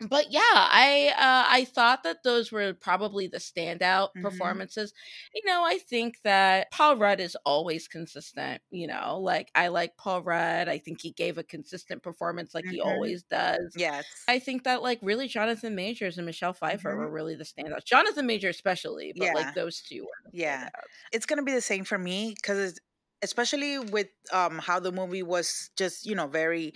but 0.00 0.30
yeah, 0.30 0.40
I 0.42 1.12
uh, 1.16 1.46
I 1.52 1.64
thought 1.64 2.02
that 2.04 2.22
those 2.22 2.52
were 2.52 2.72
probably 2.74 3.26
the 3.26 3.38
standout 3.38 4.10
Mhm. 4.14 4.18
performances. 4.20 4.92
You 5.34 5.42
know, 5.44 5.64
I 5.64 5.78
think 5.78 6.20
that 6.22 6.70
Paul 6.70 6.96
Rudd 6.96 7.20
is 7.20 7.36
always 7.44 7.88
consistent. 7.88 8.62
You 8.70 8.86
know, 8.86 9.18
like 9.20 9.50
I 9.54 9.68
like 9.68 9.96
Paul 9.96 10.22
Rudd. 10.22 10.68
I 10.68 10.78
think 10.78 11.00
he 11.00 11.12
gave 11.12 11.38
a 11.38 11.42
consistent 11.44 12.02
performance, 12.02 12.54
like 12.54 12.66
he 12.68 12.80
Mhm. 12.80 12.80
always 12.80 13.22
does. 13.24 13.76
yes. 13.76 14.28
I 14.28 14.38
think 14.38 14.64
that 14.64 14.82
like 14.82 14.98
really 15.02 15.26
Jonathan 15.28 15.74
Majors 15.74 16.18
and 16.18 16.26
Michelle 16.26 16.52
Pfeiffer 16.52 16.96
Mhm. 16.96 16.96
were 16.96 17.10
really 17.10 17.34
the 17.34 17.44
standouts. 17.44 17.84
Jonathan 17.86 18.26
Major 18.26 18.48
especially, 18.50 19.14
but 19.18 19.32
Yeah. 19.32 19.32
like 19.32 19.54
those 19.54 19.80
two 19.82 20.02
were 20.04 20.32
Yeah. 20.32 20.70
standouts. 20.70 21.06
it's 21.12 21.26
gonna 21.26 21.42
be 21.44 21.54
the 21.54 21.60
same 21.62 21.84
for 21.84 21.98
me 21.98 22.34
because 22.36 22.78
especially 23.22 23.78
with 23.78 24.08
um 24.32 24.58
how 24.58 24.80
the 24.80 24.92
movie 24.92 25.22
was 25.24 25.70
just 25.76 26.06
you 26.06 26.14
know 26.14 26.28
very 26.28 26.74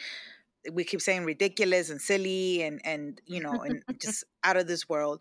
we 0.71 0.85
keep 0.85 1.01
saying 1.01 1.25
ridiculous 1.25 1.91
and 1.91 2.01
silly 2.01 2.63
and 2.63 2.81
and 2.85 3.21
you 3.27 3.41
know 3.41 3.63
and 3.63 3.83
just 3.99 4.25
out 4.45 4.57
of 4.57 4.67
this 4.67 4.89
world 4.89 5.21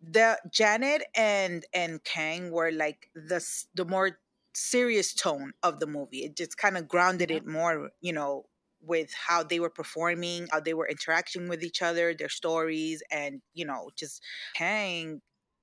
the 0.00 0.38
janet 0.50 1.02
and 1.14 1.66
and 1.74 2.02
kang 2.04 2.50
were 2.50 2.72
like 2.72 3.10
the 3.14 3.44
the 3.74 3.84
more 3.84 4.18
serious 4.54 5.14
tone 5.14 5.52
of 5.62 5.78
the 5.78 5.86
movie 5.86 6.24
it 6.24 6.36
just 6.36 6.56
kind 6.56 6.76
of 6.76 6.88
grounded 6.88 7.30
Yeah. 7.30 7.40
it 7.40 7.46
more 7.46 7.90
you 8.00 8.12
know 8.12 8.46
with 8.80 9.12
how 9.12 9.42
they 9.42 9.60
were 9.60 9.70
performing 9.70 10.48
how 10.50 10.58
they 10.60 10.72
were 10.74 10.88
interacting 10.88 11.48
with 11.48 11.62
each 11.62 11.82
other 11.82 12.14
their 12.14 12.28
stories 12.30 13.02
and 13.10 13.42
you 13.52 13.64
know 13.64 13.90
just 13.96 14.22
kang 14.54 15.20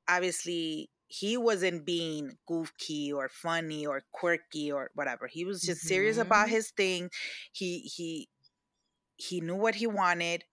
obviously 0.08 0.90
he 1.10 1.38
wasn't 1.38 1.86
being 1.86 2.38
goofy 2.48 3.12
or 3.12 3.30
funny 3.30 3.86
or 3.86 4.04
quirky 4.12 4.72
or 4.72 4.92
whatever 4.94 5.28
he 5.28 5.46
was 5.46 5.64
just 5.66 5.82
serious 5.88 6.18
about 6.18 6.48
Mhm. 6.48 6.50
his 6.50 6.70
thing 6.72 7.10
he 7.54 7.80
he 7.80 8.30
he 9.18 9.42
knew 9.42 9.56
what 9.56 9.76
he 9.76 9.88
wanted 9.88 10.46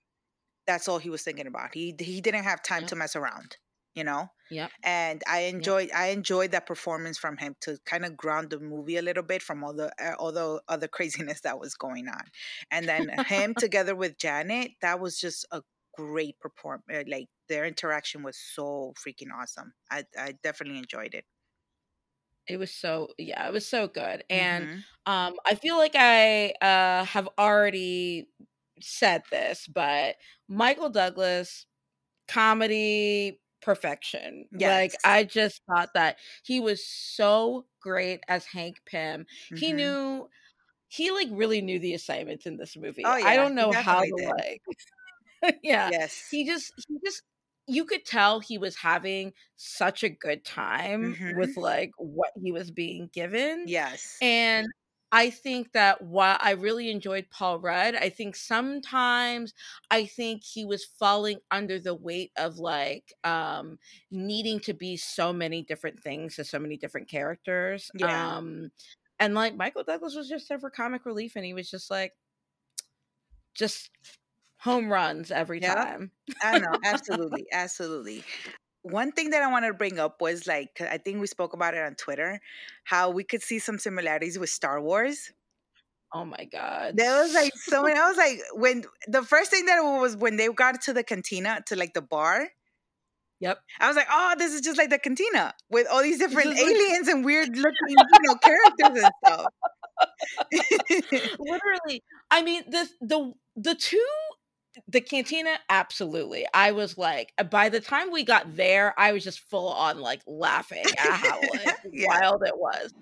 that's 0.66 0.88
all 0.88 0.98
he 0.98 1.10
was 1.10 1.22
thinking 1.22 1.46
about 1.46 1.74
he 1.74 1.94
he 1.98 2.20
didn't 2.20 2.44
have 2.44 2.62
time 2.62 2.84
Yep. 2.84 2.86
to 2.86 2.96
mess 2.96 3.16
around 3.16 3.56
you 3.94 4.04
know 4.04 4.28
Yeah. 4.48 4.68
and 4.82 5.22
i 5.28 5.40
enjoyed 5.40 5.90
i 5.92 6.06
enjoyed 6.08 6.50
that 6.50 6.66
performance 6.66 7.18
from 7.18 7.36
him 7.36 7.54
to 7.60 7.78
kind 7.86 8.04
of 8.04 8.16
ground 8.16 8.50
the 8.50 8.60
movie 8.60 8.96
a 8.96 9.02
little 9.02 9.22
bit 9.22 9.42
from 9.42 9.62
all 9.64 9.74
the 9.74 9.92
uh, 10.02 10.14
all 10.18 10.32
the 10.32 10.62
other 10.68 10.88
craziness 10.96 11.40
that 11.42 11.58
was 11.58 11.74
going 11.74 12.08
on 12.08 12.24
and 12.70 12.88
then 12.88 13.08
him 13.26 13.54
together 13.56 13.94
with 13.94 14.18
janet 14.18 14.72
that 14.82 15.00
was 15.00 15.18
just 15.18 15.46
a 15.52 15.62
great 15.96 16.38
performance 16.40 17.08
like 17.08 17.28
their 17.48 17.64
interaction 17.64 18.22
was 18.22 18.38
so 18.38 18.92
freaking 18.98 19.32
awesome 19.34 19.72
i 19.90 20.04
i 20.18 20.32
definitely 20.42 20.78
enjoyed 20.78 21.14
it 21.14 21.24
It 22.46 22.58
was 22.58 22.74
so 22.74 23.08
yeah, 23.18 23.46
it 23.48 23.52
was 23.52 23.66
so 23.66 23.88
good. 23.88 24.24
And 24.28 24.68
Mhm. 24.68 24.84
um 25.06 25.36
I 25.46 25.54
feel 25.54 25.76
like 25.76 25.94
I 25.94 26.50
uh 26.60 27.04
have 27.04 27.28
already 27.38 28.28
said 28.80 29.22
this, 29.30 29.66
but 29.68 30.16
Michael 30.48 30.90
Douglas 30.90 31.66
comedy 32.28 33.40
perfection. 33.62 34.48
Like 34.52 34.96
I 35.04 35.24
just 35.24 35.62
thought 35.68 35.90
that 35.94 36.18
he 36.44 36.60
was 36.60 36.86
so 36.86 37.66
great 37.80 38.20
as 38.28 38.46
Hank 38.46 38.82
Pym. 38.86 39.26
He 39.54 39.72
Mhm. 39.72 39.74
knew 39.74 40.28
he 40.88 41.10
like 41.12 41.28
really 41.32 41.62
knew 41.62 41.78
the 41.80 41.94
assignments 41.94 42.46
in 42.46 42.56
this 42.58 42.76
movie. 42.76 43.12
Oh, 43.12 43.16
I 43.22 43.36
don't 43.36 43.54
know 43.56 43.74
how 43.74 44.04
to 44.04 44.16
definitely 44.16 44.34
like 44.38 44.62
yeah. 45.62 45.92
yes 45.92 46.24
He 46.30 46.46
just 46.46 46.72
he 46.88 46.98
just 47.04 47.22
you 47.66 47.84
could 47.86 48.04
tell 48.04 48.40
he 48.40 48.58
was 48.58 48.76
having 48.76 49.32
such 49.56 50.02
a 50.04 50.08
good 50.10 50.44
time 50.44 51.16
Mhm. 51.16 51.34
with 51.34 51.56
like 51.56 51.92
what 51.98 52.30
he 52.42 52.52
was 52.52 52.70
being 52.70 53.08
given. 53.12 53.70
yes 53.72 54.20
And 54.20 54.66
I 55.16 55.30
think 55.30 55.72
that 55.72 56.02
while 56.02 56.38
I 56.40 56.52
really 56.52 56.90
enjoyed 56.90 57.30
Paul 57.30 57.60
Rudd, 57.60 57.94
I 57.94 58.08
think 58.10 58.34
sometimes 58.34 59.54
I 59.90 60.06
think 60.06 60.42
he 60.42 60.64
was 60.64 60.84
falling 60.84 61.38
under 61.52 61.78
the 61.78 61.94
weight 61.94 62.32
of 62.36 62.58
like 62.58 63.12
um 63.22 63.78
needing 64.10 64.58
to 64.60 64.74
be 64.74 64.96
so 64.96 65.32
many 65.32 65.62
different 65.62 66.02
things 66.02 66.36
to 66.36 66.44
so 66.44 66.58
many 66.58 66.76
different 66.76 67.08
characters. 67.08 67.92
Yeah. 67.92 68.34
Um 68.42 68.72
and 69.20 69.34
like 69.34 69.54
Michael 69.56 69.84
Douglas 69.84 70.16
was 70.16 70.28
just 70.28 70.48
there 70.48 70.58
for 70.58 70.70
comic 70.70 71.06
relief 71.06 71.36
and 71.36 71.44
he 71.44 71.54
was 71.54 71.70
just 71.70 71.90
like 71.90 72.14
just 73.54 73.90
home 74.60 74.92
runs 74.92 75.30
every 75.30 75.60
Yep. 75.60 75.88
time. 75.88 76.12
I 76.42 76.56
know, 76.58 76.76
absolutely, 76.84 77.46
absolutely. 77.52 78.26
One 78.84 79.12
thing 79.12 79.30
that 79.30 79.42
I 79.42 79.50
wanted 79.50 79.68
to 79.68 79.74
bring 79.74 79.98
up 79.98 80.20
was 80.20 80.46
like 80.46 80.80
I 80.80 80.98
think 80.98 81.20
we 81.20 81.26
spoke 81.26 81.52
about 81.54 81.74
it 81.74 81.82
on 81.82 81.94
Twitter, 81.94 82.40
how 82.84 83.10
we 83.10 83.24
could 83.24 83.42
see 83.42 83.58
some 83.58 83.78
similarities 83.78 84.38
with 84.38 84.50
Star 84.50 84.80
Wars. 84.80 85.32
Oh 86.12 86.24
my 86.24 86.44
god. 86.52 86.96
There 86.96 87.22
was 87.22 87.34
like 87.34 87.52
so 87.56 87.82
many. 87.82 87.98
I 87.98 88.08
was 88.08 88.16
like, 88.16 88.38
when 88.52 88.84
the 89.08 89.22
first 89.22 89.50
thing 89.50 89.66
that 89.66 89.80
was 89.80 90.16
when 90.16 90.36
they 90.36 90.48
got 90.48 90.80
to 90.82 90.92
the 90.92 91.02
cantina 91.02 91.60
to 91.66 91.76
like 91.76 91.94
the 91.94 92.02
bar. 92.02 92.48
Yep. 93.40 93.58
I 93.80 93.88
was 93.88 93.96
like, 93.96 94.06
oh, 94.10 94.34
this 94.38 94.54
is 94.54 94.60
just 94.60 94.78
like 94.78 94.90
the 94.90 94.98
cantina 94.98 95.54
with 95.68 95.88
all 95.90 96.02
these 96.02 96.18
different 96.18 96.50
like- 96.50 96.58
aliens 96.58 97.08
and 97.08 97.24
weird 97.24 97.48
looking, 97.48 97.88
you 97.88 97.96
know, 98.22 98.36
characters 98.36 99.02
and 99.02 99.12
stuff. 99.24 99.46
literally 101.38 102.02
i 102.30 102.42
mean 102.42 102.62
the 102.68 102.88
the 103.00 103.32
the 103.56 103.74
two 103.74 104.06
the 104.88 105.00
cantina 105.00 105.56
absolutely 105.68 106.46
i 106.54 106.72
was 106.72 106.98
like 106.98 107.32
uh, 107.38 107.44
by 107.44 107.68
the 107.68 107.80
time 107.80 108.10
we 108.10 108.24
got 108.24 108.56
there 108.56 108.94
i 108.98 109.12
was 109.12 109.24
just 109.24 109.40
full 109.40 109.68
on 109.72 109.98
like 110.00 110.20
laughing 110.26 110.94
at 110.98 111.16
how 111.18 111.46
like 111.48 111.72
Yeah. 111.92 112.06
wild 112.06 112.42
it 112.44 112.56
was 112.56 112.92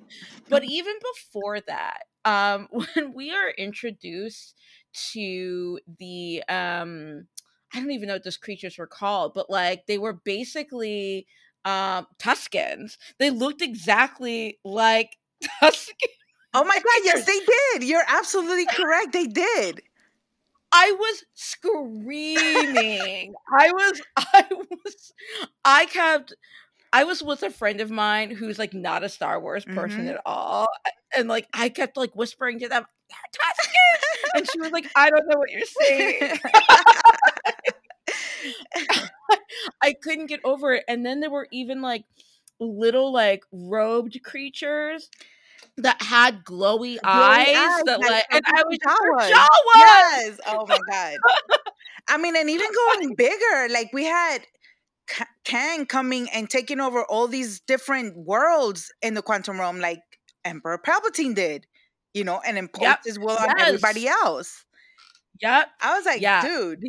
but 0.49 0.65
even 0.67 0.95
before 1.15 1.61
that 1.61 2.01
um 2.25 2.69
when 2.95 3.13
we 3.15 3.31
are 3.33 3.51
introduced 3.51 4.55
to 5.13 5.79
the 5.99 6.43
um 6.49 7.27
i 7.75 7.81
don't 7.81 7.91
even 7.91 8.09
know 8.09 8.15
what 8.15 8.25
those 8.25 8.37
creatures 8.37 8.79
were 8.79 8.87
called 8.87 9.33
but 9.35 9.51
like 9.51 9.87
they 9.87 9.99
were 9.99 10.13
basically 10.13 11.27
um 11.65 12.07
Tuskens 12.19 12.97
they 13.19 13.31
looked 13.31 13.63
exactly 13.63 14.59
like 14.65 15.17
Tuskens 15.63 15.87
oh 16.55 16.65
my 16.65 16.77
god, 16.77 17.01
yes, 17.05 17.25
they 17.25 17.39
did. 17.79 17.89
You're 17.89 18.05
absolutely 18.09 18.67
correct. 18.67 19.13
They 19.13 19.27
did. 19.27 19.83
I 20.73 20.93
was 20.99 21.25
screaming. 21.35 23.35
I 23.53 23.71
was, 23.73 24.01
I 24.17 24.45
was, 24.51 25.13
I 25.65 25.87
kept, 25.87 26.35
I 26.93 27.05
was 27.05 27.23
with 27.23 27.43
a 27.43 27.51
friend 27.51 27.81
of 27.81 27.91
mine 27.91 28.31
who's 28.31 28.59
like 28.59 28.75
not 28.75 29.03
a 29.05 29.09
Star 29.09 29.41
Wars 29.41 29.65
person 29.65 30.07
Mhm. 30.07 30.15
at 30.15 30.21
all. 30.27 30.69
And 31.17 31.29
like, 31.29 31.49
I 31.55 31.69
kept 31.71 31.97
like 31.97 32.15
whispering 32.17 32.59
to 32.61 32.69
them, 32.69 32.85
"They're 33.11 33.19
and 34.37 34.49
she 34.51 34.61
was 34.61 34.71
like, 34.71 34.87
I 34.97 35.11
don't 35.11 35.27
know 35.29 35.39
what 35.39 35.51
you're 35.51 35.67
saying. 35.67 36.39
I 39.83 39.93
couldn't 39.93 40.27
get 40.27 40.41
over 40.45 40.73
it. 40.75 40.85
And 40.89 41.05
then 41.05 41.21
there 41.21 41.31
were 41.31 41.49
even 41.53 41.83
like 41.83 42.05
little 42.61 43.13
like 43.13 43.45
robed 43.53 44.23
creatures 44.23 45.11
that 45.79 46.01
had 46.03 46.45
glowy, 46.45 46.99
eyes, 47.05 47.49
eyes, 47.57 47.83
that 47.87 48.01
like 48.01 48.27
and 48.31 48.43
I 48.47 48.63
was 48.67 48.79
Jawas. 48.79 49.33
Jawas!" 49.33 49.79
Yes. 49.79 50.41
Oh 50.47 50.67
my 50.67 50.79
god. 50.91 51.17
I 52.09 52.17
mean, 52.19 52.37
and 52.37 52.51
even 52.51 52.69
going 52.73 53.15
bigger, 53.17 53.69
like 53.71 53.91
we 53.93 54.05
had 54.05 54.39
Ka- 55.07 55.27
Kang 55.45 55.87
coming 55.87 56.29
and 56.31 56.49
taking 56.51 56.81
over 56.81 57.05
all 57.05 57.29
these 57.29 57.61
different 57.61 58.17
worlds 58.17 58.93
in 59.03 59.15
the 59.15 59.23
quantum 59.23 59.59
realm, 59.61 59.79
like 59.81 60.01
Emperor 60.45 60.79
Palpatine 60.85 61.35
did, 61.35 61.67
you 62.15 62.25
know, 62.25 62.41
and 62.47 62.59
imposed 62.59 62.83
Yep. 62.83 62.99
his 63.05 63.19
will 63.19 63.37
on 63.39 63.49
everybody 63.61 64.09
else. 64.09 64.65
Yep. 65.41 65.69
I 65.81 65.97
was 65.97 66.07
like, 66.07 66.21
Yeah. 66.21 66.43
dude. 66.43 66.81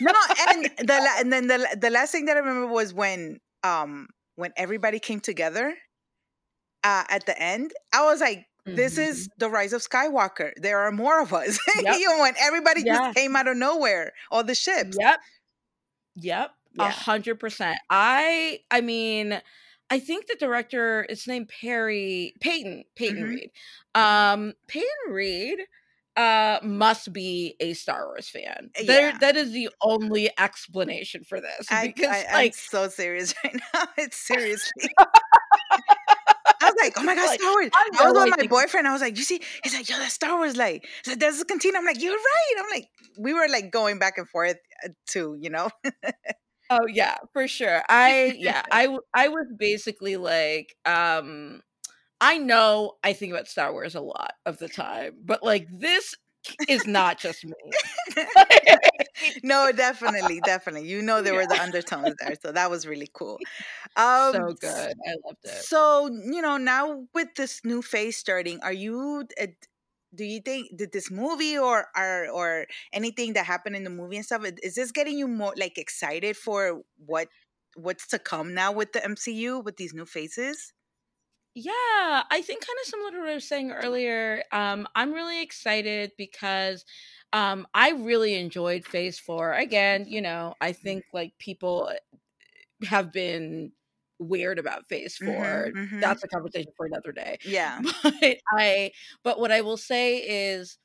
no, 0.00 0.12
and 0.48 0.64
the 0.78 1.10
and 1.18 1.32
then 1.32 1.46
the 1.48 1.78
the 1.80 1.90
last 1.90 2.12
thing 2.12 2.26
that 2.26 2.36
I 2.36 2.40
remember 2.40 2.66
was 2.72 2.94
when 2.94 3.38
um 3.64 4.08
when 4.36 4.52
everybody 4.56 4.98
came 5.00 5.20
together 5.20 5.74
uh, 6.88 7.04
at 7.08 7.26
the 7.26 7.36
end. 7.40 7.72
I 7.92 8.04
was 8.04 8.20
like, 8.20 8.46
this 8.66 8.94
Mhm. 8.98 9.08
is 9.08 9.28
the 9.38 9.48
rise 9.48 9.72
of 9.72 9.80
Skywalker. 9.82 10.52
There 10.56 10.78
are 10.80 10.92
more 10.92 11.20
of 11.22 11.32
us. 11.32 11.58
Yep. 11.82 11.98
you 11.98 12.08
know, 12.08 12.18
when 12.20 12.34
everybody 12.38 12.82
Yeah. 12.82 12.96
just 12.98 13.16
came 13.16 13.34
out 13.36 13.48
of 13.48 13.56
nowhere, 13.56 14.12
all 14.30 14.44
the 14.44 14.54
ships. 14.54 14.96
Yep. 15.00 15.20
Yep. 16.16 16.50
A 16.78 16.90
hundred 16.90 17.36
percent. 17.40 17.78
I 17.90 18.60
I 18.70 18.80
mean, 18.82 19.40
I 19.90 19.98
think 20.00 20.26
the 20.26 20.36
director 20.38 21.04
is 21.08 21.26
named 21.26 21.48
Perry 21.48 22.34
Peyton 22.40 22.84
Peyton 22.94 23.22
Mhm. 23.24 23.28
Reed. 23.28 23.50
Um, 23.94 24.52
Peyton 24.66 25.08
Reed 25.08 25.58
uh 26.16 26.58
must 26.62 27.12
be 27.12 27.54
a 27.60 27.72
Star 27.74 28.06
Wars 28.06 28.28
fan. 28.28 28.70
There 28.84 29.10
Yeah. 29.10 29.18
that 29.18 29.36
is 29.36 29.52
the 29.52 29.70
only 29.80 30.30
explanation 30.38 31.24
for 31.24 31.40
this 31.40 31.66
I, 31.70 31.86
because 31.88 32.10
I, 32.10 32.26
I'm 32.44 32.52
so 32.52 32.88
serious 32.88 33.34
right 33.44 33.56
now. 33.72 33.84
It's 33.96 34.16
seriously. 34.30 34.90
Like, 36.80 36.94
oh 36.96 37.02
my 37.02 37.14
god, 37.14 37.26
Like, 37.26 37.40
Star 37.40 37.52
Wars. 37.52 37.70
I 37.74 37.90
I 38.00 38.04
was 38.04 38.14
with 38.14 38.30
like, 38.30 38.40
my 38.40 38.46
boyfriend. 38.46 38.86
I 38.88 38.92
was 38.92 39.00
like, 39.02 39.16
you 39.16 39.24
see, 39.24 39.40
he's 39.62 39.74
like, 39.74 39.88
yo, 39.88 39.98
that's 39.98 40.14
Star 40.14 40.36
Wars 40.36 40.56
like. 40.56 40.86
So 41.04 41.14
there's 41.14 41.40
a 41.40 41.44
cantina. 41.44 41.78
I'm 41.78 41.84
like, 41.84 42.02
you're 42.02 42.12
right. 42.12 42.54
I'm 42.58 42.70
like, 42.70 42.88
we 43.18 43.34
were 43.34 43.48
like 43.48 43.70
going 43.70 43.98
back 43.98 44.18
and 44.18 44.28
forth 44.28 44.56
uh, 44.84 44.88
too, 45.06 45.36
you 45.40 45.50
know? 45.50 45.70
Oh 46.70 46.86
yeah, 46.86 47.16
for 47.32 47.48
sure. 47.48 47.82
I 47.88 48.34
yeah, 48.38 48.62
I 48.70 48.96
I 49.14 49.28
was 49.28 49.46
basically 49.58 50.16
like 50.16 50.76
um 50.84 51.62
I 52.20 52.38
know 52.38 52.94
I 53.04 53.12
think 53.14 53.32
about 53.32 53.48
Star 53.48 53.72
Wars 53.72 53.94
a 53.94 54.00
lot 54.00 54.34
of 54.46 54.58
the 54.58 54.68
time, 54.68 55.14
but 55.24 55.42
like 55.42 55.66
this 55.72 56.14
is 56.68 56.86
not 56.86 57.18
just 57.18 57.44
me. 57.44 57.54
no, 59.42 59.72
definitely, 59.72 60.40
definitely. 60.44 60.88
You 60.88 61.02
know 61.02 61.22
there 61.22 61.34
were 61.34 61.46
the 61.46 61.60
undertones 61.60 62.14
there, 62.20 62.34
so 62.40 62.52
that 62.52 62.70
was 62.70 62.86
really 62.86 63.10
cool. 63.12 63.38
Um, 63.96 64.32
so 64.32 64.54
good. 64.60 64.96
I 65.08 65.14
loved 65.26 65.38
it. 65.44 65.50
So 65.64 66.08
you 66.08 66.42
know 66.42 66.56
now 66.56 67.06
with 67.14 67.34
this 67.36 67.62
new 67.64 67.82
phase 67.82 68.16
starting, 68.16 68.60
are 68.62 68.72
you? 68.72 69.26
Uh, 69.40 69.46
do 70.14 70.24
you 70.24 70.40
think 70.40 70.76
did 70.76 70.92
this 70.92 71.10
movie 71.10 71.58
or 71.58 71.86
or 71.96 72.28
or 72.28 72.66
anything 72.92 73.32
that 73.32 73.46
happened 73.46 73.76
in 73.76 73.84
the 73.84 73.90
movie 73.90 74.16
and 74.16 74.24
stuff 74.24 74.44
is 74.62 74.74
this 74.74 74.92
getting 74.92 75.18
you 75.18 75.26
more 75.26 75.52
like 75.56 75.78
excited 75.78 76.36
for 76.36 76.82
what 77.06 77.28
what's 77.76 78.06
to 78.08 78.18
come 78.18 78.54
now 78.54 78.72
with 78.72 78.92
the 78.92 79.00
MCU 79.00 79.64
with 79.64 79.76
these 79.76 79.94
new 79.94 80.06
faces? 80.06 80.72
Yeah, 81.54 82.22
I 82.30 82.42
think 82.42 82.64
kind 82.64 82.78
of 82.82 82.88
similar 82.88 83.10
to 83.10 83.18
what 83.18 83.28
I 83.30 83.34
was 83.34 83.48
saying 83.48 83.72
earlier. 83.72 84.44
Um, 84.52 84.86
I'm 84.94 85.12
really 85.12 85.42
excited 85.42 86.12
because 86.16 86.84
um, 87.32 87.66
I 87.74 87.90
really 87.92 88.34
enjoyed 88.34 88.84
Phase 88.86 89.18
Four. 89.18 89.52
Again, 89.54 90.06
you 90.08 90.20
know, 90.22 90.54
I 90.60 90.72
think 90.72 91.04
like 91.12 91.36
people 91.38 91.92
have 92.84 93.12
been 93.12 93.72
weird 94.18 94.58
about 94.58 94.86
Phase 94.88 95.16
4 95.18 95.72
Mhm, 95.72 95.74
mhm. 95.74 96.02
That's 96.02 96.24
a 96.24 96.28
conversation 96.28 96.72
for 96.76 96.86
another 96.86 97.12
day. 97.12 97.38
Yeah. 97.44 97.82
But 98.02 98.38
I, 98.58 98.92
but 99.24 99.40
what 99.40 99.52
I 99.52 99.62
will 99.62 99.76
say 99.78 100.18
is, 100.52 100.78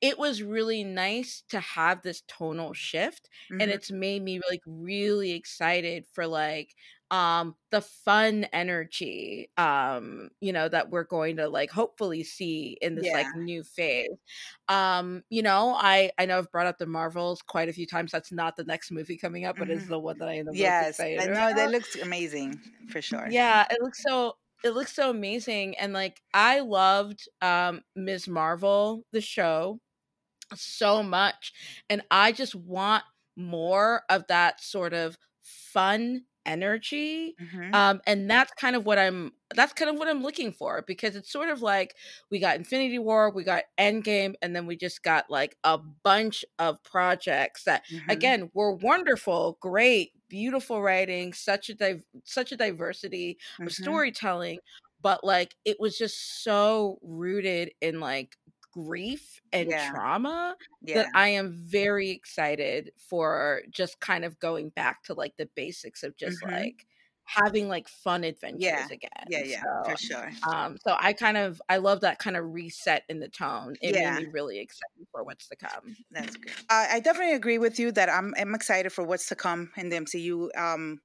it 0.00 0.18
was 0.18 0.42
really 0.42 0.84
nice 0.84 1.42
to 1.50 1.60
have 1.60 2.02
this 2.02 2.22
tonal 2.28 2.72
shift 2.74 3.28
and 3.60 3.70
mhm, 3.70 3.70
it's 3.70 3.90
made 3.92 4.22
me 4.22 4.40
like 4.50 4.62
really 4.66 5.32
excited 5.32 6.06
for 6.12 6.26
like 6.26 6.74
um 7.10 7.56
the 7.70 7.80
fun 7.80 8.44
energy 8.52 9.50
um 9.56 10.30
you 10.40 10.52
know 10.52 10.68
that 10.68 10.90
we're 10.90 11.04
going 11.04 11.36
to 11.36 11.48
like 11.48 11.70
hopefully 11.70 12.22
see 12.22 12.76
in 12.82 12.94
this 12.94 13.14
like 13.14 13.32
new 13.34 13.62
phase 13.64 14.08
um 14.68 15.22
you 15.30 15.42
know 15.42 15.74
i 15.78 16.10
i 16.18 16.26
know 16.26 16.38
i've 16.38 16.50
brought 16.52 16.66
up 16.66 16.78
the 16.78 16.86
marvels 16.86 17.40
quite 17.42 17.68
a 17.68 17.72
few 17.72 17.86
times 17.86 18.12
that's 18.12 18.32
not 18.32 18.56
the 18.56 18.64
next 18.64 18.90
movie 18.90 19.16
coming 19.16 19.44
up 19.46 19.56
but 19.58 19.70
it's 19.70 19.86
Mhm. 19.86 19.88
the 19.88 19.98
one 19.98 20.16
that 20.18 20.28
i 20.28 20.34
am 20.34 20.46
the 20.46 20.54
most 20.54 20.80
excited 20.80 21.22
I 21.22 21.26
know 21.26 21.52
that 21.54 21.70
looks 21.70 21.94
amazing 21.96 22.60
for 22.88 23.02
sure. 23.02 23.30
Yeah, 23.30 23.66
it 23.70 23.80
looks 23.80 24.02
so 24.02 24.34
it 24.64 24.70
looks 24.70 24.92
so 24.94 25.10
amazing 25.10 25.76
and 25.78 25.92
like 25.92 26.20
I 26.34 26.60
loved 26.60 27.28
um 27.40 27.82
Ms. 27.96 28.28
Marvel 28.28 29.04
the 29.12 29.20
show 29.20 29.80
so 30.54 31.02
much 31.04 31.54
and 31.90 32.02
I 32.12 32.32
just 32.32 32.54
want 32.56 33.04
more 33.36 34.04
of 34.10 34.26
that 34.28 34.62
sort 34.62 34.94
of 34.94 35.18
fun 35.42 36.26
energy 36.48 37.36
Mhm. 37.38 37.74
um 37.74 38.00
and 38.06 38.30
that's 38.30 38.52
kind 38.54 38.74
of 38.74 38.86
what 38.86 38.98
i'm 38.98 39.30
that's 39.54 39.72
kind 39.74 39.90
of 39.90 39.96
what 39.98 40.08
i'm 40.08 40.22
looking 40.22 40.52
for 40.52 40.82
because 40.86 41.14
it's 41.16 41.30
sort 41.30 41.50
of 41.50 41.62
like 41.62 41.94
we 42.30 42.38
got 42.38 42.56
infinity 42.56 42.98
war 42.98 43.30
we 43.30 43.44
got 43.44 43.64
endgame 43.78 44.34
and 44.42 44.56
then 44.56 44.66
we 44.66 44.76
just 44.76 45.02
got 45.02 45.28
like 45.30 45.56
a 45.64 45.78
bunch 45.78 46.44
of 46.58 46.82
projects 46.84 47.64
that 47.64 47.82
Mhm. 47.88 48.08
again 48.08 48.50
were 48.54 48.72
wonderful 48.74 49.58
great 49.60 50.12
beautiful 50.28 50.82
writing 50.82 51.32
such 51.32 51.68
a 51.70 51.74
div- 51.74 52.04
such 52.24 52.52
a 52.52 52.56
diversity 52.56 53.38
of 53.66 53.72
Mhm. 53.76 54.02
storytelling 54.12 54.58
but 55.00 55.22
like 55.24 55.54
it 55.64 55.78
was 55.78 55.96
just 55.96 56.42
so 56.42 56.98
rooted 57.02 57.70
in 57.80 58.00
like 58.00 58.36
grief 58.72 59.40
and 59.52 59.76
Yeah. 59.76 59.78
trauma 59.78 60.56
Yeah. 60.82 60.94
that 60.94 61.08
I 61.14 61.28
am 61.28 61.52
very 61.52 62.10
excited 62.10 62.92
for 62.96 63.62
just 63.70 64.00
kind 64.00 64.24
of 64.24 64.38
going 64.40 64.70
back 64.70 65.02
to 65.04 65.14
like 65.14 65.36
the 65.36 65.46
basics 65.54 66.02
of 66.02 66.16
just 66.16 66.42
Mhm. 66.42 66.42
like 66.42 66.86
having 67.24 67.68
like 67.68 67.88
fun 67.88 68.24
adventures 68.24 68.86
Yeah. 68.86 68.90
again. 68.90 69.10
yeah, 69.24 69.42
yeah, 69.44 69.64
So, 69.64 69.68
for 69.84 69.96
sure. 69.96 70.32
um, 70.50 70.76
so 70.86 70.96
I 70.98 71.12
kind 71.12 71.36
of 71.36 71.60
I 71.68 71.78
love 71.78 72.00
that 72.02 72.18
kind 72.20 72.36
of 72.36 72.52
reset 72.52 73.04
in 73.08 73.20
the 73.20 73.28
tone. 73.28 73.76
It 73.82 73.96
Yeah. 73.96 73.98
made 73.98 74.14
me 74.14 74.26
really 74.26 74.58
excited 74.60 75.06
for 75.12 75.24
what's 75.24 75.48
to 75.48 75.56
come. 75.56 75.96
That's 76.10 76.36
good. 76.36 76.68
I 76.70 76.96
I 76.96 77.00
definitely 77.00 77.34
agree 77.34 77.58
with 77.58 77.78
you 77.78 77.92
that 77.92 78.08
I'm 78.08 78.34
I'm 78.36 78.54
excited 78.54 78.90
for 78.92 79.04
what's 79.04 79.28
to 79.28 79.36
come 79.36 79.72
in 79.76 79.88
the 79.88 79.96
MCU. 79.96 80.50
Um, 80.56 81.00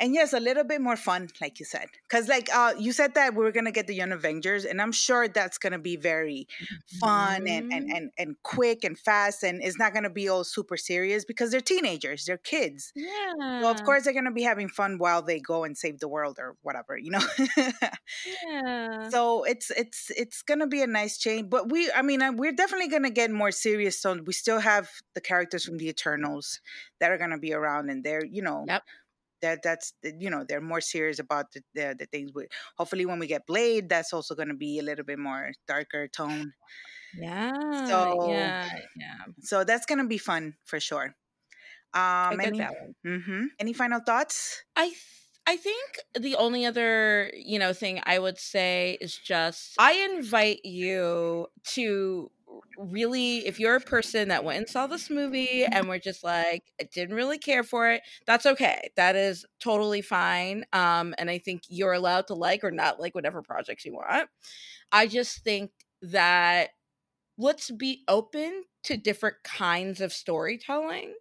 and 0.00 0.14
yes, 0.14 0.32
a 0.32 0.40
little 0.40 0.64
bit 0.64 0.80
more 0.80 0.96
fun, 0.96 1.28
like 1.40 1.60
you 1.60 1.66
said, 1.66 1.88
because 2.08 2.28
like 2.28 2.48
uh, 2.54 2.74
you 2.78 2.92
said 2.92 3.14
that 3.14 3.34
we 3.34 3.44
were 3.44 3.52
gonna 3.52 3.72
get 3.72 3.86
the 3.86 3.94
Young 3.94 4.12
Avengers, 4.12 4.64
and 4.64 4.80
I'm 4.82 4.92
sure 4.92 5.28
that's 5.28 5.58
gonna 5.58 5.78
be 5.78 5.96
very 5.96 6.48
fun 6.86 7.46
and, 7.46 7.64
and 7.70 7.86
Mhm. 7.86 7.96
and 7.96 8.10
and 8.18 8.36
quick 8.42 8.84
and 8.84 8.98
fast, 8.98 9.42
and 9.44 9.62
it's 9.62 9.78
not 9.78 9.94
gonna 9.94 10.10
be 10.10 10.28
all 10.28 10.44
super 10.44 10.76
serious 10.76 11.24
because 11.24 11.50
they're 11.52 11.60
teenagers, 11.60 12.24
they're 12.24 12.38
kids. 12.38 12.92
yeah. 12.94 13.60
So 13.60 13.70
of 13.70 13.82
course 13.84 14.04
they're 14.04 14.14
gonna 14.14 14.32
be 14.32 14.42
having 14.42 14.68
fun 14.70 14.98
while 14.98 15.22
they 15.22 15.40
go 15.40 15.64
and 15.64 15.76
save 15.78 16.00
the 16.00 16.08
world 16.08 16.38
or 16.38 16.56
whatever, 16.62 16.96
you 16.98 17.10
know. 17.10 17.20
Yeah. 18.42 19.10
so 19.10 19.44
it's 19.44 19.70
it's 19.70 20.10
it's 20.10 20.42
gonna 20.42 20.66
be 20.66 20.82
a 20.82 20.86
nice 20.86 21.18
change 21.18 21.48
but 21.50 21.70
we 21.70 21.90
i 21.92 22.02
mean 22.02 22.20
we're 22.36 22.52
definitely 22.52 22.88
gonna 22.88 23.10
get 23.10 23.30
more 23.30 23.50
serious 23.50 24.00
so 24.00 24.14
we 24.24 24.32
still 24.32 24.60
have 24.60 24.90
the 25.14 25.20
characters 25.20 25.64
from 25.64 25.78
the 25.78 25.88
eternals 25.88 26.60
that 27.00 27.10
are 27.10 27.18
gonna 27.18 27.38
be 27.38 27.52
around 27.52 27.90
and 27.90 28.04
they're 28.04 28.24
you 28.24 28.42
know 28.42 28.68
Yep. 28.68 28.82
That 29.42 29.62
that's 29.62 29.92
you 30.02 30.30
know 30.30 30.44
they're 30.48 30.60
more 30.60 30.80
serious 30.80 31.18
about 31.18 31.52
the, 31.52 31.62
the, 31.74 31.96
the 31.98 32.06
things 32.06 32.30
we 32.34 32.46
hopefully 32.76 33.06
when 33.06 33.18
we 33.18 33.26
get 33.26 33.46
blade 33.46 33.88
that's 33.88 34.12
also 34.12 34.34
gonna 34.34 34.54
be 34.54 34.78
a 34.78 34.82
little 34.82 35.04
bit 35.04 35.18
more 35.18 35.52
darker 35.66 36.08
tone 36.08 36.52
yeah. 37.12 37.86
So- 37.86 38.04
yeah. 38.22 38.68
Yeah. 38.96 39.26
so 39.40 39.64
that's 39.64 39.86
gonna 39.86 40.06
be 40.06 40.18
fun 40.18 40.56
for 40.64 40.80
sure 40.80 41.14
um 41.94 42.40
any, 42.40 42.58
balance. 42.58 42.96
hmm 43.04 43.46
any 43.60 43.72
final 43.72 44.00
thoughts 44.00 44.62
I 44.76 44.88
th- 44.88 45.04
I 45.46 45.56
think 45.56 45.98
the 46.18 46.36
only 46.36 46.64
other, 46.66 47.32
you 47.34 47.58
know, 47.58 47.72
thing 47.72 48.00
I 48.04 48.18
would 48.18 48.38
say 48.38 48.98
is 49.00 49.16
just 49.16 49.74
I 49.78 49.92
invite 50.14 50.64
you 50.64 51.48
to 51.74 52.30
really 52.80 53.46
if 53.46 53.60
you're 53.60 53.76
a 53.76 53.80
person 53.80 54.28
that 54.28 54.44
went 54.44 54.58
and 54.58 54.68
saw 54.68 54.86
this 54.86 55.10
movie 55.10 55.64
and 55.64 55.88
we're 55.88 55.98
just 55.98 56.24
like 56.24 56.62
I 56.80 56.84
didn't 56.92 57.14
really 57.16 57.38
care 57.38 57.62
for 57.62 57.90
it, 57.90 58.02
that's 58.26 58.46
okay. 58.46 58.90
That 58.96 59.16
is 59.16 59.44
totally 59.60 60.02
fine. 60.02 60.64
Um 60.72 61.14
and 61.18 61.30
I 61.30 61.38
think 61.38 61.62
you're 61.68 61.92
allowed 61.92 62.26
to 62.28 62.34
like 62.34 62.64
or 62.64 62.70
not 62.70 63.00
like 63.00 63.14
whatever 63.14 63.42
projects 63.42 63.84
you 63.84 63.94
want. 63.94 64.28
I 64.92 65.06
just 65.06 65.44
think 65.44 65.70
that 66.02 66.70
let's 67.40 67.70
be 67.70 68.04
open 68.08 68.64
to 68.84 68.96
different 68.96 69.36
kinds 69.44 70.00
of 70.00 70.12
storytelling 70.12 71.14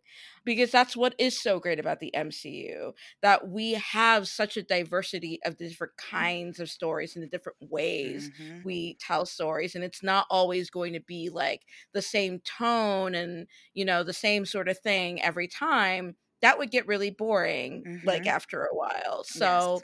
because 0.46 0.72
that's 0.72 0.96
what 0.96 1.16
is 1.20 1.40
so 1.40 1.60
great 1.60 1.80
about 1.80 2.00
the 2.00 2.14
MCU 2.16 2.94
that 3.22 3.48
we 3.50 3.74
have 3.74 4.28
such 4.28 4.58
a 4.58 4.64
diversity 4.64 5.40
of 5.46 5.58
the 5.58 5.68
different 5.70 5.94
kinds 5.98 6.60
of 6.60 6.70
stories 6.70 7.16
and 7.16 7.24
the 7.24 7.30
different 7.30 7.58
ways 7.62 8.30
Mhm. 8.30 8.64
we 8.64 8.98
tell 9.00 9.26
stories 9.26 9.76
and 9.76 9.84
it's 9.84 10.04
not 10.04 10.26
always 10.30 10.70
going 10.70 10.94
to 10.94 11.00
be 11.02 11.30
like 11.30 11.64
the 11.94 12.02
same 12.02 12.40
tone 12.42 13.16
and 13.16 13.48
you 13.74 13.86
know 13.86 14.04
the 14.04 14.14
same 14.14 14.46
sort 14.46 14.70
of 14.70 14.78
thing 14.80 15.22
every 15.22 15.48
time 15.48 16.16
that 16.42 16.58
would 16.58 16.72
get 16.72 16.88
really 16.88 17.12
boring 17.12 17.86
like 18.04 18.26
Mhm. 18.26 18.28
after 18.28 18.64
a 18.66 18.76
while 18.76 19.24
so 19.24 19.84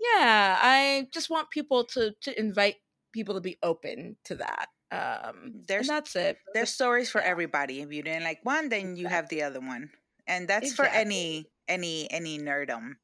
yeah 0.00 0.58
i 0.60 1.06
just 1.12 1.30
want 1.30 1.50
people 1.50 1.84
to 1.84 2.12
to 2.20 2.38
invite 2.38 2.76
people 3.12 3.34
to 3.34 3.40
be 3.40 3.58
open 3.62 4.16
to 4.24 4.34
that 4.34 4.68
um 4.94 5.52
There's- 5.68 5.88
that's 5.88 6.14
it 6.16 6.36
there's 6.54 6.70
stories 6.70 7.10
for 7.10 7.20
yeah. 7.20 7.28
everybody 7.28 7.80
if 7.80 7.92
you 7.92 8.02
didn't 8.02 8.24
like 8.24 8.40
one 8.42 8.68
then 8.68 8.96
you 8.96 9.06
have 9.08 9.28
the 9.28 9.42
other 9.42 9.60
one 9.60 9.90
and 10.26 10.48
that's 10.48 10.72
for 10.74 10.84
any 10.86 11.46
any 11.68 12.10
any 12.10 12.38
nerdum 12.38 12.94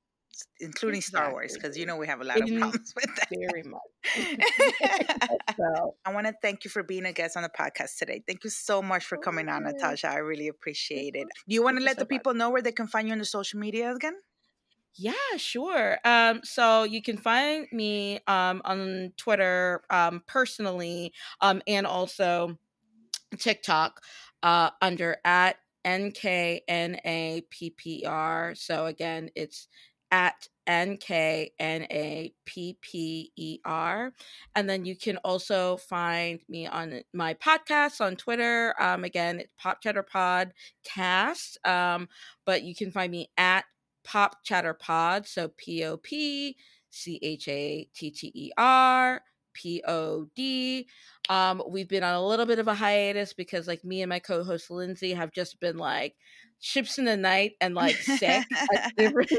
including 0.61 1.01
star 1.03 1.33
wars 1.33 1.53
because 1.55 1.77
you 1.77 1.85
know 1.85 1.97
we 1.97 2.07
have 2.07 2.21
a 2.21 2.25
lot 2.25 2.41
of 2.41 2.49
problems 2.49 2.93
with 2.97 3.11
that 3.17 3.29
very 3.29 3.63
much 3.63 3.91
so 5.57 5.95
I 6.05 6.13
want 6.13 6.27
to 6.27 6.35
thank 6.41 6.65
you 6.65 6.71
for 6.71 6.83
being 6.83 7.05
a 7.05 7.13
guest 7.13 7.37
on 7.37 7.43
the 7.43 7.51
podcast 7.51 7.97
today. 7.99 8.23
Thank 8.27 8.45
you 8.45 8.51
so 8.51 8.81
much 8.83 9.05
for 9.05 9.19
coming 9.19 9.49
on, 9.49 9.67
Oh, 9.67 9.71
Natasha. 9.71 10.09
I 10.09 10.17
really 10.17 10.49
appreciate 10.49 11.15
it. 11.15 11.27
Do 11.49 11.55
you 11.55 11.63
want 11.63 11.79
to 11.79 11.85
let 11.85 11.97
so 11.97 12.01
the 12.03 12.07
people 12.07 12.35
know 12.35 12.51
where 12.51 12.63
they 12.63 12.73
can 12.73 12.87
find 12.87 13.07
you 13.09 13.13
on 13.13 13.19
the 13.19 13.25
social 13.25 13.61
media 13.61 13.95
again? 13.95 14.15
Yeah, 14.97 15.13
sure. 15.37 15.99
Um, 16.05 16.41
so 16.45 16.83
you 16.85 17.01
can 17.03 17.17
find 17.17 17.67
me 17.73 18.21
um 18.27 18.61
on 18.65 19.13
Twitter 19.17 19.83
um 19.91 20.23
personally, 20.27 21.13
um, 21.41 21.63
and 21.67 21.87
also 21.87 22.59
TikTok 23.39 24.03
uh 24.43 24.71
under 24.83 25.19
at 25.25 25.57
N 25.85 26.13
K 26.13 26.63
N 26.69 26.99
A 27.05 27.43
P 27.51 27.71
P 27.71 28.05
R. 28.07 28.55
So 28.57 28.87
again, 28.87 29.31
it's 29.37 29.69
at 30.11 30.49
N 30.67 30.97
K 30.99 31.53
N 31.61 31.85
A 31.91 32.33
P 32.47 32.79
P 32.81 33.33
E 33.37 33.59
R. 33.65 34.13
And 34.57 34.69
then 34.69 34.85
you 34.85 34.97
can 34.97 35.19
also 35.19 35.77
find 35.79 36.41
me 36.49 36.67
on 36.67 37.03
my 37.15 37.35
podcast 37.35 38.01
on 38.01 38.17
Twitter. 38.17 38.75
Um, 38.81 39.05
again, 39.05 39.41
it's 39.41 39.53
Pop 39.59 39.83
Chatter 39.83 40.05
Podcast. 40.05 41.57
Um, 41.67 42.09
but 42.47 42.63
you 42.63 42.75
can 42.75 42.91
find 42.93 43.13
me 43.13 43.31
at 43.39 43.65
Pop 44.05 44.43
Chatter 44.45 44.75
Pod. 44.75 45.27
So 45.27 45.49
P 45.57 45.85
O 45.85 45.97
P 45.97 46.57
C 46.91 47.19
H 47.23 47.49
A 47.49 47.89
T 47.95 48.11
T 48.11 48.33
E 48.35 48.51
R 48.57 49.23
P 49.53 49.83
O 49.87 50.27
D. 50.35 50.89
Um, 51.29 51.63
we've 51.69 51.89
been 51.89 52.03
on 52.05 52.15
a 52.15 52.27
little 52.27 52.47
bit 52.47 52.59
of 52.59 52.69
a 52.69 52.75
hiatus 52.75 53.33
because, 53.33 53.67
like, 53.69 53.85
me 53.85 54.03
and 54.03 54.09
my 54.09 54.19
co 54.19 54.43
host 54.45 54.71
Lindsay 54.71 55.13
have 55.15 55.33
just 55.33 55.61
been 55.61 55.77
like 55.79 56.17
ships 56.61 56.99
in 56.99 57.05
the 57.07 57.17
night 57.17 57.53
and 57.61 57.75
like 57.75 58.03
sick 58.03 58.45
at 58.73 58.81
different 58.97 59.31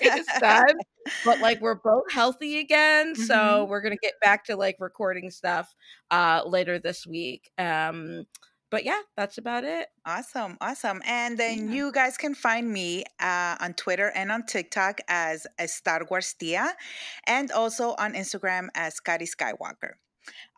various 0.00 0.32
times. 0.42 0.82
But 1.22 1.40
like, 1.40 1.60
we're 1.60 1.74
both 1.76 2.10
healthy 2.10 2.58
again. 2.58 3.14
So 3.14 3.66
Mhm. 3.66 3.68
we're 3.68 3.80
going 3.82 3.94
to 3.94 3.98
get 4.02 4.14
back 4.22 4.44
to 4.46 4.56
like 4.56 4.76
recording 4.80 5.30
stuff 5.30 5.74
uh, 6.10 6.42
later 6.46 6.78
this 6.78 7.06
week. 7.06 7.50
Um, 7.58 8.24
but 8.74 8.84
yeah, 8.84 9.02
that's 9.16 9.38
about 9.38 9.62
it. 9.62 9.86
Awesome, 10.04 10.56
awesome. 10.60 11.00
And 11.06 11.38
then 11.38 11.56
Yeah. 11.68 11.74
you 11.76 11.92
guys 11.92 12.16
can 12.16 12.34
find 12.34 12.66
me 12.78 13.04
uh, 13.20 13.54
on 13.64 13.70
Twitter 13.74 14.08
and 14.18 14.32
on 14.32 14.40
TikTok 14.54 15.00
as 15.06 15.46
a 15.60 15.68
Star 15.68 16.00
Wars 16.10 16.34
Tia, 16.40 16.66
and 17.36 17.52
also 17.52 17.94
on 18.04 18.14
Instagram 18.14 18.64
as 18.74 18.90
Scotty 18.96 19.26
Skywalker. 19.26 19.92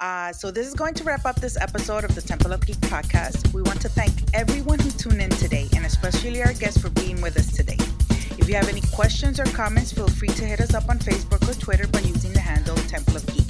Uh, 0.01 0.33
so 0.33 0.51
this 0.51 0.67
is 0.67 0.73
going 0.83 0.95
to 0.95 1.05
wrap 1.05 1.27
up 1.27 1.37
this 1.47 1.57
episode 1.61 2.05
of 2.09 2.15
the 2.15 2.23
Temple 2.23 2.53
of 2.55 2.61
Geek 2.67 2.81
podcast. 2.95 3.53
We 3.53 3.61
want 3.61 3.83
to 3.83 3.91
thank 3.91 4.15
everyone 4.33 4.79
who 4.79 4.91
tuned 5.03 5.21
in 5.21 5.31
today, 5.45 5.69
and 5.77 5.85
especially 5.85 6.43
our 6.43 6.55
guests 6.55 6.81
for 6.81 6.89
being 7.03 7.21
with 7.21 7.37
us 7.37 7.49
today. 7.53 7.79
If 8.41 8.49
you 8.49 8.55
have 8.55 8.69
any 8.71 8.83
questions 8.95 9.39
or 9.39 9.45
comments, 9.63 9.93
feel 9.93 10.09
free 10.09 10.35
to 10.41 10.45
hit 10.53 10.61
us 10.67 10.73
up 10.73 10.89
on 10.89 10.99
Facebook 11.01 11.43
or 11.51 11.55
Twitter 11.67 11.87
by 11.89 12.01
using 12.01 12.33
the 12.33 12.41
handle 12.41 12.77
Temple 12.95 13.17
of 13.17 13.27
Geek. 13.27 13.46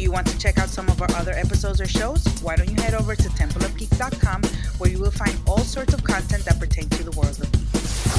Do 0.00 0.04
you 0.04 0.12
want 0.12 0.28
to 0.28 0.38
check 0.38 0.56
out 0.56 0.70
some 0.70 0.88
of 0.88 1.02
our 1.02 1.10
other 1.14 1.32
episodes 1.32 1.78
or 1.78 1.86
shows? 1.86 2.24
Why 2.40 2.56
don't 2.56 2.70
you 2.70 2.76
head 2.76 2.94
over 2.94 3.14
to 3.14 3.28
templeofgeek.com 3.28 4.42
where 4.78 4.88
you 4.88 4.98
will 4.98 5.10
find 5.10 5.38
all 5.46 5.58
sorts 5.58 5.92
of 5.92 6.02
content 6.02 6.42
that 6.46 6.58
pertain 6.58 6.88
to 6.88 7.04
the 7.04 7.10
world 7.10 7.38
of 7.38 7.52
geek. 7.52 7.68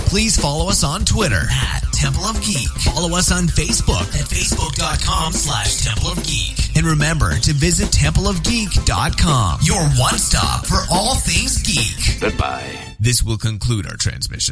Please 0.05 0.39
follow 0.39 0.69
us 0.69 0.83
on 0.83 1.05
Twitter 1.05 1.41
at 1.49 1.81
Temple 1.91 2.21
of 2.25 2.39
Geek. 2.43 2.67
Follow 2.85 3.17
us 3.17 3.31
on 3.31 3.45
Facebook 3.45 4.05
at 4.13 4.29
facebook.com 4.29 5.33
slash 5.33 5.81
Temple 5.83 6.09
of 6.11 6.23
Geek. 6.23 6.77
And 6.77 6.85
remember 6.85 7.33
to 7.39 7.53
visit 7.53 7.87
templeofgeek.com, 7.87 9.59
your 9.63 9.81
one 9.97 10.19
stop 10.19 10.67
for 10.67 10.83
all 10.91 11.15
things 11.15 11.63
geek. 11.63 12.19
Goodbye. 12.19 12.77
This 12.99 13.23
will 13.23 13.39
conclude 13.39 13.87
our 13.87 13.97
transmission. 13.97 14.49